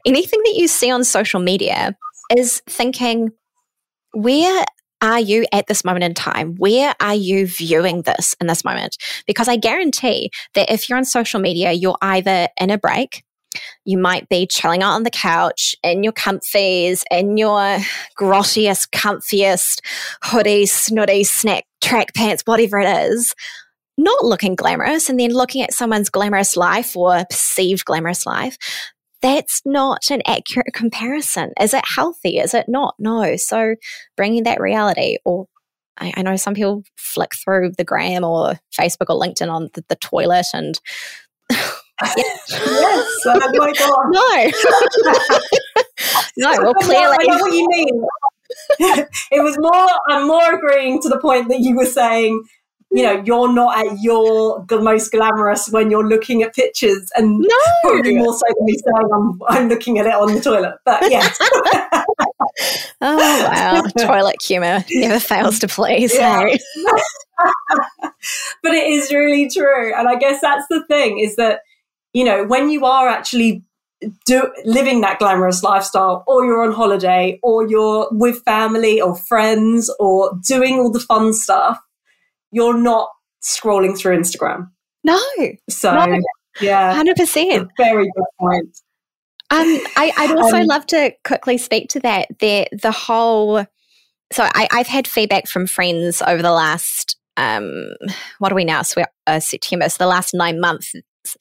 anything 0.05 0.39
that 0.43 0.53
you 0.55 0.67
see 0.67 0.91
on 0.91 1.03
social 1.03 1.39
media 1.39 1.95
is 2.35 2.61
thinking, 2.67 3.31
where 4.13 4.65
are 5.01 5.19
you 5.19 5.45
at 5.51 5.67
this 5.67 5.83
moment 5.83 6.03
in 6.03 6.13
time? 6.13 6.55
Where 6.57 6.93
are 6.99 7.15
you 7.15 7.47
viewing 7.47 8.03
this 8.03 8.35
in 8.39 8.47
this 8.47 8.63
moment? 8.63 8.97
Because 9.25 9.47
I 9.47 9.55
guarantee 9.55 10.29
that 10.53 10.71
if 10.71 10.87
you're 10.87 10.97
on 10.97 11.05
social 11.05 11.39
media, 11.39 11.71
you're 11.71 11.97
either 12.01 12.49
in 12.59 12.69
a 12.69 12.77
break, 12.77 13.23
you 13.83 13.97
might 13.97 14.29
be 14.29 14.47
chilling 14.47 14.83
out 14.83 14.93
on 14.93 15.03
the 15.03 15.09
couch 15.09 15.75
in 15.83 16.03
your 16.03 16.13
comfies, 16.13 17.03
in 17.09 17.35
your 17.35 17.79
grottiest, 18.19 18.89
comfiest 18.91 19.79
hoodie, 20.23 20.65
snooty, 20.67 21.23
snack, 21.23 21.65
track 21.81 22.13
pants, 22.13 22.43
whatever 22.45 22.79
it 22.79 22.87
is, 22.87 23.33
not 23.97 24.23
looking 24.23 24.55
glamorous 24.55 25.09
and 25.09 25.19
then 25.19 25.31
looking 25.31 25.61
at 25.61 25.73
someone's 25.73 26.09
glamorous 26.09 26.55
life 26.57 26.95
or 26.95 27.25
perceived 27.29 27.85
glamorous 27.85 28.25
life, 28.25 28.57
that's 29.21 29.61
not 29.65 30.09
an 30.09 30.21
accurate 30.25 30.73
comparison. 30.73 31.51
Is 31.59 31.73
it 31.73 31.83
healthy? 31.85 32.39
Is 32.39 32.53
it 32.53 32.65
not? 32.67 32.95
No. 32.97 33.35
So 33.35 33.75
bringing 34.17 34.43
that 34.43 34.59
reality, 34.59 35.17
or 35.25 35.45
I, 35.97 36.13
I 36.17 36.21
know 36.23 36.35
some 36.35 36.53
people 36.53 36.83
flick 36.97 37.35
through 37.35 37.73
the 37.77 37.83
gram 37.83 38.23
or 38.23 38.59
Facebook 38.77 39.09
or 39.09 39.19
LinkedIn 39.19 39.51
on 39.51 39.69
the, 39.73 39.83
the 39.87 39.95
toilet 39.95 40.47
and. 40.53 40.79
yes. 41.51 42.47
Oh 43.25 43.51
my 43.53 43.73
God. 43.77 44.05
No. 44.09 44.51
no. 46.51 46.63
Well, 46.63 46.73
clearly. 46.75 47.17
I 47.19 47.25
know 47.27 47.37
what 47.37 47.53
you 47.53 47.67
mean. 47.69 48.05
it 49.31 49.43
was 49.43 49.57
more. 49.59 49.87
I'm 50.09 50.27
more 50.27 50.55
agreeing 50.55 51.01
to 51.03 51.09
the 51.09 51.19
point 51.19 51.49
that 51.49 51.59
you 51.59 51.75
were 51.75 51.85
saying 51.85 52.43
you 52.91 53.03
know, 53.03 53.23
you're 53.25 53.51
not 53.51 53.85
at 53.85 54.01
your 54.01 54.65
the 54.67 54.81
most 54.81 55.11
glamorous 55.11 55.69
when 55.69 55.89
you're 55.89 56.07
looking 56.07 56.43
at 56.43 56.53
pictures, 56.53 57.09
and 57.15 57.39
no. 57.39 57.57
probably 57.83 58.17
more 58.17 58.33
so 58.33 58.41
than 58.47 58.65
me 58.65 58.73
saying 58.73 59.09
I'm, 59.13 59.41
I'm 59.47 59.69
looking 59.69 59.97
at 59.97 60.07
it 60.07 60.13
on 60.13 60.35
the 60.35 60.41
toilet. 60.41 60.75
But 60.83 61.01
yes. 61.09 61.37
oh 63.01 63.43
wow, 63.49 63.81
toilet 63.97 64.41
humor 64.41 64.83
never 64.91 65.19
fails 65.19 65.59
to 65.59 65.69
please. 65.69 66.13
Yeah. 66.13 66.43
but 68.61 68.73
it 68.73 68.87
is 68.87 69.11
really 69.11 69.49
true, 69.49 69.93
and 69.95 70.09
I 70.09 70.15
guess 70.15 70.41
that's 70.41 70.67
the 70.69 70.83
thing 70.87 71.19
is 71.19 71.37
that 71.37 71.61
you 72.11 72.25
know 72.25 72.43
when 72.43 72.69
you 72.69 72.83
are 72.85 73.07
actually 73.07 73.63
do, 74.25 74.51
living 74.65 74.99
that 74.99 75.17
glamorous 75.19 75.63
lifestyle, 75.63 76.25
or 76.27 76.43
you're 76.43 76.61
on 76.61 76.73
holiday, 76.73 77.39
or 77.41 77.65
you're 77.65 78.09
with 78.11 78.43
family 78.43 78.99
or 78.99 79.15
friends, 79.15 79.89
or 79.97 80.37
doing 80.45 80.77
all 80.77 80.91
the 80.91 80.99
fun 80.99 81.31
stuff 81.31 81.79
you're 82.51 82.77
not 82.77 83.09
scrolling 83.43 83.97
through 83.97 84.17
Instagram. 84.17 84.69
No. 85.03 85.19
So, 85.69 85.93
no. 85.93 86.19
yeah. 86.61 87.01
100%. 87.01 87.67
Very 87.77 88.05
good 88.05 88.25
point. 88.39 88.77
Um, 89.49 89.79
I, 89.97 90.27
would 90.29 90.37
also 90.37 90.57
um, 90.57 90.67
love 90.67 90.85
to 90.87 91.11
quickly 91.25 91.57
speak 91.57 91.89
to 91.89 91.99
that. 92.01 92.27
The, 92.39 92.67
the 92.71 92.91
whole, 92.91 93.65
so 94.31 94.47
I, 94.55 94.67
I've 94.71 94.87
had 94.87 95.07
feedback 95.07 95.47
from 95.47 95.67
friends 95.67 96.21
over 96.25 96.41
the 96.41 96.53
last, 96.53 97.17
um, 97.35 97.93
what 98.39 98.51
are 98.51 98.55
we 98.55 98.63
now? 98.63 98.81
So 98.83 99.03
uh, 99.27 99.39
September. 99.41 99.89
So 99.89 99.97
the 99.99 100.07
last 100.07 100.33
nine 100.33 100.61
months, 100.61 100.93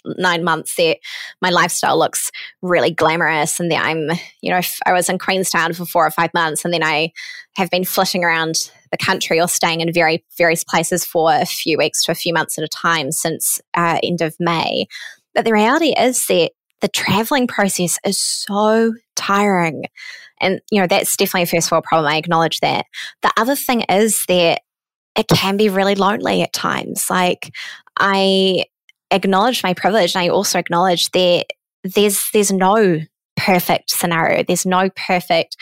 nine 0.04 0.42
months 0.42 0.74
that 0.76 0.98
my 1.40 1.50
lifestyle 1.50 1.98
looks 1.98 2.32
really 2.62 2.90
glamorous 2.90 3.60
and 3.60 3.70
that 3.70 3.84
I'm, 3.84 4.10
you 4.40 4.50
know, 4.50 4.60
I 4.86 4.92
was 4.92 5.08
in 5.08 5.18
Queenstown 5.18 5.72
for 5.72 5.86
four 5.86 6.04
or 6.04 6.10
five 6.10 6.34
months 6.34 6.64
and 6.64 6.74
then 6.74 6.82
I 6.82 7.12
have 7.56 7.70
been 7.70 7.84
flitting 7.84 8.24
around 8.24 8.72
the 8.90 8.98
country 8.98 9.40
or 9.40 9.48
staying 9.48 9.80
in 9.80 9.92
very 9.92 10.24
various 10.36 10.64
places 10.64 11.04
for 11.04 11.32
a 11.32 11.46
few 11.46 11.78
weeks 11.78 12.04
to 12.04 12.12
a 12.12 12.14
few 12.14 12.32
months 12.32 12.58
at 12.58 12.64
a 12.64 12.68
time 12.68 13.12
since 13.12 13.60
uh, 13.74 13.98
end 14.02 14.20
of 14.20 14.34
May. 14.40 14.86
But 15.34 15.44
the 15.44 15.52
reality 15.52 15.94
is 15.96 16.26
that 16.26 16.50
the 16.80 16.88
traveling 16.88 17.46
process 17.46 17.98
is 18.04 18.18
so 18.18 18.94
tiring. 19.14 19.84
And, 20.40 20.60
you 20.70 20.80
know, 20.80 20.86
that's 20.86 21.16
definitely 21.16 21.42
a 21.42 21.46
first 21.46 21.70
world 21.70 21.84
problem. 21.84 22.10
I 22.10 22.16
acknowledge 22.16 22.60
that. 22.60 22.86
The 23.22 23.32
other 23.36 23.54
thing 23.54 23.82
is 23.82 24.24
that 24.26 24.62
it 25.16 25.28
can 25.28 25.56
be 25.56 25.68
really 25.68 25.94
lonely 25.94 26.42
at 26.42 26.52
times. 26.52 27.10
Like, 27.10 27.52
I 27.98 28.64
acknowledge 29.10 29.62
my 29.62 29.74
privilege 29.74 30.14
and 30.14 30.22
I 30.22 30.28
also 30.28 30.58
acknowledge 30.58 31.10
that 31.10 31.46
there's 31.84 32.30
there's 32.32 32.52
no 32.52 33.00
perfect 33.40 33.90
scenario. 33.90 34.42
There's 34.42 34.66
no 34.66 34.90
perfect, 34.90 35.56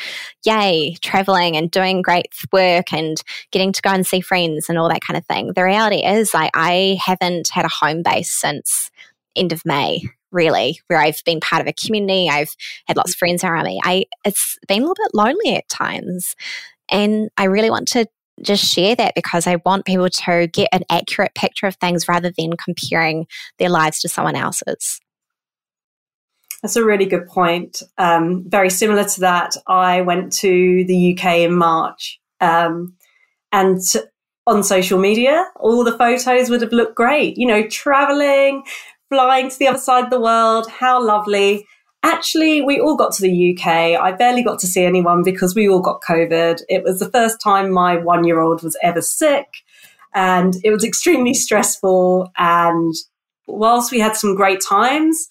yay, 0.44 0.96
traveling 1.00 1.56
and 1.56 1.70
doing 1.70 2.02
great 2.02 2.26
work 2.52 2.92
and 2.92 3.22
getting 3.52 3.72
to 3.72 3.82
go 3.82 3.90
and 3.90 4.06
see 4.06 4.20
friends 4.20 4.68
and 4.68 4.78
all 4.78 4.88
that 4.88 5.00
kind 5.00 5.16
of 5.16 5.24
thing. 5.26 5.52
The 5.54 5.62
reality 5.62 6.04
is, 6.04 6.34
like, 6.34 6.50
I 6.54 6.98
haven't 7.00 7.48
had 7.52 7.64
a 7.64 7.68
home 7.68 8.02
base 8.02 8.34
since 8.34 8.90
end 9.36 9.52
of 9.52 9.64
May, 9.64 10.02
really, 10.32 10.80
where 10.88 10.98
I've 10.98 11.22
been 11.24 11.40
part 11.40 11.62
of 11.62 11.68
a 11.68 11.72
community. 11.72 12.28
I've 12.28 12.54
had 12.86 12.96
lots 12.96 13.12
of 13.12 13.16
friends 13.16 13.44
around 13.44 13.64
me. 13.64 13.80
I 13.84 14.04
it's 14.24 14.58
been 14.66 14.82
a 14.82 14.86
little 14.86 14.96
bit 14.96 15.14
lonely 15.14 15.56
at 15.56 15.68
times, 15.68 16.34
and 16.88 17.30
I 17.36 17.44
really 17.44 17.70
want 17.70 17.88
to 17.88 18.06
just 18.42 18.64
share 18.64 18.96
that 18.96 19.14
because 19.14 19.46
I 19.46 19.56
want 19.64 19.84
people 19.84 20.08
to 20.08 20.48
get 20.52 20.68
an 20.72 20.82
accurate 20.90 21.34
picture 21.34 21.66
of 21.66 21.76
things 21.76 22.08
rather 22.08 22.32
than 22.36 22.52
comparing 22.52 23.26
their 23.58 23.68
lives 23.68 24.00
to 24.00 24.08
someone 24.08 24.36
else's. 24.36 25.00
That's 26.62 26.76
a 26.76 26.84
really 26.84 27.06
good 27.06 27.26
point. 27.28 27.82
Um, 27.98 28.44
very 28.48 28.70
similar 28.70 29.04
to 29.04 29.20
that, 29.20 29.56
I 29.66 30.00
went 30.00 30.32
to 30.34 30.84
the 30.84 31.16
UK 31.16 31.38
in 31.38 31.54
March, 31.54 32.20
um, 32.40 32.94
and 33.52 33.80
on 34.46 34.64
social 34.64 34.98
media, 34.98 35.46
all 35.56 35.84
the 35.84 35.96
photos 35.96 36.50
would 36.50 36.62
have 36.62 36.72
looked 36.72 36.96
great. 36.96 37.36
You 37.36 37.46
know, 37.46 37.66
traveling, 37.68 38.64
flying 39.08 39.50
to 39.50 39.58
the 39.58 39.68
other 39.68 39.78
side 39.78 40.04
of 40.04 40.10
the 40.10 40.20
world, 40.20 40.68
how 40.70 41.04
lovely. 41.04 41.66
Actually, 42.02 42.62
we 42.62 42.80
all 42.80 42.96
got 42.96 43.12
to 43.12 43.22
the 43.22 43.56
UK. 43.56 43.66
I 44.00 44.12
barely 44.12 44.42
got 44.42 44.58
to 44.60 44.66
see 44.66 44.84
anyone 44.84 45.22
because 45.22 45.54
we 45.54 45.68
all 45.68 45.80
got 45.80 46.00
COVID. 46.00 46.62
It 46.68 46.82
was 46.82 46.98
the 46.98 47.10
first 47.10 47.40
time 47.40 47.70
my 47.70 47.96
one 47.96 48.24
year 48.24 48.40
old 48.40 48.62
was 48.62 48.76
ever 48.82 49.02
sick, 49.02 49.48
and 50.14 50.54
it 50.64 50.70
was 50.70 50.84
extremely 50.84 51.34
stressful. 51.34 52.32
And 52.36 52.94
whilst 53.46 53.92
we 53.92 54.00
had 54.00 54.16
some 54.16 54.34
great 54.34 54.60
times, 54.66 55.28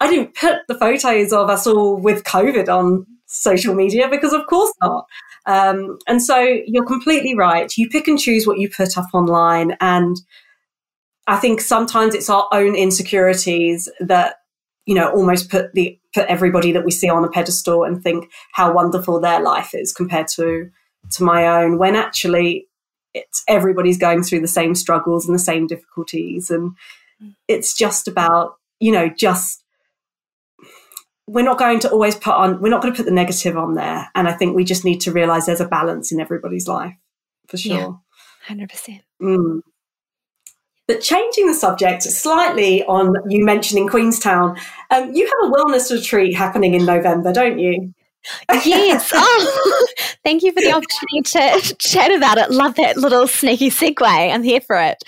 I 0.00 0.08
didn't 0.08 0.34
put 0.34 0.60
the 0.66 0.74
photos 0.74 1.32
of 1.32 1.50
us 1.50 1.66
all 1.66 1.96
with 1.96 2.24
COVID 2.24 2.68
on 2.68 3.06
social 3.26 3.74
media 3.74 4.08
because, 4.08 4.32
of 4.32 4.46
course, 4.46 4.72
not. 4.82 5.06
Um, 5.46 5.98
and 6.06 6.22
so 6.22 6.38
you're 6.66 6.86
completely 6.86 7.34
right. 7.34 7.72
You 7.76 7.88
pick 7.88 8.08
and 8.08 8.18
choose 8.18 8.46
what 8.46 8.58
you 8.58 8.68
put 8.68 8.96
up 8.98 9.06
online. 9.12 9.76
And 9.80 10.16
I 11.26 11.36
think 11.36 11.60
sometimes 11.60 12.14
it's 12.14 12.30
our 12.30 12.48
own 12.52 12.74
insecurities 12.74 13.88
that, 14.00 14.36
you 14.86 14.94
know, 14.94 15.10
almost 15.10 15.50
put 15.50 15.72
the 15.74 15.98
put 16.12 16.26
everybody 16.26 16.72
that 16.72 16.84
we 16.84 16.90
see 16.90 17.08
on 17.08 17.24
a 17.24 17.30
pedestal 17.30 17.84
and 17.84 18.02
think 18.02 18.30
how 18.52 18.72
wonderful 18.72 19.20
their 19.20 19.40
life 19.40 19.70
is 19.74 19.92
compared 19.92 20.26
to 20.28 20.68
to 21.12 21.22
my 21.22 21.46
own, 21.46 21.78
when 21.78 21.94
actually 21.94 22.66
it's 23.14 23.42
everybody's 23.48 23.98
going 23.98 24.22
through 24.22 24.40
the 24.40 24.48
same 24.48 24.74
struggles 24.74 25.26
and 25.26 25.34
the 25.34 25.42
same 25.42 25.66
difficulties. 25.66 26.50
And 26.50 26.72
it's 27.48 27.74
just 27.74 28.08
about, 28.08 28.54
you 28.80 28.92
know, 28.92 29.08
just 29.08 29.64
we're 31.30 31.44
not 31.44 31.58
going 31.58 31.78
to 31.78 31.90
always 31.90 32.16
put 32.16 32.34
on 32.34 32.60
we're 32.60 32.70
not 32.70 32.82
going 32.82 32.92
to 32.92 32.96
put 32.96 33.06
the 33.06 33.14
negative 33.14 33.56
on 33.56 33.74
there 33.74 34.08
and 34.14 34.28
i 34.28 34.32
think 34.32 34.54
we 34.54 34.64
just 34.64 34.84
need 34.84 35.00
to 35.00 35.12
realize 35.12 35.46
there's 35.46 35.60
a 35.60 35.68
balance 35.68 36.10
in 36.12 36.20
everybody's 36.20 36.66
life 36.66 36.94
for 37.46 37.56
sure 37.56 38.00
yeah, 38.48 38.54
100% 38.54 39.00
mm. 39.22 39.60
but 40.88 41.00
changing 41.00 41.46
the 41.46 41.54
subject 41.54 42.02
slightly 42.02 42.84
on 42.84 43.14
you 43.28 43.44
mentioning 43.44 43.88
queenstown 43.88 44.56
um, 44.90 45.12
you 45.14 45.24
have 45.26 45.50
a 45.50 45.54
wellness 45.54 45.90
retreat 45.90 46.34
happening 46.34 46.74
in 46.74 46.84
november 46.84 47.32
don't 47.32 47.58
you 47.58 47.94
yes. 48.64 49.12
Oh, 49.14 49.86
thank 50.24 50.42
you 50.42 50.52
for 50.52 50.60
the 50.60 50.72
opportunity 50.72 51.22
to 51.62 51.74
chat 51.76 52.12
about 52.12 52.36
it. 52.36 52.50
Love 52.50 52.74
that 52.74 52.98
little 52.98 53.26
sneaky 53.26 53.70
segue. 53.70 54.02
I'm 54.04 54.42
here 54.42 54.60
for 54.60 54.76
it. 54.76 55.02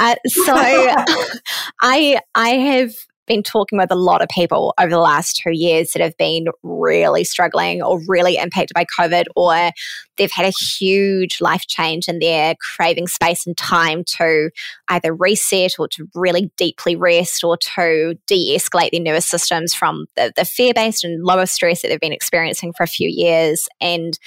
Uh, 0.00 0.16
so, 0.26 0.54
I 1.80 2.20
I 2.34 2.48
have 2.48 2.94
been 3.28 3.42
talking 3.42 3.78
with 3.78 3.90
a 3.90 3.96
lot 3.96 4.22
of 4.22 4.28
people 4.28 4.74
over 4.78 4.90
the 4.90 4.98
last 4.98 5.36
two 5.36 5.52
years 5.52 5.92
that 5.92 6.02
have 6.02 6.16
been 6.16 6.46
really 6.62 7.24
struggling 7.24 7.82
or 7.82 8.00
really 8.08 8.36
impacted 8.36 8.74
by 8.74 8.84
COVID, 8.98 9.24
or 9.36 9.70
they've 10.16 10.30
had 10.30 10.46
a 10.46 10.50
huge 10.50 11.40
life 11.40 11.66
change 11.66 12.08
and 12.08 12.20
they're 12.20 12.56
craving 12.56 13.06
space 13.06 13.46
and 13.46 13.56
time 13.56 14.02
to 14.04 14.50
either 14.88 15.14
reset 15.14 15.72
or 15.78 15.86
to 15.88 16.08
really 16.14 16.50
deeply 16.56 16.96
rest 16.96 17.44
or 17.44 17.56
to 17.56 18.14
de 18.26 18.56
escalate 18.56 18.90
their 18.90 19.00
nervous 19.00 19.26
systems 19.26 19.74
from 19.74 20.06
the, 20.16 20.32
the 20.36 20.44
fear 20.44 20.72
based 20.74 21.04
and 21.04 21.24
lower 21.24 21.46
stress 21.46 21.82
that 21.82 21.88
they've 21.88 22.00
been 22.00 22.12
experiencing 22.12 22.72
for 22.72 22.82
a 22.82 22.88
few 22.88 23.08
years. 23.08 23.68
And 23.80 24.18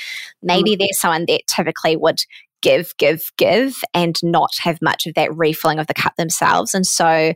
maybe 0.41 0.75
mm. 0.75 0.79
they're 0.79 0.87
someone 0.93 1.25
that 1.27 1.41
typically 1.47 1.97
would 1.97 2.21
give, 2.61 2.95
give, 2.97 3.31
give, 3.37 3.81
and 3.93 4.17
not 4.23 4.51
have 4.59 4.79
much 4.81 5.07
of 5.07 5.15
that 5.15 5.35
refilling 5.35 5.79
of 5.79 5.87
the 5.87 5.93
cup 5.93 6.15
themselves. 6.15 6.73
And 6.73 6.85
so 6.85 7.33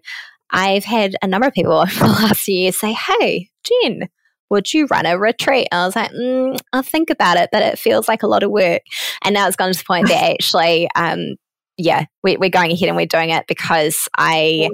I've 0.51 0.85
had 0.85 1.15
a 1.21 1.27
number 1.27 1.47
of 1.47 1.53
people 1.53 1.73
over 1.79 1.99
the 1.99 2.05
last 2.05 2.41
few 2.41 2.55
years 2.55 2.79
say, 2.79 2.93
Hey, 2.93 3.49
Jen, 3.63 4.09
would 4.49 4.73
you 4.73 4.87
run 4.87 5.05
a 5.05 5.17
retreat? 5.17 5.67
And 5.71 5.81
I 5.81 5.85
was 5.85 5.95
like, 5.95 6.11
mm, 6.11 6.57
I'll 6.71 6.83
think 6.83 7.09
about 7.09 7.37
it, 7.37 7.49
but 7.51 7.63
it 7.63 7.79
feels 7.79 8.07
like 8.07 8.23
a 8.23 8.27
lot 8.27 8.43
of 8.43 8.51
work. 8.51 8.81
And 9.23 9.33
now 9.33 9.47
it's 9.47 9.55
gone 9.55 9.71
to 9.71 9.77
the 9.77 9.83
point 9.83 10.07
that 10.07 10.23
actually, 10.33 10.87
um, 10.95 11.35
yeah, 11.77 12.05
we, 12.23 12.35
are 12.35 12.49
going 12.49 12.71
ahead 12.71 12.87
and 12.87 12.95
we're 12.95 13.05
doing 13.05 13.31
it 13.31 13.45
because 13.47 14.07
I 14.17 14.69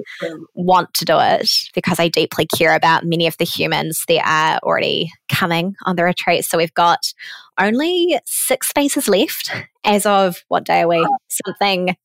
want 0.54 0.94
to 0.94 1.04
do 1.04 1.16
it 1.18 1.50
because 1.74 1.98
I 1.98 2.08
deeply 2.08 2.46
care 2.46 2.76
about 2.76 3.04
many 3.04 3.26
of 3.26 3.36
the 3.38 3.44
humans 3.44 4.04
that 4.06 4.22
are 4.24 4.60
already 4.62 5.10
coming 5.28 5.74
on 5.84 5.96
the 5.96 6.04
retreat. 6.04 6.44
So 6.44 6.58
we've 6.58 6.74
got 6.74 7.00
only 7.58 8.20
six 8.24 8.68
spaces 8.68 9.08
left 9.08 9.52
as 9.84 10.06
of 10.06 10.44
what 10.48 10.64
day 10.64 10.82
are 10.82 10.88
we? 10.88 11.06
Something 11.28 11.96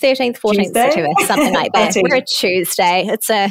13th, 0.00 0.38
14th 0.40 0.72
September, 0.72 1.08
something 1.26 1.54
like 1.54 1.72
that. 1.74 1.94
We're 1.96 2.16
a 2.16 2.24
Tuesday. 2.24 3.06
It's 3.06 3.30
a 3.30 3.48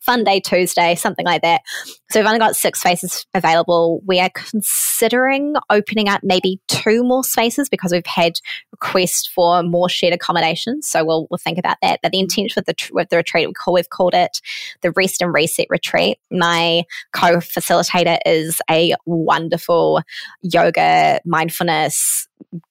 fun 0.00 0.24
day 0.24 0.40
Tuesday, 0.40 0.94
something 0.94 1.24
like 1.24 1.42
that. 1.42 1.62
So 2.10 2.20
we've 2.20 2.26
only 2.26 2.38
got 2.38 2.56
six 2.56 2.80
spaces 2.80 3.26
available. 3.34 4.02
We 4.04 4.20
are 4.20 4.30
considering 4.34 5.54
opening 5.70 6.08
up 6.08 6.20
maybe 6.22 6.60
two 6.68 7.02
more 7.02 7.24
spaces 7.24 7.68
because 7.68 7.92
we've 7.92 8.06
had 8.06 8.34
requests 8.72 9.26
for 9.26 9.62
more 9.62 9.88
shared 9.88 10.14
accommodations. 10.14 10.88
So 10.88 11.04
we'll 11.04 11.26
we'll 11.30 11.38
think 11.38 11.58
about 11.58 11.76
that. 11.82 12.00
But 12.02 12.12
the 12.12 12.20
intention 12.20 12.54
with 12.56 12.66
the 12.66 12.90
with 12.92 13.08
the 13.08 13.16
retreat, 13.16 13.48
we 13.48 13.54
call, 13.54 13.74
we've 13.74 13.90
called 13.90 14.14
it 14.14 14.40
the 14.82 14.92
Rest 14.92 15.22
and 15.22 15.32
Reset 15.32 15.66
Retreat. 15.70 16.18
My 16.30 16.84
co-facilitator 17.12 18.18
is 18.26 18.60
a 18.70 18.94
wonderful 19.06 20.02
yoga 20.42 21.20
mindfulness 21.24 22.26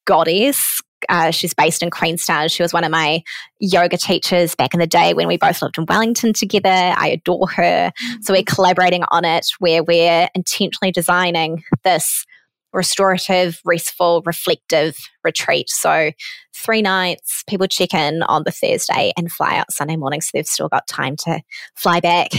goddess 0.05 0.81
uh, 1.07 1.31
she's 1.31 1.53
based 1.53 1.81
in 1.81 1.89
Queenstown. 1.89 2.49
She 2.49 2.63
was 2.63 2.73
one 2.73 2.83
of 2.83 2.91
my 2.91 3.23
yoga 3.59 3.97
teachers 3.97 4.55
back 4.55 4.73
in 4.73 4.79
the 4.79 4.87
day 4.87 5.13
when 5.13 5.27
we 5.27 5.37
both 5.37 5.61
lived 5.61 5.77
in 5.77 5.85
Wellington 5.87 6.33
together. 6.33 6.69
I 6.69 7.09
adore 7.09 7.47
her. 7.49 7.91
Mm-hmm. 7.91 8.21
So 8.21 8.33
we're 8.33 8.43
collaborating 8.43 9.03
on 9.09 9.25
it 9.25 9.47
where 9.59 9.83
we're 9.83 10.27
intentionally 10.35 10.91
designing 10.91 11.63
this 11.83 12.25
restorative, 12.73 13.61
restful, 13.65 14.21
reflective 14.25 14.97
retreat. 15.23 15.69
So 15.69 16.11
three 16.53 16.81
nights, 16.81 17.43
people 17.47 17.67
check 17.67 17.93
in 17.93 18.21
on 18.23 18.43
the 18.43 18.51
Thursday 18.51 19.11
and 19.17 19.31
fly 19.31 19.57
out 19.57 19.71
Sunday 19.71 19.95
morning. 19.95 20.21
So 20.21 20.31
they've 20.33 20.47
still 20.47 20.69
got 20.69 20.87
time 20.87 21.15
to 21.23 21.41
fly 21.75 21.99
back, 21.99 22.29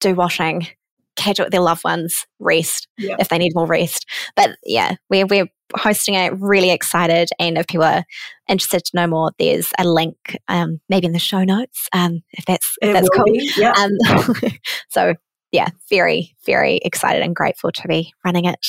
do 0.00 0.14
washing, 0.14 0.68
catch 1.16 1.40
up 1.40 1.46
with 1.46 1.52
their 1.52 1.60
loved 1.60 1.84
ones, 1.84 2.26
rest 2.38 2.88
yep. 2.98 3.18
if 3.20 3.28
they 3.28 3.38
need 3.38 3.54
more 3.54 3.66
rest. 3.66 4.06
But 4.36 4.56
yeah, 4.64 4.96
we're, 5.10 5.26
we're 5.26 5.48
hosting 5.76 6.14
it, 6.14 6.32
really 6.38 6.70
excited. 6.70 7.30
And 7.38 7.58
if 7.58 7.66
people 7.66 7.84
are 7.84 8.04
interested 8.48 8.84
to 8.84 8.96
know 8.96 9.06
more, 9.06 9.32
there's 9.38 9.70
a 9.78 9.84
link 9.84 10.36
um, 10.48 10.80
maybe 10.88 11.06
in 11.06 11.12
the 11.12 11.18
show 11.18 11.44
notes 11.44 11.88
um, 11.92 12.22
if 12.32 12.44
that's, 12.44 12.76
if 12.82 12.92
that's 12.92 13.08
cool. 13.10 13.24
yeah. 13.56 13.72
Um, 13.72 14.50
so 14.88 15.14
yeah, 15.52 15.68
very, 15.88 16.34
very 16.46 16.76
excited 16.84 17.22
and 17.22 17.36
grateful 17.36 17.70
to 17.72 17.88
be 17.88 18.12
running 18.24 18.46
it. 18.46 18.66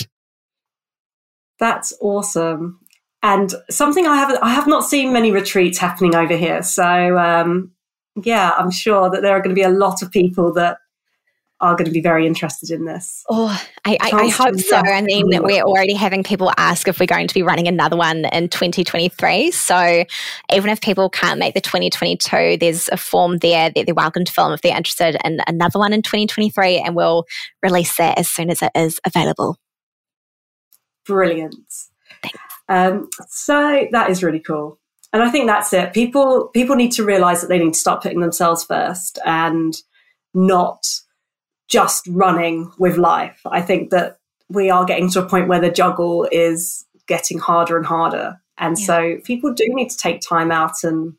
That's 1.59 1.93
awesome. 2.01 2.79
And 3.21 3.53
something 3.69 4.05
I 4.05 4.17
haven't, 4.17 4.39
I 4.41 4.49
have 4.49 4.67
not 4.67 4.83
seen 4.83 5.13
many 5.13 5.31
retreats 5.31 5.77
happening 5.77 6.13
over 6.13 6.35
here. 6.35 6.61
So, 6.61 7.17
um, 7.17 7.71
yeah, 8.21 8.51
I'm 8.57 8.69
sure 8.69 9.09
that 9.09 9.21
there 9.21 9.33
are 9.33 9.39
going 9.39 9.55
to 9.55 9.59
be 9.59 9.63
a 9.63 9.69
lot 9.69 10.01
of 10.01 10.11
people 10.11 10.51
that 10.53 10.79
are 11.63 11.75
going 11.75 11.85
to 11.85 11.91
be 11.91 12.01
very 12.01 12.27
interested 12.27 12.69
in 12.69 12.83
this. 12.83 13.23
Oh, 13.29 13.47
I, 13.85 13.97
I, 14.01 14.11
I 14.11 14.27
hope 14.27 14.59
so. 14.59 14.75
I 14.75 15.01
mean, 15.01 15.29
we're 15.29 15.63
already 15.63 15.93
having 15.93 16.21
people 16.21 16.51
ask 16.57 16.89
if 16.89 16.99
we're 16.99 17.05
going 17.05 17.27
to 17.27 17.33
be 17.33 17.41
running 17.41 17.69
another 17.69 17.95
one 17.95 18.25
in 18.25 18.49
2023. 18.49 19.49
So 19.51 20.03
even 20.51 20.69
if 20.69 20.81
people 20.81 21.09
can't 21.09 21.39
make 21.39 21.53
the 21.53 21.61
2022, 21.61 22.57
there's 22.57 22.89
a 22.89 22.97
form 22.97 23.37
there 23.37 23.69
that 23.69 23.85
they're 23.85 23.95
welcome 23.95 24.25
to 24.25 24.31
fill 24.31 24.47
in 24.47 24.53
if 24.53 24.61
they're 24.61 24.75
interested 24.75 25.15
in 25.23 25.39
another 25.47 25.79
one 25.79 25.93
in 25.93 26.01
2023, 26.01 26.79
and 26.79 26.97
we'll 26.97 27.25
release 27.63 27.95
that 27.95 28.17
as 28.17 28.27
soon 28.27 28.49
as 28.49 28.61
it 28.61 28.71
is 28.75 28.99
available. 29.05 29.57
Brilliant. 31.05 31.55
Um, 32.67 33.09
so 33.29 33.87
that 33.91 34.09
is 34.09 34.21
really 34.21 34.41
cool. 34.41 34.79
And 35.13 35.23
I 35.23 35.29
think 35.29 35.47
that's 35.47 35.71
it. 35.71 35.93
People 35.93 36.49
people 36.53 36.75
need 36.75 36.91
to 36.93 37.05
realize 37.05 37.39
that 37.41 37.47
they 37.47 37.59
need 37.59 37.73
to 37.73 37.79
start 37.79 38.01
putting 38.01 38.19
themselves 38.19 38.65
first 38.65 39.19
and 39.25 39.73
not 40.33 40.83
just 41.69 42.07
running 42.07 42.71
with 42.77 42.97
life. 42.97 43.39
I 43.45 43.61
think 43.61 43.89
that 43.91 44.19
we 44.49 44.69
are 44.69 44.85
getting 44.85 45.09
to 45.11 45.23
a 45.23 45.27
point 45.27 45.47
where 45.47 45.61
the 45.61 45.71
juggle 45.71 46.27
is 46.31 46.85
getting 47.07 47.39
harder 47.39 47.77
and 47.77 47.85
harder. 47.85 48.39
And 48.57 48.77
yeah. 48.77 48.85
so 48.85 49.17
people 49.23 49.53
do 49.53 49.65
need 49.69 49.89
to 49.89 49.97
take 49.97 50.21
time 50.21 50.51
out 50.51 50.83
and 50.83 51.13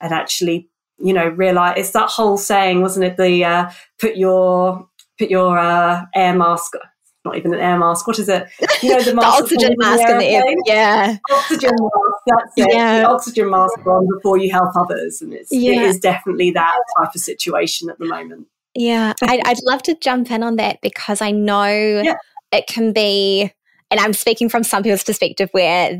and 0.00 0.12
actually, 0.12 0.68
you 0.98 1.12
know, 1.12 1.28
realize 1.28 1.74
it's 1.76 1.90
that 1.90 2.08
whole 2.08 2.36
saying, 2.36 2.82
wasn't 2.82 3.06
it? 3.06 3.16
The 3.16 3.44
uh, 3.44 3.70
put 3.98 4.16
your 4.16 4.88
put 5.18 5.30
your 5.30 5.58
uh, 5.58 6.04
air 6.14 6.34
mask 6.34 6.74
not 7.28 7.36
even 7.36 7.54
an 7.54 7.60
air 7.60 7.78
mask. 7.78 8.06
What 8.06 8.18
is 8.18 8.28
it? 8.28 8.48
You 8.82 8.90
know, 8.90 9.02
the, 9.02 9.12
the 9.12 9.24
oxygen 9.24 9.74
mask 9.76 10.08
in 10.08 10.18
the 10.18 10.26
air. 10.26 10.44
Yeah. 10.64 11.16
Oxygen 11.30 11.70
mask. 11.78 12.22
That's 12.26 12.52
it. 12.56 12.74
Yeah. 12.74 13.00
The 13.00 13.08
oxygen 13.08 13.50
mask 13.50 13.86
on 13.86 14.08
before 14.16 14.38
you 14.38 14.50
help 14.50 14.74
others. 14.76 15.20
And 15.20 15.34
it's, 15.34 15.52
yeah. 15.52 15.72
it 15.72 15.82
is 15.82 15.98
definitely 15.98 16.50
that 16.52 16.78
type 16.96 17.14
of 17.14 17.20
situation 17.20 17.90
at 17.90 17.98
the 17.98 18.06
moment. 18.06 18.46
Yeah, 18.78 19.12
I'd, 19.22 19.40
I'd 19.44 19.62
love 19.64 19.82
to 19.84 19.96
jump 20.00 20.30
in 20.30 20.44
on 20.44 20.54
that 20.56 20.80
because 20.80 21.20
I 21.20 21.32
know 21.32 21.66
yeah. 22.04 22.14
it 22.52 22.68
can 22.68 22.92
be, 22.92 23.52
and 23.90 23.98
I'm 23.98 24.12
speaking 24.12 24.48
from 24.48 24.62
some 24.62 24.84
people's 24.84 25.02
perspective 25.02 25.48
where 25.50 25.98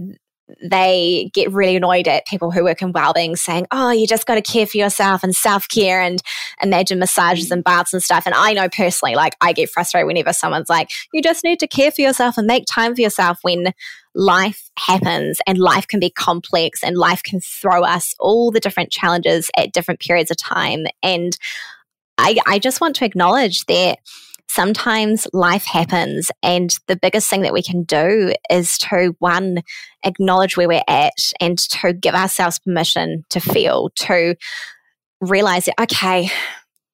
they 0.62 1.30
get 1.34 1.52
really 1.52 1.76
annoyed 1.76 2.08
at 2.08 2.26
people 2.26 2.50
who 2.50 2.64
work 2.64 2.80
in 2.80 2.92
wellbeing 2.92 3.34
saying, 3.34 3.66
Oh, 3.72 3.90
you 3.90 4.06
just 4.06 4.26
got 4.26 4.36
to 4.36 4.42
care 4.42 4.64
for 4.64 4.78
yourself 4.78 5.22
and 5.22 5.34
self 5.34 5.68
care 5.68 6.00
and 6.00 6.22
imagine 6.62 7.00
massages 7.00 7.50
and 7.50 7.64
baths 7.64 7.92
and 7.92 8.02
stuff. 8.02 8.24
And 8.26 8.34
I 8.34 8.52
know 8.54 8.68
personally, 8.68 9.16
like, 9.16 9.34
I 9.40 9.52
get 9.52 9.68
frustrated 9.68 10.06
whenever 10.06 10.32
someone's 10.32 10.68
like, 10.68 10.90
You 11.12 11.20
just 11.20 11.44
need 11.44 11.58
to 11.60 11.66
care 11.66 11.90
for 11.90 12.00
yourself 12.00 12.38
and 12.38 12.46
make 12.46 12.64
time 12.66 12.94
for 12.94 13.02
yourself 13.02 13.40
when 13.42 13.72
life 14.14 14.70
happens 14.78 15.38
and 15.46 15.58
life 15.58 15.86
can 15.86 16.00
be 16.00 16.10
complex 16.10 16.82
and 16.82 16.96
life 16.96 17.22
can 17.24 17.40
throw 17.40 17.82
us 17.82 18.14
all 18.18 18.50
the 18.50 18.60
different 18.60 18.90
challenges 18.90 19.50
at 19.56 19.72
different 19.72 20.00
periods 20.00 20.30
of 20.30 20.38
time. 20.38 20.86
And 21.02 21.36
I, 22.18 22.36
I 22.46 22.58
just 22.58 22.80
want 22.80 22.96
to 22.96 23.04
acknowledge 23.04 23.64
that 23.66 23.98
sometimes 24.50 25.26
life 25.32 25.64
happens 25.66 26.30
and 26.42 26.76
the 26.86 26.96
biggest 26.96 27.28
thing 27.28 27.42
that 27.42 27.52
we 27.52 27.62
can 27.62 27.84
do 27.84 28.32
is 28.50 28.78
to 28.78 29.14
one 29.18 29.58
acknowledge 30.04 30.56
where 30.56 30.68
we're 30.68 30.82
at 30.88 31.12
and 31.40 31.58
to 31.58 31.92
give 31.92 32.14
ourselves 32.14 32.58
permission 32.58 33.24
to 33.28 33.40
feel 33.40 33.90
to 33.94 34.34
realize 35.20 35.66
that 35.66 35.78
okay 35.78 36.30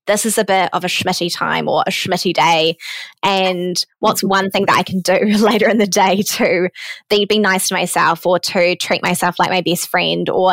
this 0.06 0.26
is 0.26 0.36
a 0.36 0.44
bit 0.44 0.68
of 0.72 0.84
a 0.84 0.88
schmitty 0.88 1.34
time 1.34 1.68
or 1.68 1.82
a 1.86 1.90
schmitty 1.90 2.34
day. 2.34 2.76
And 3.22 3.82
what's 4.00 4.20
mm-hmm. 4.20 4.28
one 4.28 4.50
thing 4.50 4.66
that 4.66 4.76
I 4.76 4.82
can 4.82 5.00
do 5.00 5.18
later 5.38 5.68
in 5.68 5.78
the 5.78 5.86
day 5.86 6.22
to 6.22 6.68
be, 7.08 7.24
be 7.24 7.38
nice 7.38 7.68
to 7.68 7.74
myself 7.74 8.26
or 8.26 8.38
to 8.38 8.76
treat 8.76 9.02
myself 9.02 9.38
like 9.38 9.50
my 9.50 9.62
best 9.62 9.88
friend? 9.88 10.28
Or, 10.28 10.52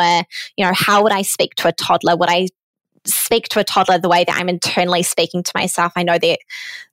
you 0.56 0.64
know, 0.64 0.72
how 0.74 1.02
would 1.02 1.12
I 1.12 1.22
speak 1.22 1.54
to 1.56 1.68
a 1.68 1.72
toddler? 1.72 2.16
Would 2.16 2.30
I 2.30 2.48
speak 3.06 3.48
to 3.48 3.58
a 3.58 3.64
toddler 3.64 3.98
the 3.98 4.08
way 4.08 4.24
that 4.24 4.36
I'm 4.36 4.48
internally 4.48 5.02
speaking 5.02 5.42
to 5.42 5.52
myself. 5.54 5.92
I 5.96 6.02
know 6.02 6.18
that 6.18 6.38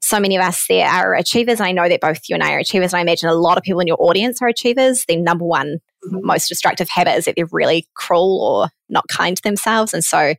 so 0.01 0.19
many 0.19 0.35
of 0.35 0.43
us 0.43 0.65
there 0.67 0.87
are 0.87 1.13
achievers. 1.13 1.59
And 1.59 1.67
I 1.67 1.71
know 1.71 1.87
that 1.87 2.01
both 2.01 2.21
you 2.27 2.33
and 2.33 2.43
I 2.43 2.53
are 2.53 2.59
achievers. 2.59 2.93
And 2.93 2.99
I 2.99 3.01
imagine 3.01 3.29
a 3.29 3.33
lot 3.33 3.57
of 3.57 3.63
people 3.63 3.79
in 3.79 3.87
your 3.87 4.01
audience 4.01 4.41
are 4.41 4.47
achievers. 4.47 5.05
The 5.05 5.17
number 5.17 5.45
one 5.45 5.77
mm-hmm. 6.05 6.25
most 6.25 6.47
destructive 6.47 6.89
habit 6.89 7.15
is 7.17 7.25
that 7.25 7.35
they're 7.35 7.47
really 7.51 7.87
cruel 7.93 8.41
or 8.41 8.69
not 8.89 9.07
kind 9.07 9.37
to 9.37 9.43
themselves. 9.43 9.93
And 9.93 10.03
so 10.03 10.33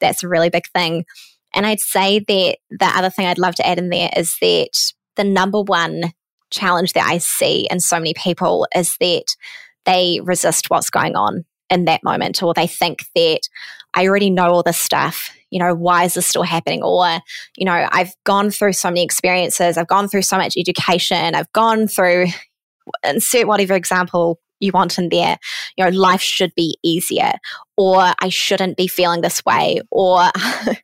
that's 0.00 0.22
a 0.22 0.28
really 0.28 0.50
big 0.50 0.66
thing. 0.74 1.04
And 1.54 1.66
I'd 1.66 1.80
say 1.80 2.18
that 2.18 2.56
the 2.70 2.86
other 2.86 3.10
thing 3.10 3.26
I'd 3.26 3.38
love 3.38 3.54
to 3.56 3.66
add 3.66 3.78
in 3.78 3.88
there 3.88 4.10
is 4.16 4.36
that 4.40 4.92
the 5.16 5.24
number 5.24 5.62
one 5.62 6.12
challenge 6.50 6.92
that 6.92 7.08
I 7.08 7.18
see 7.18 7.66
in 7.70 7.80
so 7.80 7.98
many 7.98 8.14
people 8.14 8.66
is 8.74 8.96
that 9.00 9.36
they 9.84 10.20
resist 10.22 10.70
what's 10.70 10.90
going 10.90 11.16
on 11.16 11.44
in 11.70 11.84
that 11.86 12.04
moment, 12.04 12.42
or 12.42 12.54
they 12.54 12.66
think 12.66 13.04
that 13.14 13.40
I 13.94 14.06
already 14.06 14.30
know 14.30 14.48
all 14.48 14.62
this 14.62 14.78
stuff. 14.78 15.30
You 15.50 15.60
know, 15.60 15.74
why 15.74 16.04
is 16.04 16.14
this 16.14 16.26
still 16.26 16.42
happening? 16.42 16.82
Or, 16.82 17.20
you 17.56 17.64
know, 17.64 17.88
I've 17.90 18.12
gone 18.24 18.50
through 18.50 18.72
so 18.72 18.88
many 18.88 19.04
experiences, 19.04 19.76
I've 19.76 19.86
gone 19.86 20.08
through 20.08 20.22
so 20.22 20.36
much 20.36 20.54
education, 20.56 21.34
I've 21.34 21.52
gone 21.52 21.86
through, 21.86 22.26
insert 23.04 23.46
whatever 23.46 23.74
example 23.74 24.40
you 24.60 24.72
want 24.72 24.98
in 24.98 25.08
there. 25.10 25.38
You 25.76 25.84
know, 25.84 25.90
life 25.90 26.20
should 26.20 26.52
be 26.56 26.76
easier, 26.82 27.32
or 27.76 28.12
I 28.18 28.28
shouldn't 28.28 28.76
be 28.76 28.88
feeling 28.88 29.20
this 29.20 29.44
way, 29.44 29.80
or 29.90 30.24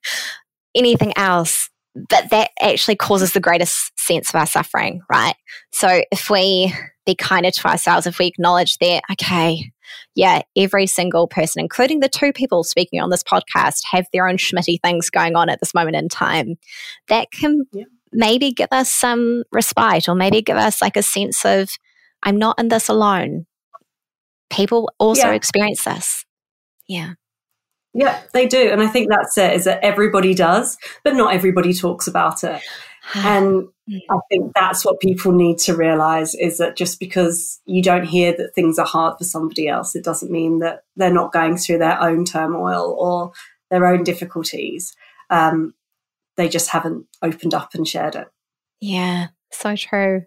anything 0.74 1.12
else. 1.16 1.68
But 2.08 2.30
that 2.30 2.50
actually 2.60 2.94
causes 2.94 3.32
the 3.32 3.40
greatest 3.40 3.98
sense 3.98 4.28
of 4.28 4.36
our 4.36 4.46
suffering, 4.46 5.02
right? 5.10 5.34
So 5.72 6.02
if 6.12 6.30
we 6.30 6.72
be 7.04 7.16
kinder 7.16 7.50
to 7.50 7.68
ourselves, 7.68 8.06
if 8.06 8.20
we 8.20 8.26
acknowledge 8.26 8.78
that, 8.78 9.02
okay, 9.10 9.72
yeah, 10.14 10.42
every 10.56 10.86
single 10.86 11.28
person, 11.28 11.60
including 11.60 12.00
the 12.00 12.08
two 12.08 12.32
people 12.32 12.64
speaking 12.64 13.00
on 13.00 13.10
this 13.10 13.22
podcast, 13.22 13.82
have 13.90 14.06
their 14.12 14.26
own 14.28 14.36
schmitty 14.36 14.78
things 14.82 15.10
going 15.10 15.36
on 15.36 15.48
at 15.48 15.60
this 15.60 15.74
moment 15.74 15.96
in 15.96 16.08
time. 16.08 16.56
That 17.08 17.30
can 17.30 17.64
yeah. 17.72 17.84
maybe 18.12 18.52
give 18.52 18.68
us 18.72 18.90
some 18.90 19.44
respite 19.52 20.08
or 20.08 20.14
maybe 20.14 20.42
give 20.42 20.56
us 20.56 20.82
like 20.82 20.96
a 20.96 21.02
sense 21.02 21.44
of, 21.44 21.70
I'm 22.22 22.36
not 22.36 22.58
in 22.58 22.68
this 22.68 22.88
alone. 22.88 23.46
People 24.50 24.90
also 24.98 25.28
yeah. 25.28 25.34
experience 25.34 25.84
this. 25.84 26.24
Yeah. 26.88 27.12
Yeah, 27.94 28.20
they 28.32 28.46
do. 28.46 28.70
And 28.70 28.80
I 28.80 28.86
think 28.86 29.08
that's 29.10 29.36
it, 29.38 29.52
is 29.54 29.64
that 29.64 29.82
everybody 29.82 30.34
does, 30.34 30.76
but 31.02 31.14
not 31.14 31.34
everybody 31.34 31.72
talks 31.72 32.06
about 32.06 32.44
it. 32.44 32.60
And 33.14 33.68
I 34.10 34.18
think 34.30 34.52
that's 34.54 34.84
what 34.84 35.00
people 35.00 35.32
need 35.32 35.58
to 35.60 35.74
realize 35.74 36.34
is 36.34 36.58
that 36.58 36.76
just 36.76 37.00
because 37.00 37.60
you 37.64 37.82
don't 37.82 38.04
hear 38.04 38.36
that 38.36 38.54
things 38.54 38.78
are 38.78 38.86
hard 38.86 39.18
for 39.18 39.24
somebody 39.24 39.68
else, 39.68 39.96
it 39.96 40.04
doesn't 40.04 40.30
mean 40.30 40.60
that 40.60 40.84
they're 40.96 41.12
not 41.12 41.32
going 41.32 41.56
through 41.56 41.78
their 41.78 42.00
own 42.00 42.24
turmoil 42.24 42.96
or 42.98 43.32
their 43.70 43.86
own 43.86 44.04
difficulties. 44.04 44.94
Um, 45.28 45.74
they 46.36 46.48
just 46.48 46.70
haven't 46.70 47.06
opened 47.22 47.54
up 47.54 47.74
and 47.74 47.86
shared 47.86 48.14
it. 48.14 48.28
Yeah, 48.80 49.28
so 49.50 49.76
true. 49.76 50.24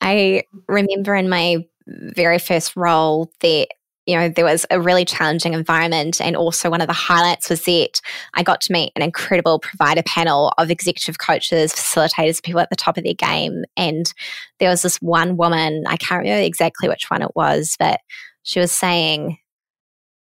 I 0.00 0.44
remember 0.68 1.14
in 1.14 1.28
my 1.28 1.64
very 1.86 2.38
first 2.38 2.76
role 2.76 3.30
that 3.40 3.68
you 4.06 4.16
know, 4.16 4.28
there 4.28 4.44
was 4.44 4.66
a 4.70 4.80
really 4.80 5.04
challenging 5.04 5.54
environment. 5.54 6.20
And 6.20 6.36
also, 6.36 6.70
one 6.70 6.80
of 6.80 6.88
the 6.88 6.92
highlights 6.92 7.50
was 7.50 7.64
that 7.64 8.00
I 8.34 8.42
got 8.42 8.60
to 8.62 8.72
meet 8.72 8.92
an 8.96 9.02
incredible 9.02 9.58
provider 9.58 10.02
panel 10.02 10.52
of 10.58 10.70
executive 10.70 11.18
coaches, 11.18 11.72
facilitators, 11.72 12.42
people 12.42 12.60
at 12.60 12.70
the 12.70 12.76
top 12.76 12.98
of 12.98 13.04
their 13.04 13.14
game. 13.14 13.64
And 13.76 14.12
there 14.58 14.70
was 14.70 14.82
this 14.82 14.96
one 14.96 15.36
woman, 15.36 15.84
I 15.86 15.96
can't 15.96 16.22
remember 16.22 16.44
exactly 16.44 16.88
which 16.88 17.10
one 17.10 17.22
it 17.22 17.34
was, 17.36 17.76
but 17.78 18.00
she 18.42 18.58
was 18.58 18.72
saying, 18.72 19.38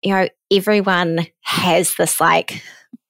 you 0.02 0.14
know, 0.14 0.28
everyone 0.50 1.26
has 1.42 1.96
this 1.96 2.20
like 2.20 2.62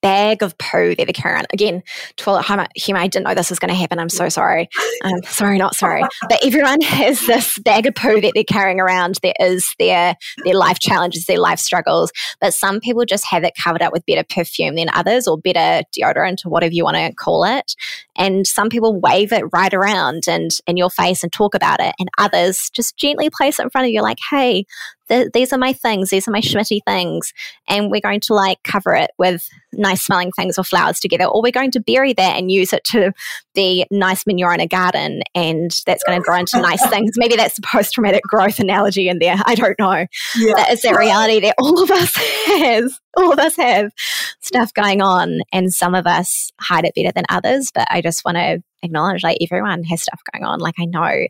bag 0.07 0.40
of 0.40 0.57
poo 0.59 0.94
that 0.94 1.07
they 1.09 1.12
carry 1.12 1.34
around. 1.34 1.48
Again, 1.52 1.82
toilet 2.16 2.44
humor, 2.76 3.00
I 3.00 3.09
didn't 3.09 3.26
know 3.26 3.34
this 3.34 3.50
was 3.50 3.59
going 3.59 3.70
to 3.70 3.74
happen. 3.74 3.98
I'm 3.98 4.09
so 4.09 4.28
sorry. 4.28 4.68
Um, 5.02 5.20
sorry, 5.24 5.59
not 5.59 5.74
sorry. 5.74 6.02
But 6.28 6.44
everyone 6.44 6.80
has 6.82 7.26
this 7.26 7.59
bag 7.59 7.86
of 7.86 7.94
poo 7.94 8.20
that 8.20 8.32
they're 8.34 8.44
carrying 8.44 8.80
around 8.80 9.18
There 9.22 9.34
is 9.40 9.74
their, 9.78 10.16
their 10.44 10.54
life 10.54 10.78
challenges, 10.78 11.24
their 11.24 11.40
life 11.40 11.59
struggles. 11.59 12.12
But 12.40 12.54
some 12.54 12.78
people 12.78 13.04
just 13.04 13.26
have 13.26 13.42
it 13.42 13.54
covered 13.62 13.82
up 13.82 13.92
with 13.92 14.07
better 14.07 14.24
perfume 14.24 14.76
than 14.76 14.88
others 14.92 15.26
or 15.26 15.38
better 15.38 15.84
deodorant 15.96 16.46
or 16.46 16.50
whatever 16.50 16.72
you 16.72 16.84
want 16.84 16.96
to 16.96 17.12
call 17.14 17.44
it. 17.44 17.74
And 18.16 18.46
some 18.46 18.68
people 18.68 18.98
wave 18.98 19.32
it 19.32 19.44
right 19.52 19.74
around 19.74 20.24
and 20.28 20.50
in 20.66 20.76
your 20.76 20.90
face 20.90 21.22
and 21.22 21.32
talk 21.32 21.54
about 21.54 21.80
it. 21.80 21.94
And 21.98 22.09
others 22.18 22.70
just 22.70 22.96
gently 22.96 23.28
place 23.30 23.59
it 23.59 23.64
in 23.64 23.70
front 23.70 23.86
of 23.86 23.92
you 23.92 24.02
like, 24.02 24.18
hey, 24.30 24.66
th- 25.09 25.28
these 25.32 25.52
are 25.52 25.59
my 25.59 25.72
things, 25.72 26.11
these 26.11 26.26
are 26.28 26.30
my 26.30 26.40
schmitty 26.40 26.80
things. 26.86 27.32
And 27.68 27.90
we're 27.90 28.00
going 28.00 28.20
to 28.20 28.34
like 28.34 28.62
cover 28.62 28.94
it 28.94 29.11
with 29.18 29.48
nice 29.72 30.02
smelling 30.02 30.32
things 30.32 30.59
or 30.59 30.64
flowers 30.64 31.00
together, 31.00 31.24
or 31.24 31.42
we're 31.42 31.52
going 31.52 31.70
to 31.72 31.80
bury 31.80 32.12
that 32.14 32.36
and 32.36 32.50
use 32.50 32.72
it 32.72 32.84
to 32.84 33.12
be 33.54 33.86
nice 33.90 34.26
manure 34.26 34.52
in 34.52 34.61
a 34.61 34.66
garden. 34.66 35.22
And 35.34 35.70
that's 35.86 36.04
going 36.04 36.20
to 36.20 36.24
grow 36.24 36.38
into 36.38 36.61
nice 36.61 36.86
things. 36.90 37.12
Maybe 37.16 37.36
that's 37.36 37.57
the 37.57 37.66
post 37.66 37.94
traumatic 37.94 38.22
growth 38.22 38.59
analogy 38.59 39.09
in 39.09 39.18
there. 39.18 39.36
I 39.44 39.54
don't 39.54 39.78
know. 39.78 40.07
Yeah. 40.36 40.54
That 40.54 40.70
is 40.72 40.82
that 40.82 40.96
reality 40.96 41.40
that 41.40 41.54
all 41.59 41.82
of 41.82 41.90
us 41.90 42.14
has. 42.46 42.98
All 43.18 43.32
of 43.32 43.38
us 43.38 43.57
have 43.57 43.92
stuff 44.40 44.74
going 44.74 45.00
on, 45.00 45.40
and 45.50 45.72
some 45.72 45.94
of 45.94 46.07
us 46.07 46.52
hide 46.61 46.84
it 46.84 46.94
better 46.94 47.12
than 47.12 47.24
others. 47.30 47.70
But 47.74 47.88
I 47.90 48.02
just 48.02 48.26
want 48.26 48.36
to 48.36 48.62
acknowledge 48.82 49.22
like 49.22 49.38
everyone 49.40 49.84
has 49.84 50.02
stuff 50.02 50.20
going 50.32 50.44
on. 50.44 50.59
Like 50.59 50.74
I 50.78 50.84
know 50.84 51.26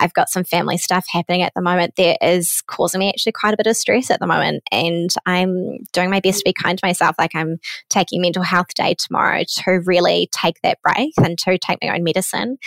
I've 0.00 0.14
got 0.14 0.28
some 0.28 0.44
family 0.44 0.76
stuff 0.76 1.06
happening 1.08 1.42
at 1.42 1.52
the 1.54 1.62
moment 1.62 1.96
that 1.96 2.18
is 2.20 2.62
causing 2.66 2.98
me 2.98 3.08
actually 3.08 3.32
quite 3.32 3.54
a 3.54 3.56
bit 3.56 3.66
of 3.66 3.76
stress 3.76 4.10
at 4.10 4.20
the 4.20 4.26
moment. 4.26 4.62
And 4.72 5.10
I'm 5.26 5.78
doing 5.92 6.10
my 6.10 6.20
best 6.20 6.40
to 6.40 6.44
be 6.44 6.52
kind 6.52 6.78
to 6.78 6.86
myself. 6.86 7.16
Like 7.18 7.34
I'm 7.34 7.58
taking 7.90 8.20
mental 8.20 8.42
health 8.42 8.74
day 8.74 8.94
tomorrow 8.98 9.44
to 9.58 9.70
really 9.84 10.28
take 10.32 10.60
that 10.62 10.78
break 10.82 11.12
and 11.18 11.38
to 11.38 11.58
take 11.58 11.78
my 11.82 11.94
own 11.94 12.04
medicine. 12.04 12.58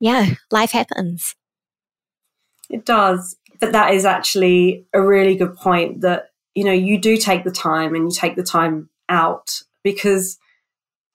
Yeah, 0.00 0.30
life 0.50 0.72
happens. 0.72 1.34
It 2.68 2.84
does. 2.84 3.36
But 3.60 3.72
that 3.72 3.94
is 3.94 4.04
actually 4.04 4.86
a 4.92 5.00
really 5.00 5.36
good 5.36 5.54
point 5.54 6.00
that, 6.00 6.30
you 6.54 6.64
know, 6.64 6.72
you 6.72 6.98
do 6.98 7.16
take 7.16 7.44
the 7.44 7.52
time 7.52 7.94
and 7.94 8.04
you 8.04 8.10
take 8.10 8.34
the 8.34 8.42
time 8.42 8.88
out 9.08 9.62
because 9.84 10.38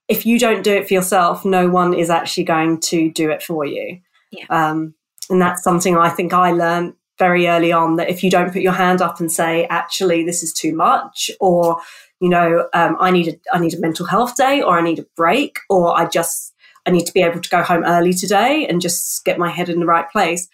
if 0.07 0.25
you 0.25 0.39
don't 0.39 0.63
do 0.63 0.73
it 0.73 0.87
for 0.87 0.93
yourself, 0.93 1.43
no 1.43 1.67
one 1.67 1.93
is 1.93 2.09
actually 2.09 2.45
going 2.45 2.79
to 2.79 3.11
do 3.11 3.29
it 3.29 3.43
for 3.43 3.65
you. 3.65 3.99
Yeah. 4.31 4.45
Um, 4.49 4.93
and 5.29 5.41
that's 5.41 5.63
something 5.63 5.97
I 5.97 6.09
think 6.09 6.33
I 6.33 6.51
learned 6.51 6.93
very 7.19 7.47
early 7.47 7.71
on 7.71 7.95
that 7.95 8.09
if 8.09 8.23
you 8.23 8.29
don't 8.29 8.53
put 8.53 8.61
your 8.61 8.73
hand 8.73 9.01
up 9.01 9.19
and 9.19 9.31
say, 9.31 9.65
actually, 9.65 10.23
this 10.23 10.43
is 10.43 10.53
too 10.53 10.75
much, 10.75 11.31
or, 11.39 11.77
you 12.19 12.29
know, 12.29 12.67
um, 12.73 12.95
I 12.99 13.11
need 13.11 13.27
a, 13.27 13.55
I 13.55 13.59
need 13.59 13.73
a 13.73 13.79
mental 13.79 14.05
health 14.05 14.35
day, 14.35 14.61
or 14.61 14.77
I 14.77 14.81
need 14.81 14.99
a 14.99 15.05
break, 15.15 15.57
or 15.69 15.97
I 15.97 16.07
just, 16.07 16.53
I 16.85 16.91
need 16.91 17.05
to 17.05 17.13
be 17.13 17.21
able 17.21 17.41
to 17.41 17.49
go 17.49 17.63
home 17.63 17.83
early 17.83 18.13
today 18.13 18.67
and 18.67 18.81
just 18.81 19.25
get 19.25 19.39
my 19.39 19.49
head 19.49 19.69
in 19.69 19.79
the 19.79 19.85
right 19.85 20.09
place. 20.11 20.47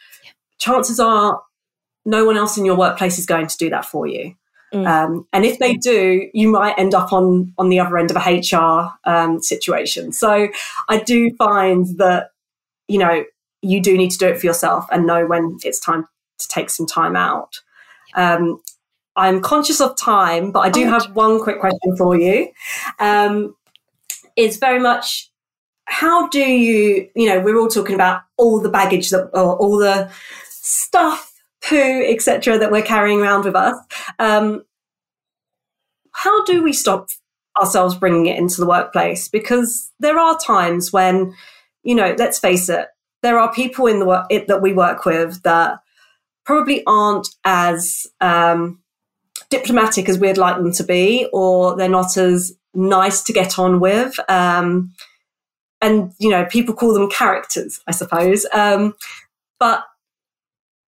Chances 0.58 1.00
are 1.00 1.42
no 2.06 2.26
one 2.26 2.38
else 2.38 2.58
in 2.58 2.66
your 2.66 2.76
workplace 2.76 3.20
is 3.20 3.26
going 3.26 3.48
to 3.48 3.58
do 3.58 3.70
that 3.70 3.86
for 3.86 4.08
you. 4.08 4.36
Mm. 4.74 4.88
Um, 4.88 5.28
and 5.32 5.46
if 5.46 5.60
they 5.60 5.76
do, 5.76 6.30
you 6.34 6.50
might 6.50 6.80
end 6.80 6.96
up 6.96 7.14
on 7.14 7.54
on 7.60 7.70
the 7.70 7.80
other 7.80 7.98
end 7.98 8.10
of 8.10 8.18
a 8.18 8.20
HR 8.20 8.92
um, 9.08 9.42
situation. 9.42 10.12
So 10.12 10.48
I 10.90 10.98
do 10.98 11.32
find 11.36 11.86
that 12.00 12.32
you 12.88 12.98
know 12.98 13.24
you 13.64 13.82
do 13.82 13.98
need 13.98 14.12
to 14.12 14.18
do 14.18 14.28
it 14.28 14.40
for 14.40 14.46
yourself 14.46 14.86
and 14.92 15.08
know 15.08 15.26
when 15.26 15.58
it's 15.64 15.80
time 15.80 16.06
to 16.40 16.48
take 16.48 16.70
some 16.70 16.86
time 16.86 17.16
out. 17.16 17.60
Um, 18.16 18.62
I'm 19.16 19.42
conscious 19.42 19.80
of 19.80 19.98
time, 19.98 20.52
but 20.52 20.60
I 20.60 20.70
do 20.70 20.86
have 20.86 21.16
one 21.16 21.42
quick 21.42 21.60
question 21.60 21.96
for 21.98 22.18
you. 22.18 22.52
Um, 23.00 23.56
it's 24.36 24.58
very 24.58 24.80
much 24.80 25.30
how 25.86 26.28
do 26.30 26.40
you, 26.40 27.10
you 27.16 27.28
know, 27.28 27.40
we're 27.40 27.58
all 27.58 27.68
talking 27.68 27.96
about 27.96 28.22
all 28.38 28.60
the 28.60 28.70
baggage 28.70 29.10
that, 29.12 29.30
or 29.34 29.56
all 29.58 29.78
the 29.78 30.12
stuff 30.50 31.34
poo, 31.62 32.04
etc., 32.08 32.58
that 32.58 32.72
we're 32.72 32.82
carrying 32.82 33.22
around 33.22 33.46
with 33.46 33.56
us. 33.56 33.78
Um, 34.20 34.64
how 36.12 36.44
do 36.46 36.64
we 36.64 36.74
stop 36.74 37.10
ourselves 37.60 37.96
bringing 37.96 38.28
it 38.28 38.38
into 38.38 38.60
the 38.60 38.68
workplace? 38.68 39.28
Because 39.28 39.92
there 40.00 40.20
are 40.20 40.38
times 40.38 40.92
when, 40.92 41.34
you 41.84 41.96
know, 41.96 42.16
let's 42.18 42.40
face 42.40 42.70
it, 42.70 42.88
there 43.24 43.40
are 43.40 43.52
people 43.52 43.88
in 43.88 44.00
the 44.00 44.06
work 44.06 44.28
that 44.30 44.62
we 44.62 44.74
work 44.74 45.06
with 45.06 45.42
that 45.44 45.80
probably 46.46 46.84
aren't 46.86 47.30
as 47.46 48.06
um, 48.22 48.80
diplomatic 49.50 50.10
as 50.10 50.20
we'd 50.20 50.38
like 50.38 50.58
them 50.58 50.74
to 50.74 50.84
be, 50.84 51.28
or 51.34 51.76
they're 51.76 51.90
not 51.90 52.18
as 52.18 52.56
nice 52.74 53.24
to 53.24 53.34
get 53.34 53.58
on 53.58 53.80
with. 53.80 54.20
Um, 54.30 54.94
and 55.82 56.14
you 56.20 56.30
know, 56.30 56.46
people 56.46 56.76
call 56.76 56.94
them 56.94 57.10
characters, 57.10 57.80
I 57.88 57.92
suppose. 57.92 58.46
Um, 58.54 58.94
but 59.60 59.86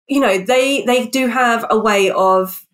you 0.07 0.19
know, 0.19 0.37
they 0.37 0.83
they 0.83 1.07
do 1.07 1.27
have 1.27 1.65
a 1.69 1.79
way 1.79 2.09
of 2.11 2.66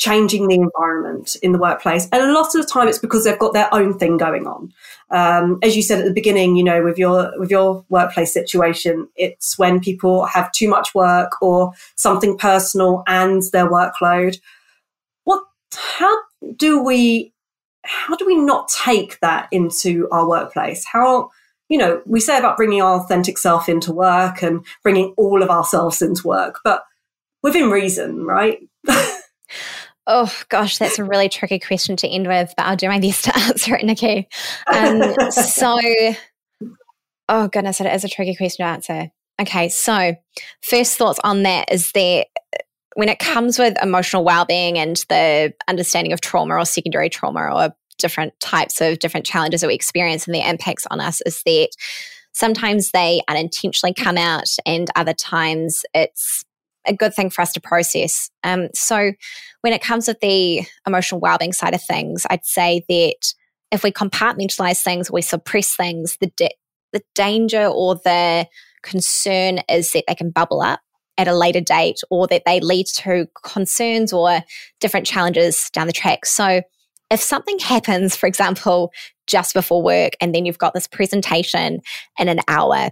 changing 0.00 0.48
the 0.48 0.54
environment 0.54 1.36
in 1.42 1.52
the 1.52 1.58
workplace, 1.58 2.08
and 2.10 2.22
a 2.22 2.32
lot 2.32 2.54
of 2.54 2.62
the 2.62 2.66
time 2.66 2.88
it's 2.88 2.98
because 2.98 3.24
they've 3.24 3.38
got 3.38 3.52
their 3.52 3.72
own 3.72 3.98
thing 3.98 4.16
going 4.16 4.46
on. 4.46 4.72
Um, 5.10 5.58
as 5.62 5.76
you 5.76 5.82
said 5.82 5.98
at 5.98 6.06
the 6.06 6.12
beginning, 6.12 6.56
you 6.56 6.64
know, 6.64 6.82
with 6.82 6.98
your 6.98 7.38
with 7.38 7.50
your 7.50 7.84
workplace 7.90 8.32
situation, 8.32 9.08
it's 9.14 9.58
when 9.58 9.78
people 9.78 10.24
have 10.24 10.50
too 10.52 10.68
much 10.68 10.94
work 10.94 11.32
or 11.42 11.72
something 11.96 12.38
personal 12.38 13.04
and 13.06 13.42
their 13.52 13.68
workload. 13.68 14.40
What? 15.24 15.44
How 15.74 16.16
do 16.56 16.82
we? 16.82 17.34
How 17.84 18.16
do 18.16 18.26
we 18.26 18.36
not 18.36 18.68
take 18.68 19.20
that 19.20 19.48
into 19.52 20.08
our 20.10 20.26
workplace? 20.26 20.84
How 20.90 21.30
you 21.68 21.76
know, 21.78 22.02
we 22.06 22.20
say 22.20 22.38
about 22.38 22.56
bringing 22.56 22.80
our 22.80 23.00
authentic 23.00 23.36
self 23.36 23.68
into 23.68 23.92
work 23.92 24.42
and 24.42 24.64
bringing 24.82 25.12
all 25.16 25.42
of 25.42 25.50
ourselves 25.50 26.02
into 26.02 26.26
work, 26.26 26.58
but 26.64 26.84
within 27.42 27.70
reason, 27.70 28.24
right? 28.24 28.58
Oh 30.12 30.28
gosh, 30.48 30.78
that's 30.78 30.98
a 30.98 31.04
really 31.04 31.28
tricky 31.28 31.60
question 31.60 31.94
to 31.98 32.08
end 32.08 32.26
with, 32.26 32.52
but 32.56 32.66
I'll 32.66 32.74
do 32.74 32.88
my 32.88 32.98
best 32.98 33.26
to 33.26 33.38
answer 33.38 33.76
it, 33.76 33.84
Nikki. 33.84 34.26
Um, 34.66 35.14
so, 35.30 35.78
oh 37.28 37.46
goodness, 37.46 37.80
it 37.80 37.86
is 37.86 38.02
a 38.02 38.08
tricky 38.08 38.34
question 38.34 38.64
to 38.64 38.70
answer. 38.70 39.10
Okay, 39.40 39.68
so 39.68 40.16
first 40.62 40.98
thoughts 40.98 41.20
on 41.22 41.44
that 41.44 41.70
is 41.70 41.92
that 41.92 42.26
when 42.96 43.08
it 43.08 43.20
comes 43.20 43.56
with 43.56 43.80
emotional 43.80 44.24
well-being 44.24 44.78
and 44.78 44.96
the 45.08 45.54
understanding 45.68 46.12
of 46.12 46.20
trauma 46.20 46.56
or 46.56 46.64
secondary 46.64 47.08
trauma 47.08 47.42
or 47.42 47.72
different 47.96 48.32
types 48.40 48.80
of 48.80 48.98
different 48.98 49.24
challenges 49.24 49.60
that 49.60 49.68
we 49.68 49.74
experience 49.74 50.26
and 50.26 50.34
their 50.34 50.50
impacts 50.50 50.88
on 50.90 51.00
us, 51.00 51.22
is 51.24 51.40
that 51.44 51.68
sometimes 52.32 52.90
they 52.90 53.22
unintentionally 53.28 53.94
come 53.94 54.18
out, 54.18 54.48
and 54.66 54.88
other 54.96 55.14
times 55.14 55.84
it's 55.94 56.44
a 56.86 56.94
good 56.94 57.14
thing 57.14 57.30
for 57.30 57.42
us 57.42 57.52
to 57.52 57.60
process. 57.60 58.30
Um, 58.42 58.68
so, 58.74 59.12
when 59.60 59.72
it 59.72 59.82
comes 59.82 60.08
with 60.08 60.20
the 60.20 60.62
emotional 60.86 61.20
well-being 61.20 61.52
side 61.52 61.74
of 61.74 61.82
things, 61.82 62.26
I'd 62.30 62.46
say 62.46 62.84
that 62.88 63.34
if 63.70 63.82
we 63.82 63.92
compartmentalize 63.92 64.82
things, 64.82 65.10
we 65.10 65.22
suppress 65.22 65.74
things, 65.74 66.16
the 66.20 66.32
the 66.92 67.02
danger 67.14 67.66
or 67.66 67.94
the 67.96 68.46
concern 68.82 69.60
is 69.68 69.92
that 69.92 70.04
they 70.08 70.14
can 70.14 70.30
bubble 70.30 70.60
up 70.60 70.80
at 71.18 71.28
a 71.28 71.36
later 71.36 71.60
date, 71.60 72.00
or 72.10 72.26
that 72.28 72.44
they 72.46 72.60
lead 72.60 72.86
to 72.86 73.26
concerns 73.44 74.12
or 74.12 74.40
different 74.80 75.06
challenges 75.06 75.68
down 75.70 75.86
the 75.86 75.92
track. 75.92 76.24
So, 76.24 76.62
if 77.10 77.20
something 77.20 77.58
happens, 77.58 78.16
for 78.16 78.26
example, 78.26 78.92
just 79.26 79.52
before 79.52 79.82
work, 79.82 80.14
and 80.20 80.34
then 80.34 80.46
you've 80.46 80.58
got 80.58 80.74
this 80.74 80.86
presentation 80.86 81.80
in 82.18 82.28
an 82.28 82.40
hour, 82.48 82.90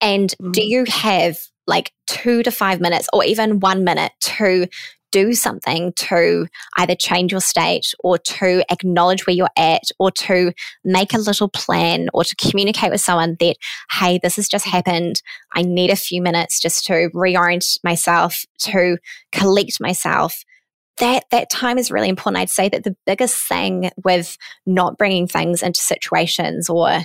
and 0.00 0.30
mm-hmm. 0.30 0.52
do 0.52 0.64
you 0.64 0.84
have 0.88 1.38
like 1.68 1.92
two 2.08 2.42
to 2.42 2.50
five 2.50 2.80
minutes 2.80 3.08
or 3.12 3.22
even 3.22 3.60
one 3.60 3.84
minute 3.84 4.12
to 4.20 4.66
do 5.10 5.32
something 5.32 5.92
to 5.94 6.46
either 6.76 6.94
change 6.94 7.32
your 7.32 7.40
state 7.40 7.94
or 8.00 8.18
to 8.18 8.62
acknowledge 8.70 9.26
where 9.26 9.36
you're 9.36 9.48
at 9.56 9.82
or 9.98 10.10
to 10.10 10.52
make 10.84 11.14
a 11.14 11.18
little 11.18 11.48
plan 11.48 12.08
or 12.12 12.24
to 12.24 12.36
communicate 12.36 12.90
with 12.90 13.00
someone 13.00 13.36
that, 13.40 13.56
hey, 13.90 14.18
this 14.22 14.36
has 14.36 14.48
just 14.48 14.66
happened. 14.66 15.22
I 15.54 15.62
need 15.62 15.90
a 15.90 15.96
few 15.96 16.20
minutes 16.20 16.60
just 16.60 16.84
to 16.86 17.10
reorient 17.14 17.78
myself, 17.82 18.44
to 18.60 18.98
collect 19.32 19.80
myself. 19.80 20.44
That, 20.98 21.24
that 21.30 21.48
time 21.48 21.78
is 21.78 21.90
really 21.90 22.08
important. 22.08 22.40
I'd 22.40 22.50
say 22.50 22.68
that 22.68 22.84
the 22.84 22.96
biggest 23.06 23.36
thing 23.36 23.90
with 24.04 24.36
not 24.66 24.98
bringing 24.98 25.28
things 25.28 25.62
into 25.62 25.80
situations 25.80 26.68
or 26.68 27.00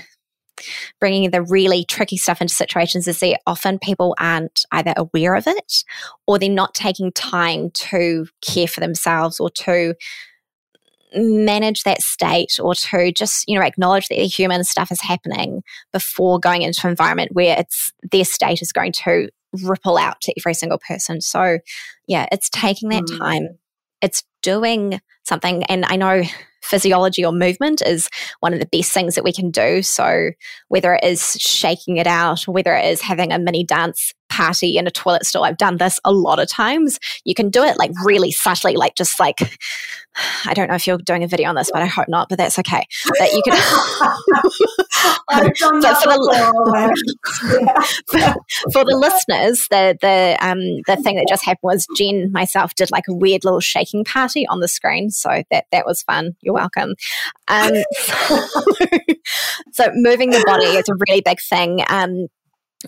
bringing 1.00 1.32
the 1.32 1.42
really 1.42 1.86
tricky 1.86 2.18
stuff 2.18 2.42
into 2.42 2.54
situations 2.54 3.08
is 3.08 3.20
that 3.20 3.42
often 3.48 3.80
people 3.80 4.16
aren't 4.20 4.66
either 4.72 4.94
aware 4.98 5.36
of 5.36 5.48
it 5.48 5.84
or 6.28 6.38
they're 6.38 6.50
not 6.50 6.74
taking 6.74 7.12
time 7.12 7.72
to 7.72 8.28
care 8.42 8.68
for 8.68 8.80
themselves 8.80 9.40
or 9.40 9.50
to 9.50 9.96
manage 11.16 11.84
that 11.84 12.02
state 12.02 12.60
or 12.60 12.74
to 12.74 13.12
just 13.12 13.48
you 13.48 13.58
know 13.58 13.66
acknowledge 13.66 14.08
that 14.08 14.16
the 14.16 14.26
human 14.26 14.64
stuff 14.64 14.92
is 14.92 15.02
happening 15.02 15.62
before 15.92 16.40
going 16.40 16.64
into 16.64 16.88
an 16.88 16.92
environment 16.92 17.32
where 17.34 17.56
it's 17.60 17.92
their 18.12 18.26
state 18.26 18.62
is 18.62 18.72
going 18.72 18.92
to 18.92 19.30
ripple 19.64 19.98
out 19.98 20.20
to 20.22 20.34
every 20.40 20.56
single 20.56 20.80
person. 20.80 21.22
So 21.22 21.60
yeah 22.08 22.28
it's 22.32 22.50
taking 22.50 22.90
that 22.90 23.04
mm. 23.04 23.18
time. 23.18 23.60
It's 24.02 24.24
doing 24.42 25.00
something. 25.24 25.64
And 25.66 25.86
i 25.86 25.96
know 25.96 26.24
physiology 26.64 27.24
or 27.26 27.32
movement 27.32 27.82
is 27.86 28.10
one 28.40 28.54
of 28.54 28.60
the 28.60 28.66
best 28.66 28.92
things 28.92 29.16
that 29.16 29.24
we 29.24 29.34
can 29.34 29.52
do. 29.52 29.82
So, 29.82 30.32
whether 30.70 30.94
it 30.96 31.04
is 31.04 31.34
shaking 31.40 31.98
it 31.98 32.08
out, 32.08 32.48
whether 32.48 32.74
it 32.76 32.86
is 32.86 33.02
having 33.02 33.32
a 33.32 33.40
mini 33.40 33.64
dance 33.64 34.14
party 34.34 34.78
in 34.78 34.88
a 34.88 34.92
toilet 34.92 35.26
stall, 35.26 35.44
I've 35.44 35.58
done 35.58 35.78
this 35.78 36.00
a 36.04 36.12
lot 36.12 36.40
of 36.40 36.50
times. 36.50 37.00
You 37.24 37.36
can 37.36 37.50
do 37.50 37.64
it 37.64 37.78
like 37.78 37.92
really 38.04 38.32
subtly, 38.32 38.76
like 38.76 38.96
just 38.96 39.20
like, 39.20 39.38
I 40.46 40.54
don't 40.54 40.70
know 40.70 40.76
if 40.76 40.88
you're 40.88 40.98
doing 40.98 41.24
a 41.24 41.28
video 41.28 41.50
on 41.50 41.56
this, 41.56 41.70
but 41.72 41.82
I 41.82 41.86
hope 41.86 42.08
not, 42.08 42.30
but 42.30 42.38
that's 42.38 42.58
okay. 42.60 42.84
That 43.20 43.32
you 43.34 43.42
can. 43.46 43.54
I've 45.30 45.54
done 45.60 45.80
that 45.82 46.02
for, 46.04 46.10
the, 46.10 46.54
for, 48.08 48.20
for, 48.72 48.86
the 48.86 48.96
listeners, 48.96 49.68
the 49.70 49.98
the 50.02 50.38
um 50.42 50.60
the 50.88 51.02
thing 51.02 51.16
that 51.16 51.26
just 51.28 51.46
happened 51.46 51.60
was 51.64 51.88
Jen 51.98 52.32
myself 52.32 52.76
did 52.76 52.92
like 52.92 53.06
a 53.10 53.14
weird 53.14 53.44
little 53.44 53.60
shaking 53.60 54.04
party 54.04 54.48
on 54.48 54.60
the 54.60 54.68
screen, 54.68 55.10
so 55.10 55.44
that 55.52 55.66
that 55.72 55.86
was 55.86 56.04
fun. 56.04 56.36
You're 56.42 56.54
welcome. 56.54 56.96
Um, 57.48 57.74
so 59.72 59.92
moving 59.96 60.30
the 60.32 60.44
body 60.46 60.66
is 60.66 60.90
a 60.90 60.96
really 61.08 61.22
big 61.22 61.40
thing. 61.42 61.84
Um, 61.90 62.28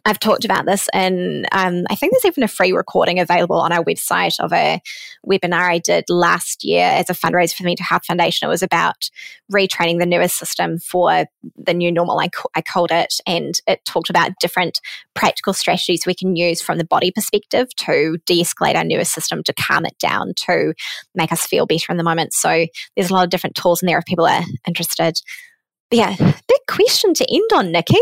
I've 0.04 0.20
talked 0.20 0.46
about 0.46 0.66
this 0.66 0.90
and 0.94 1.46
um, 1.52 1.86
I 1.90 1.96
think 1.96 2.14
there's 2.14 2.26
even 2.26 2.44
a 2.44 2.48
free 2.48 2.72
recording 2.72 3.20
available 3.20 3.58
on 3.58 3.72
our 3.72 3.84
website 3.84 4.40
of 4.40 4.52
a 4.52 4.82
webinar 5.26 5.70
I 5.70 5.78
did 5.78 6.06
last 6.10 6.64
year 6.64 6.86
as 6.86 7.10
a 7.10 7.14
fundraiser 7.14 7.54
for 7.54 7.64
the 7.64 7.70
Mental 7.70 7.86
Health 7.86 8.06
Foundation. 8.06 8.48
It 8.48 8.50
was 8.50 8.64
about 8.64 9.10
retraining 9.52 10.00
the 10.00 10.06
nervous 10.06 10.34
system 10.34 10.80
for 10.80 11.26
the 11.58 11.74
new 11.74 11.92
normal, 11.92 12.20
I, 12.20 12.30
I 12.56 12.62
called 12.62 12.92
it. 12.92 13.16
And 13.26 13.54
it 13.68 13.86
talked 13.86 14.10
about 14.10 14.32
different 14.40 14.80
practical 15.14 15.54
strategies 15.54 16.06
we 16.06 16.16
can 16.16 16.36
use 16.36 16.62
from 16.62 16.78
the 16.78 16.86
body 16.86 17.12
perspective 17.12 17.74
to 17.76 18.18
de 18.26 18.42
escalate 18.42 18.76
our 18.76 18.84
nervous 18.84 19.12
system, 19.12 19.44
to 19.44 19.54
calm 19.54 19.86
it 19.86 19.98
down, 20.00 20.34
to 20.48 20.74
make 21.14 21.32
us 21.32 21.46
feel 21.46 21.66
better 21.66 21.92
in 21.92 21.98
the 21.98 22.04
moment. 22.04 22.34
So 22.34 22.66
there's 22.96 23.10
a 23.10 23.14
lot 23.14 23.24
of 23.24 23.30
different 23.30 23.56
tools 23.56 23.82
in 23.82 23.88
there 23.88 24.00
if 24.00 24.06
people 24.06 24.26
are 24.26 24.44
interested. 24.68 25.20
Yeah, 25.92 26.16
big 26.18 26.62
question 26.68 27.14
to 27.14 27.26
end 27.34 27.50
on, 27.54 27.72
Nikki. 27.72 28.00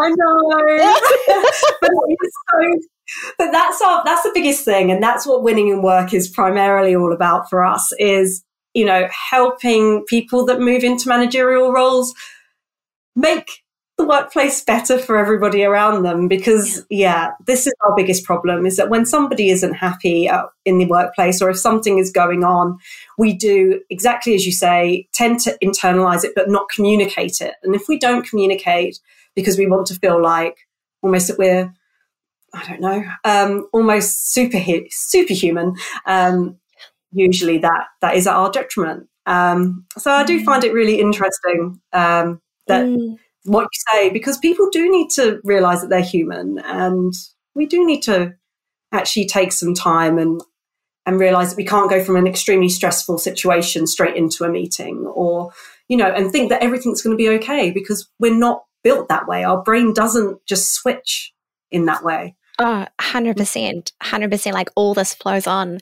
I 0.00 0.10
know. 0.10 1.42
but 1.80 1.90
so 1.90 2.80
but 3.38 3.50
that's 3.52 3.80
our 3.80 4.02
that's 4.04 4.22
the 4.22 4.30
biggest 4.34 4.64
thing 4.64 4.90
and 4.90 5.02
that's 5.02 5.26
what 5.26 5.42
winning 5.42 5.68
in 5.68 5.82
work 5.82 6.12
is 6.12 6.28
primarily 6.28 6.94
all 6.94 7.12
about 7.12 7.48
for 7.48 7.64
us 7.64 7.90
is 7.98 8.44
you 8.74 8.84
know 8.84 9.08
helping 9.30 10.04
people 10.06 10.44
that 10.44 10.60
move 10.60 10.84
into 10.84 11.08
managerial 11.08 11.72
roles 11.72 12.14
make 13.16 13.62
the 13.98 14.06
workplace 14.06 14.62
better 14.62 14.96
for 14.96 15.18
everybody 15.18 15.64
around 15.64 16.04
them 16.04 16.28
because 16.28 16.86
yeah 16.88 17.32
this 17.46 17.66
is 17.66 17.74
our 17.84 17.94
biggest 17.96 18.24
problem 18.24 18.64
is 18.64 18.76
that 18.76 18.88
when 18.88 19.04
somebody 19.04 19.50
isn't 19.50 19.74
happy 19.74 20.30
in 20.64 20.78
the 20.78 20.86
workplace 20.86 21.42
or 21.42 21.50
if 21.50 21.58
something 21.58 21.98
is 21.98 22.10
going 22.10 22.44
on 22.44 22.78
we 23.18 23.34
do 23.34 23.80
exactly 23.90 24.34
as 24.34 24.46
you 24.46 24.52
say 24.52 25.06
tend 25.12 25.40
to 25.40 25.58
internalize 25.62 26.24
it 26.24 26.32
but 26.36 26.48
not 26.48 26.68
communicate 26.68 27.40
it 27.40 27.54
and 27.64 27.74
if 27.74 27.88
we 27.88 27.98
don't 27.98 28.26
communicate 28.26 29.00
because 29.34 29.58
we 29.58 29.66
want 29.66 29.86
to 29.86 29.94
feel 29.96 30.22
like 30.22 30.56
almost 31.02 31.28
that 31.28 31.38
we're 31.38 31.72
I 32.54 32.66
don't 32.66 32.80
know, 32.80 33.04
um, 33.24 33.68
almost 33.72 34.32
super 34.32 34.58
superhuman. 34.88 35.76
Um, 36.06 36.58
usually, 37.12 37.58
that 37.58 37.88
that 38.00 38.16
is 38.16 38.26
at 38.26 38.34
our 38.34 38.50
detriment. 38.50 39.08
Um, 39.26 39.84
so 39.98 40.10
I 40.10 40.24
do 40.24 40.40
mm. 40.40 40.44
find 40.44 40.64
it 40.64 40.72
really 40.72 41.00
interesting 41.00 41.80
um, 41.92 42.40
that 42.66 42.86
mm. 42.86 43.18
What 43.48 43.64
you 43.64 43.92
say 43.92 44.10
because 44.10 44.38
people 44.38 44.68
do 44.70 44.90
need 44.90 45.10
to 45.10 45.40
realize 45.44 45.80
that 45.80 45.90
they're 45.90 46.02
human, 46.02 46.58
and 46.60 47.12
we 47.54 47.66
do 47.66 47.84
need 47.84 48.02
to 48.02 48.34
actually 48.92 49.26
take 49.26 49.52
some 49.52 49.74
time 49.74 50.18
and 50.18 50.40
and 51.06 51.18
realize 51.18 51.50
that 51.50 51.56
we 51.56 51.64
can't 51.64 51.88
go 51.88 52.04
from 52.04 52.16
an 52.16 52.26
extremely 52.26 52.68
stressful 52.68 53.16
situation 53.16 53.86
straight 53.86 54.16
into 54.16 54.44
a 54.44 54.48
meeting, 54.48 55.06
or 55.06 55.50
you 55.88 55.96
know, 55.96 56.10
and 56.10 56.30
think 56.30 56.50
that 56.50 56.62
everything's 56.62 57.02
going 57.02 57.16
to 57.16 57.22
be 57.22 57.30
okay 57.30 57.70
because 57.70 58.08
we're 58.18 58.34
not 58.34 58.64
built 58.84 59.08
that 59.08 59.26
way. 59.26 59.42
Our 59.42 59.62
brain 59.62 59.92
doesn't 59.94 60.44
just 60.46 60.72
switch 60.72 61.32
in 61.70 61.86
that 61.86 62.04
way. 62.04 62.36
Oh, 62.58 62.86
100%. 63.00 63.92
100%. 64.02 64.52
Like 64.52 64.68
all 64.74 64.94
this 64.94 65.14
flows 65.14 65.46
on. 65.46 65.78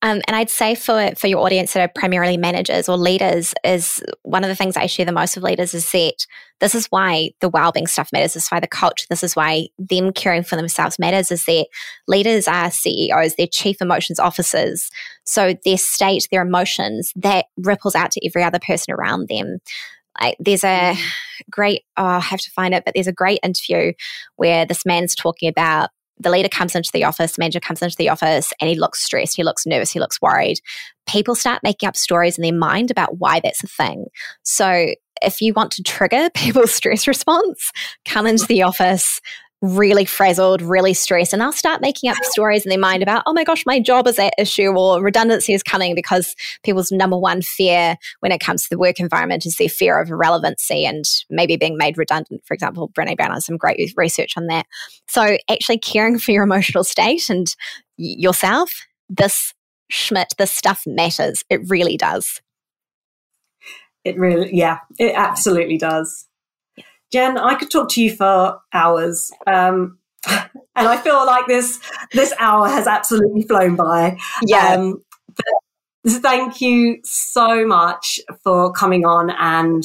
Um, 0.00 0.20
and 0.28 0.36
I'd 0.36 0.50
say 0.50 0.76
for, 0.76 1.10
for 1.16 1.26
your 1.26 1.40
audience 1.40 1.72
that 1.72 1.80
are 1.80 1.92
primarily 1.92 2.36
managers 2.36 2.88
or 2.88 2.96
leaders, 2.96 3.52
is 3.64 4.00
one 4.22 4.44
of 4.44 4.48
the 4.48 4.54
things 4.54 4.76
I 4.76 4.86
share 4.86 5.04
the 5.04 5.12
most 5.12 5.34
with 5.34 5.42
leaders 5.42 5.74
is 5.74 5.90
that 5.90 6.24
this 6.60 6.76
is 6.76 6.86
why 6.86 7.30
the 7.40 7.48
well-being 7.48 7.88
stuff 7.88 8.10
matters. 8.12 8.34
This 8.34 8.44
is 8.44 8.48
why 8.48 8.60
the 8.60 8.68
culture, 8.68 9.06
this 9.10 9.24
is 9.24 9.34
why 9.34 9.68
them 9.76 10.12
caring 10.12 10.44
for 10.44 10.54
themselves 10.54 11.00
matters, 11.00 11.32
is 11.32 11.44
that 11.46 11.66
leaders 12.06 12.46
are 12.46 12.70
CEOs, 12.70 13.34
they're 13.34 13.48
chief 13.48 13.80
emotions 13.80 14.20
officers. 14.20 14.88
So 15.24 15.54
their 15.64 15.78
state, 15.78 16.28
their 16.30 16.42
emotions, 16.42 17.12
that 17.16 17.46
ripples 17.56 17.96
out 17.96 18.12
to 18.12 18.26
every 18.26 18.44
other 18.44 18.60
person 18.60 18.94
around 18.94 19.28
them. 19.28 19.58
Like 20.20 20.36
there's 20.38 20.64
a 20.64 20.96
great, 21.50 21.82
oh, 21.96 22.04
I 22.04 22.20
have 22.20 22.40
to 22.40 22.50
find 22.52 22.72
it, 22.72 22.84
but 22.84 22.94
there's 22.94 23.06
a 23.08 23.12
great 23.12 23.40
interview 23.42 23.94
where 24.36 24.64
this 24.64 24.86
man's 24.86 25.16
talking 25.16 25.48
about 25.48 25.90
the 26.20 26.30
leader 26.30 26.48
comes 26.48 26.74
into 26.74 26.90
the 26.92 27.04
office, 27.04 27.32
the 27.32 27.40
manager 27.40 27.60
comes 27.60 27.82
into 27.82 27.96
the 27.96 28.08
office, 28.08 28.52
and 28.60 28.68
he 28.68 28.76
looks 28.76 29.02
stressed, 29.02 29.36
he 29.36 29.44
looks 29.44 29.66
nervous, 29.66 29.92
he 29.92 30.00
looks 30.00 30.20
worried. 30.20 30.58
People 31.06 31.34
start 31.34 31.62
making 31.62 31.88
up 31.88 31.96
stories 31.96 32.38
in 32.38 32.42
their 32.42 32.52
mind 32.52 32.90
about 32.90 33.18
why 33.18 33.40
that's 33.40 33.62
a 33.62 33.66
thing. 33.66 34.06
So 34.42 34.94
if 35.22 35.40
you 35.40 35.52
want 35.52 35.72
to 35.72 35.82
trigger 35.82 36.30
people's 36.34 36.72
stress 36.72 37.06
response, 37.06 37.70
come 38.04 38.26
into 38.26 38.46
the 38.46 38.62
office, 38.62 39.20
really 39.60 40.04
frazzled, 40.04 40.62
really 40.62 40.94
stressed, 40.94 41.32
and 41.32 41.42
they'll 41.42 41.52
start 41.52 41.80
making 41.80 42.10
up 42.10 42.16
stories 42.22 42.64
in 42.64 42.70
their 42.70 42.78
mind 42.78 43.02
about, 43.02 43.22
oh 43.26 43.32
my 43.32 43.44
gosh, 43.44 43.64
my 43.66 43.80
job 43.80 44.06
is 44.06 44.18
at 44.18 44.34
issue 44.38 44.68
or 44.68 45.02
redundancy 45.02 45.52
is 45.52 45.62
coming 45.62 45.94
because 45.94 46.34
people's 46.62 46.92
number 46.92 47.18
one 47.18 47.42
fear 47.42 47.96
when 48.20 48.32
it 48.32 48.40
comes 48.40 48.62
to 48.62 48.70
the 48.70 48.78
work 48.78 49.00
environment 49.00 49.46
is 49.46 49.56
their 49.56 49.68
fear 49.68 50.00
of 50.00 50.10
irrelevancy 50.10 50.84
and 50.84 51.04
maybe 51.30 51.56
being 51.56 51.76
made 51.76 51.98
redundant. 51.98 52.42
For 52.44 52.54
example, 52.54 52.90
Brene 52.90 53.16
Brown 53.16 53.32
has 53.32 53.46
some 53.46 53.56
great 53.56 53.92
research 53.96 54.36
on 54.36 54.46
that. 54.46 54.66
So 55.08 55.38
actually 55.50 55.78
caring 55.78 56.18
for 56.18 56.32
your 56.32 56.44
emotional 56.44 56.84
state 56.84 57.28
and 57.28 57.54
yourself, 57.96 58.86
this 59.08 59.54
Schmidt, 59.90 60.34
this 60.38 60.52
stuff 60.52 60.82
matters. 60.86 61.44
It 61.48 61.60
really 61.68 61.96
does. 61.96 62.40
It 64.04 64.18
really, 64.18 64.54
yeah, 64.54 64.78
it 64.98 65.14
absolutely 65.14 65.78
does. 65.78 66.27
Jen, 67.12 67.38
I 67.38 67.54
could 67.54 67.70
talk 67.70 67.88
to 67.90 68.02
you 68.02 68.14
for 68.14 68.60
hours. 68.72 69.30
Um, 69.46 69.98
and 70.28 70.88
I 70.88 70.96
feel 70.98 71.24
like 71.26 71.46
this 71.46 71.80
this 72.12 72.32
hour 72.38 72.68
has 72.68 72.86
absolutely 72.86 73.42
flown 73.42 73.76
by. 73.76 74.18
Yeah. 74.46 74.74
Um, 74.74 75.02
thank 76.06 76.60
you 76.60 76.98
so 77.04 77.66
much 77.66 78.20
for 78.42 78.72
coming 78.72 79.04
on 79.04 79.30
and 79.30 79.84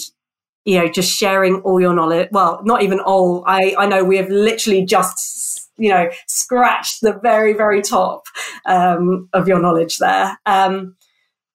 you 0.65 0.79
know 0.79 0.87
just 0.87 1.11
sharing 1.11 1.61
all 1.61 1.79
your 1.79 1.93
knowledge. 1.93 2.29
Well, 2.31 2.61
not 2.63 2.83
even 2.83 2.99
all. 2.99 3.43
I 3.47 3.75
I 3.77 3.85
know 3.85 4.03
we 4.03 4.17
have 4.17 4.29
literally 4.29 4.85
just 4.85 5.69
you 5.77 5.89
know 5.89 6.09
scratched 6.27 7.01
the 7.01 7.19
very 7.21 7.53
very 7.53 7.81
top 7.81 8.23
um, 8.65 9.29
of 9.33 9.47
your 9.47 9.59
knowledge 9.59 9.97
there. 9.97 10.37
Um, 10.45 10.95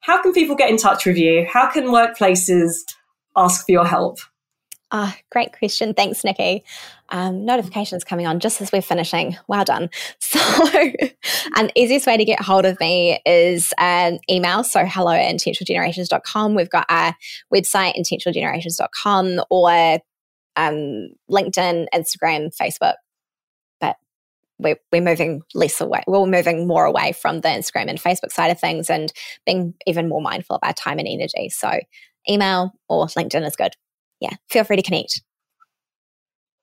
how 0.00 0.22
can 0.22 0.32
people 0.32 0.56
get 0.56 0.70
in 0.70 0.76
touch 0.76 1.04
with 1.04 1.18
you? 1.18 1.46
How 1.50 1.70
can 1.70 1.86
workplaces 1.86 2.76
ask 3.36 3.66
for 3.66 3.72
your 3.72 3.86
help? 3.86 4.18
Ah, 4.90 5.14
oh, 5.14 5.20
great 5.30 5.52
question. 5.52 5.92
Thanks, 5.92 6.24
Nikki. 6.24 6.64
Um, 7.10 7.44
notifications 7.44 8.04
coming 8.04 8.26
on 8.26 8.40
just 8.40 8.62
as 8.62 8.72
we're 8.72 8.80
finishing. 8.80 9.36
Well 9.46 9.64
done. 9.64 9.90
So, 10.20 10.92
and 11.56 11.72
easiest 11.74 12.06
way 12.06 12.16
to 12.16 12.24
get 12.24 12.40
hold 12.40 12.64
of 12.64 12.78
me 12.80 13.20
is 13.24 13.72
an 13.78 14.18
email. 14.30 14.62
So, 14.62 14.84
hello 14.84 15.12
at 15.12 15.34
intentionalgenerations.com. 15.34 16.54
We've 16.54 16.70
got 16.70 16.86
our 16.88 17.14
website, 17.52 17.94
intentionalgenerations.com, 17.96 19.40
or 19.50 19.98
um, 20.56 21.08
LinkedIn, 21.30 21.86
Instagram, 21.94 22.54
Facebook. 22.54 22.94
But 23.80 23.96
we're, 24.58 24.76
we're 24.92 25.02
moving 25.02 25.42
less 25.54 25.80
away. 25.80 26.02
We're 26.06 26.26
moving 26.26 26.66
more 26.66 26.84
away 26.84 27.12
from 27.12 27.40
the 27.40 27.48
Instagram 27.48 27.88
and 27.88 27.98
Facebook 28.00 28.32
side 28.32 28.50
of 28.50 28.60
things 28.60 28.90
and 28.90 29.12
being 29.46 29.74
even 29.86 30.08
more 30.08 30.22
mindful 30.22 30.56
of 30.56 30.60
our 30.62 30.74
time 30.74 30.98
and 30.98 31.08
energy. 31.08 31.48
So, 31.48 31.80
email 32.28 32.72
or 32.88 33.06
LinkedIn 33.06 33.46
is 33.46 33.56
good 33.56 33.74
yeah, 34.20 34.34
feel 34.48 34.64
free 34.64 34.76
to 34.76 34.82
connect. 34.82 35.22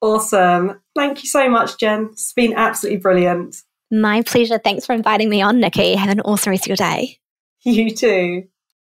Awesome. 0.02 0.82
Thank 0.96 1.24
you 1.24 1.30
so 1.30 1.50
much, 1.50 1.78
Jen. 1.78 2.10
It's 2.12 2.34
been 2.34 2.54
absolutely 2.54 3.00
brilliant. 3.00 3.56
My 3.92 4.22
pleasure. 4.24 4.60
Thanks 4.60 4.86
for 4.86 4.94
inviting 4.94 5.30
me 5.30 5.42
on, 5.42 5.60
Nikki. 5.60 5.96
Have 5.96 6.10
an 6.10 6.22
awesome 6.22 6.52
rest 6.52 6.64
of 6.64 6.68
your 6.68 6.78
day. 6.78 7.20
You 7.68 7.90
too. 7.90 8.44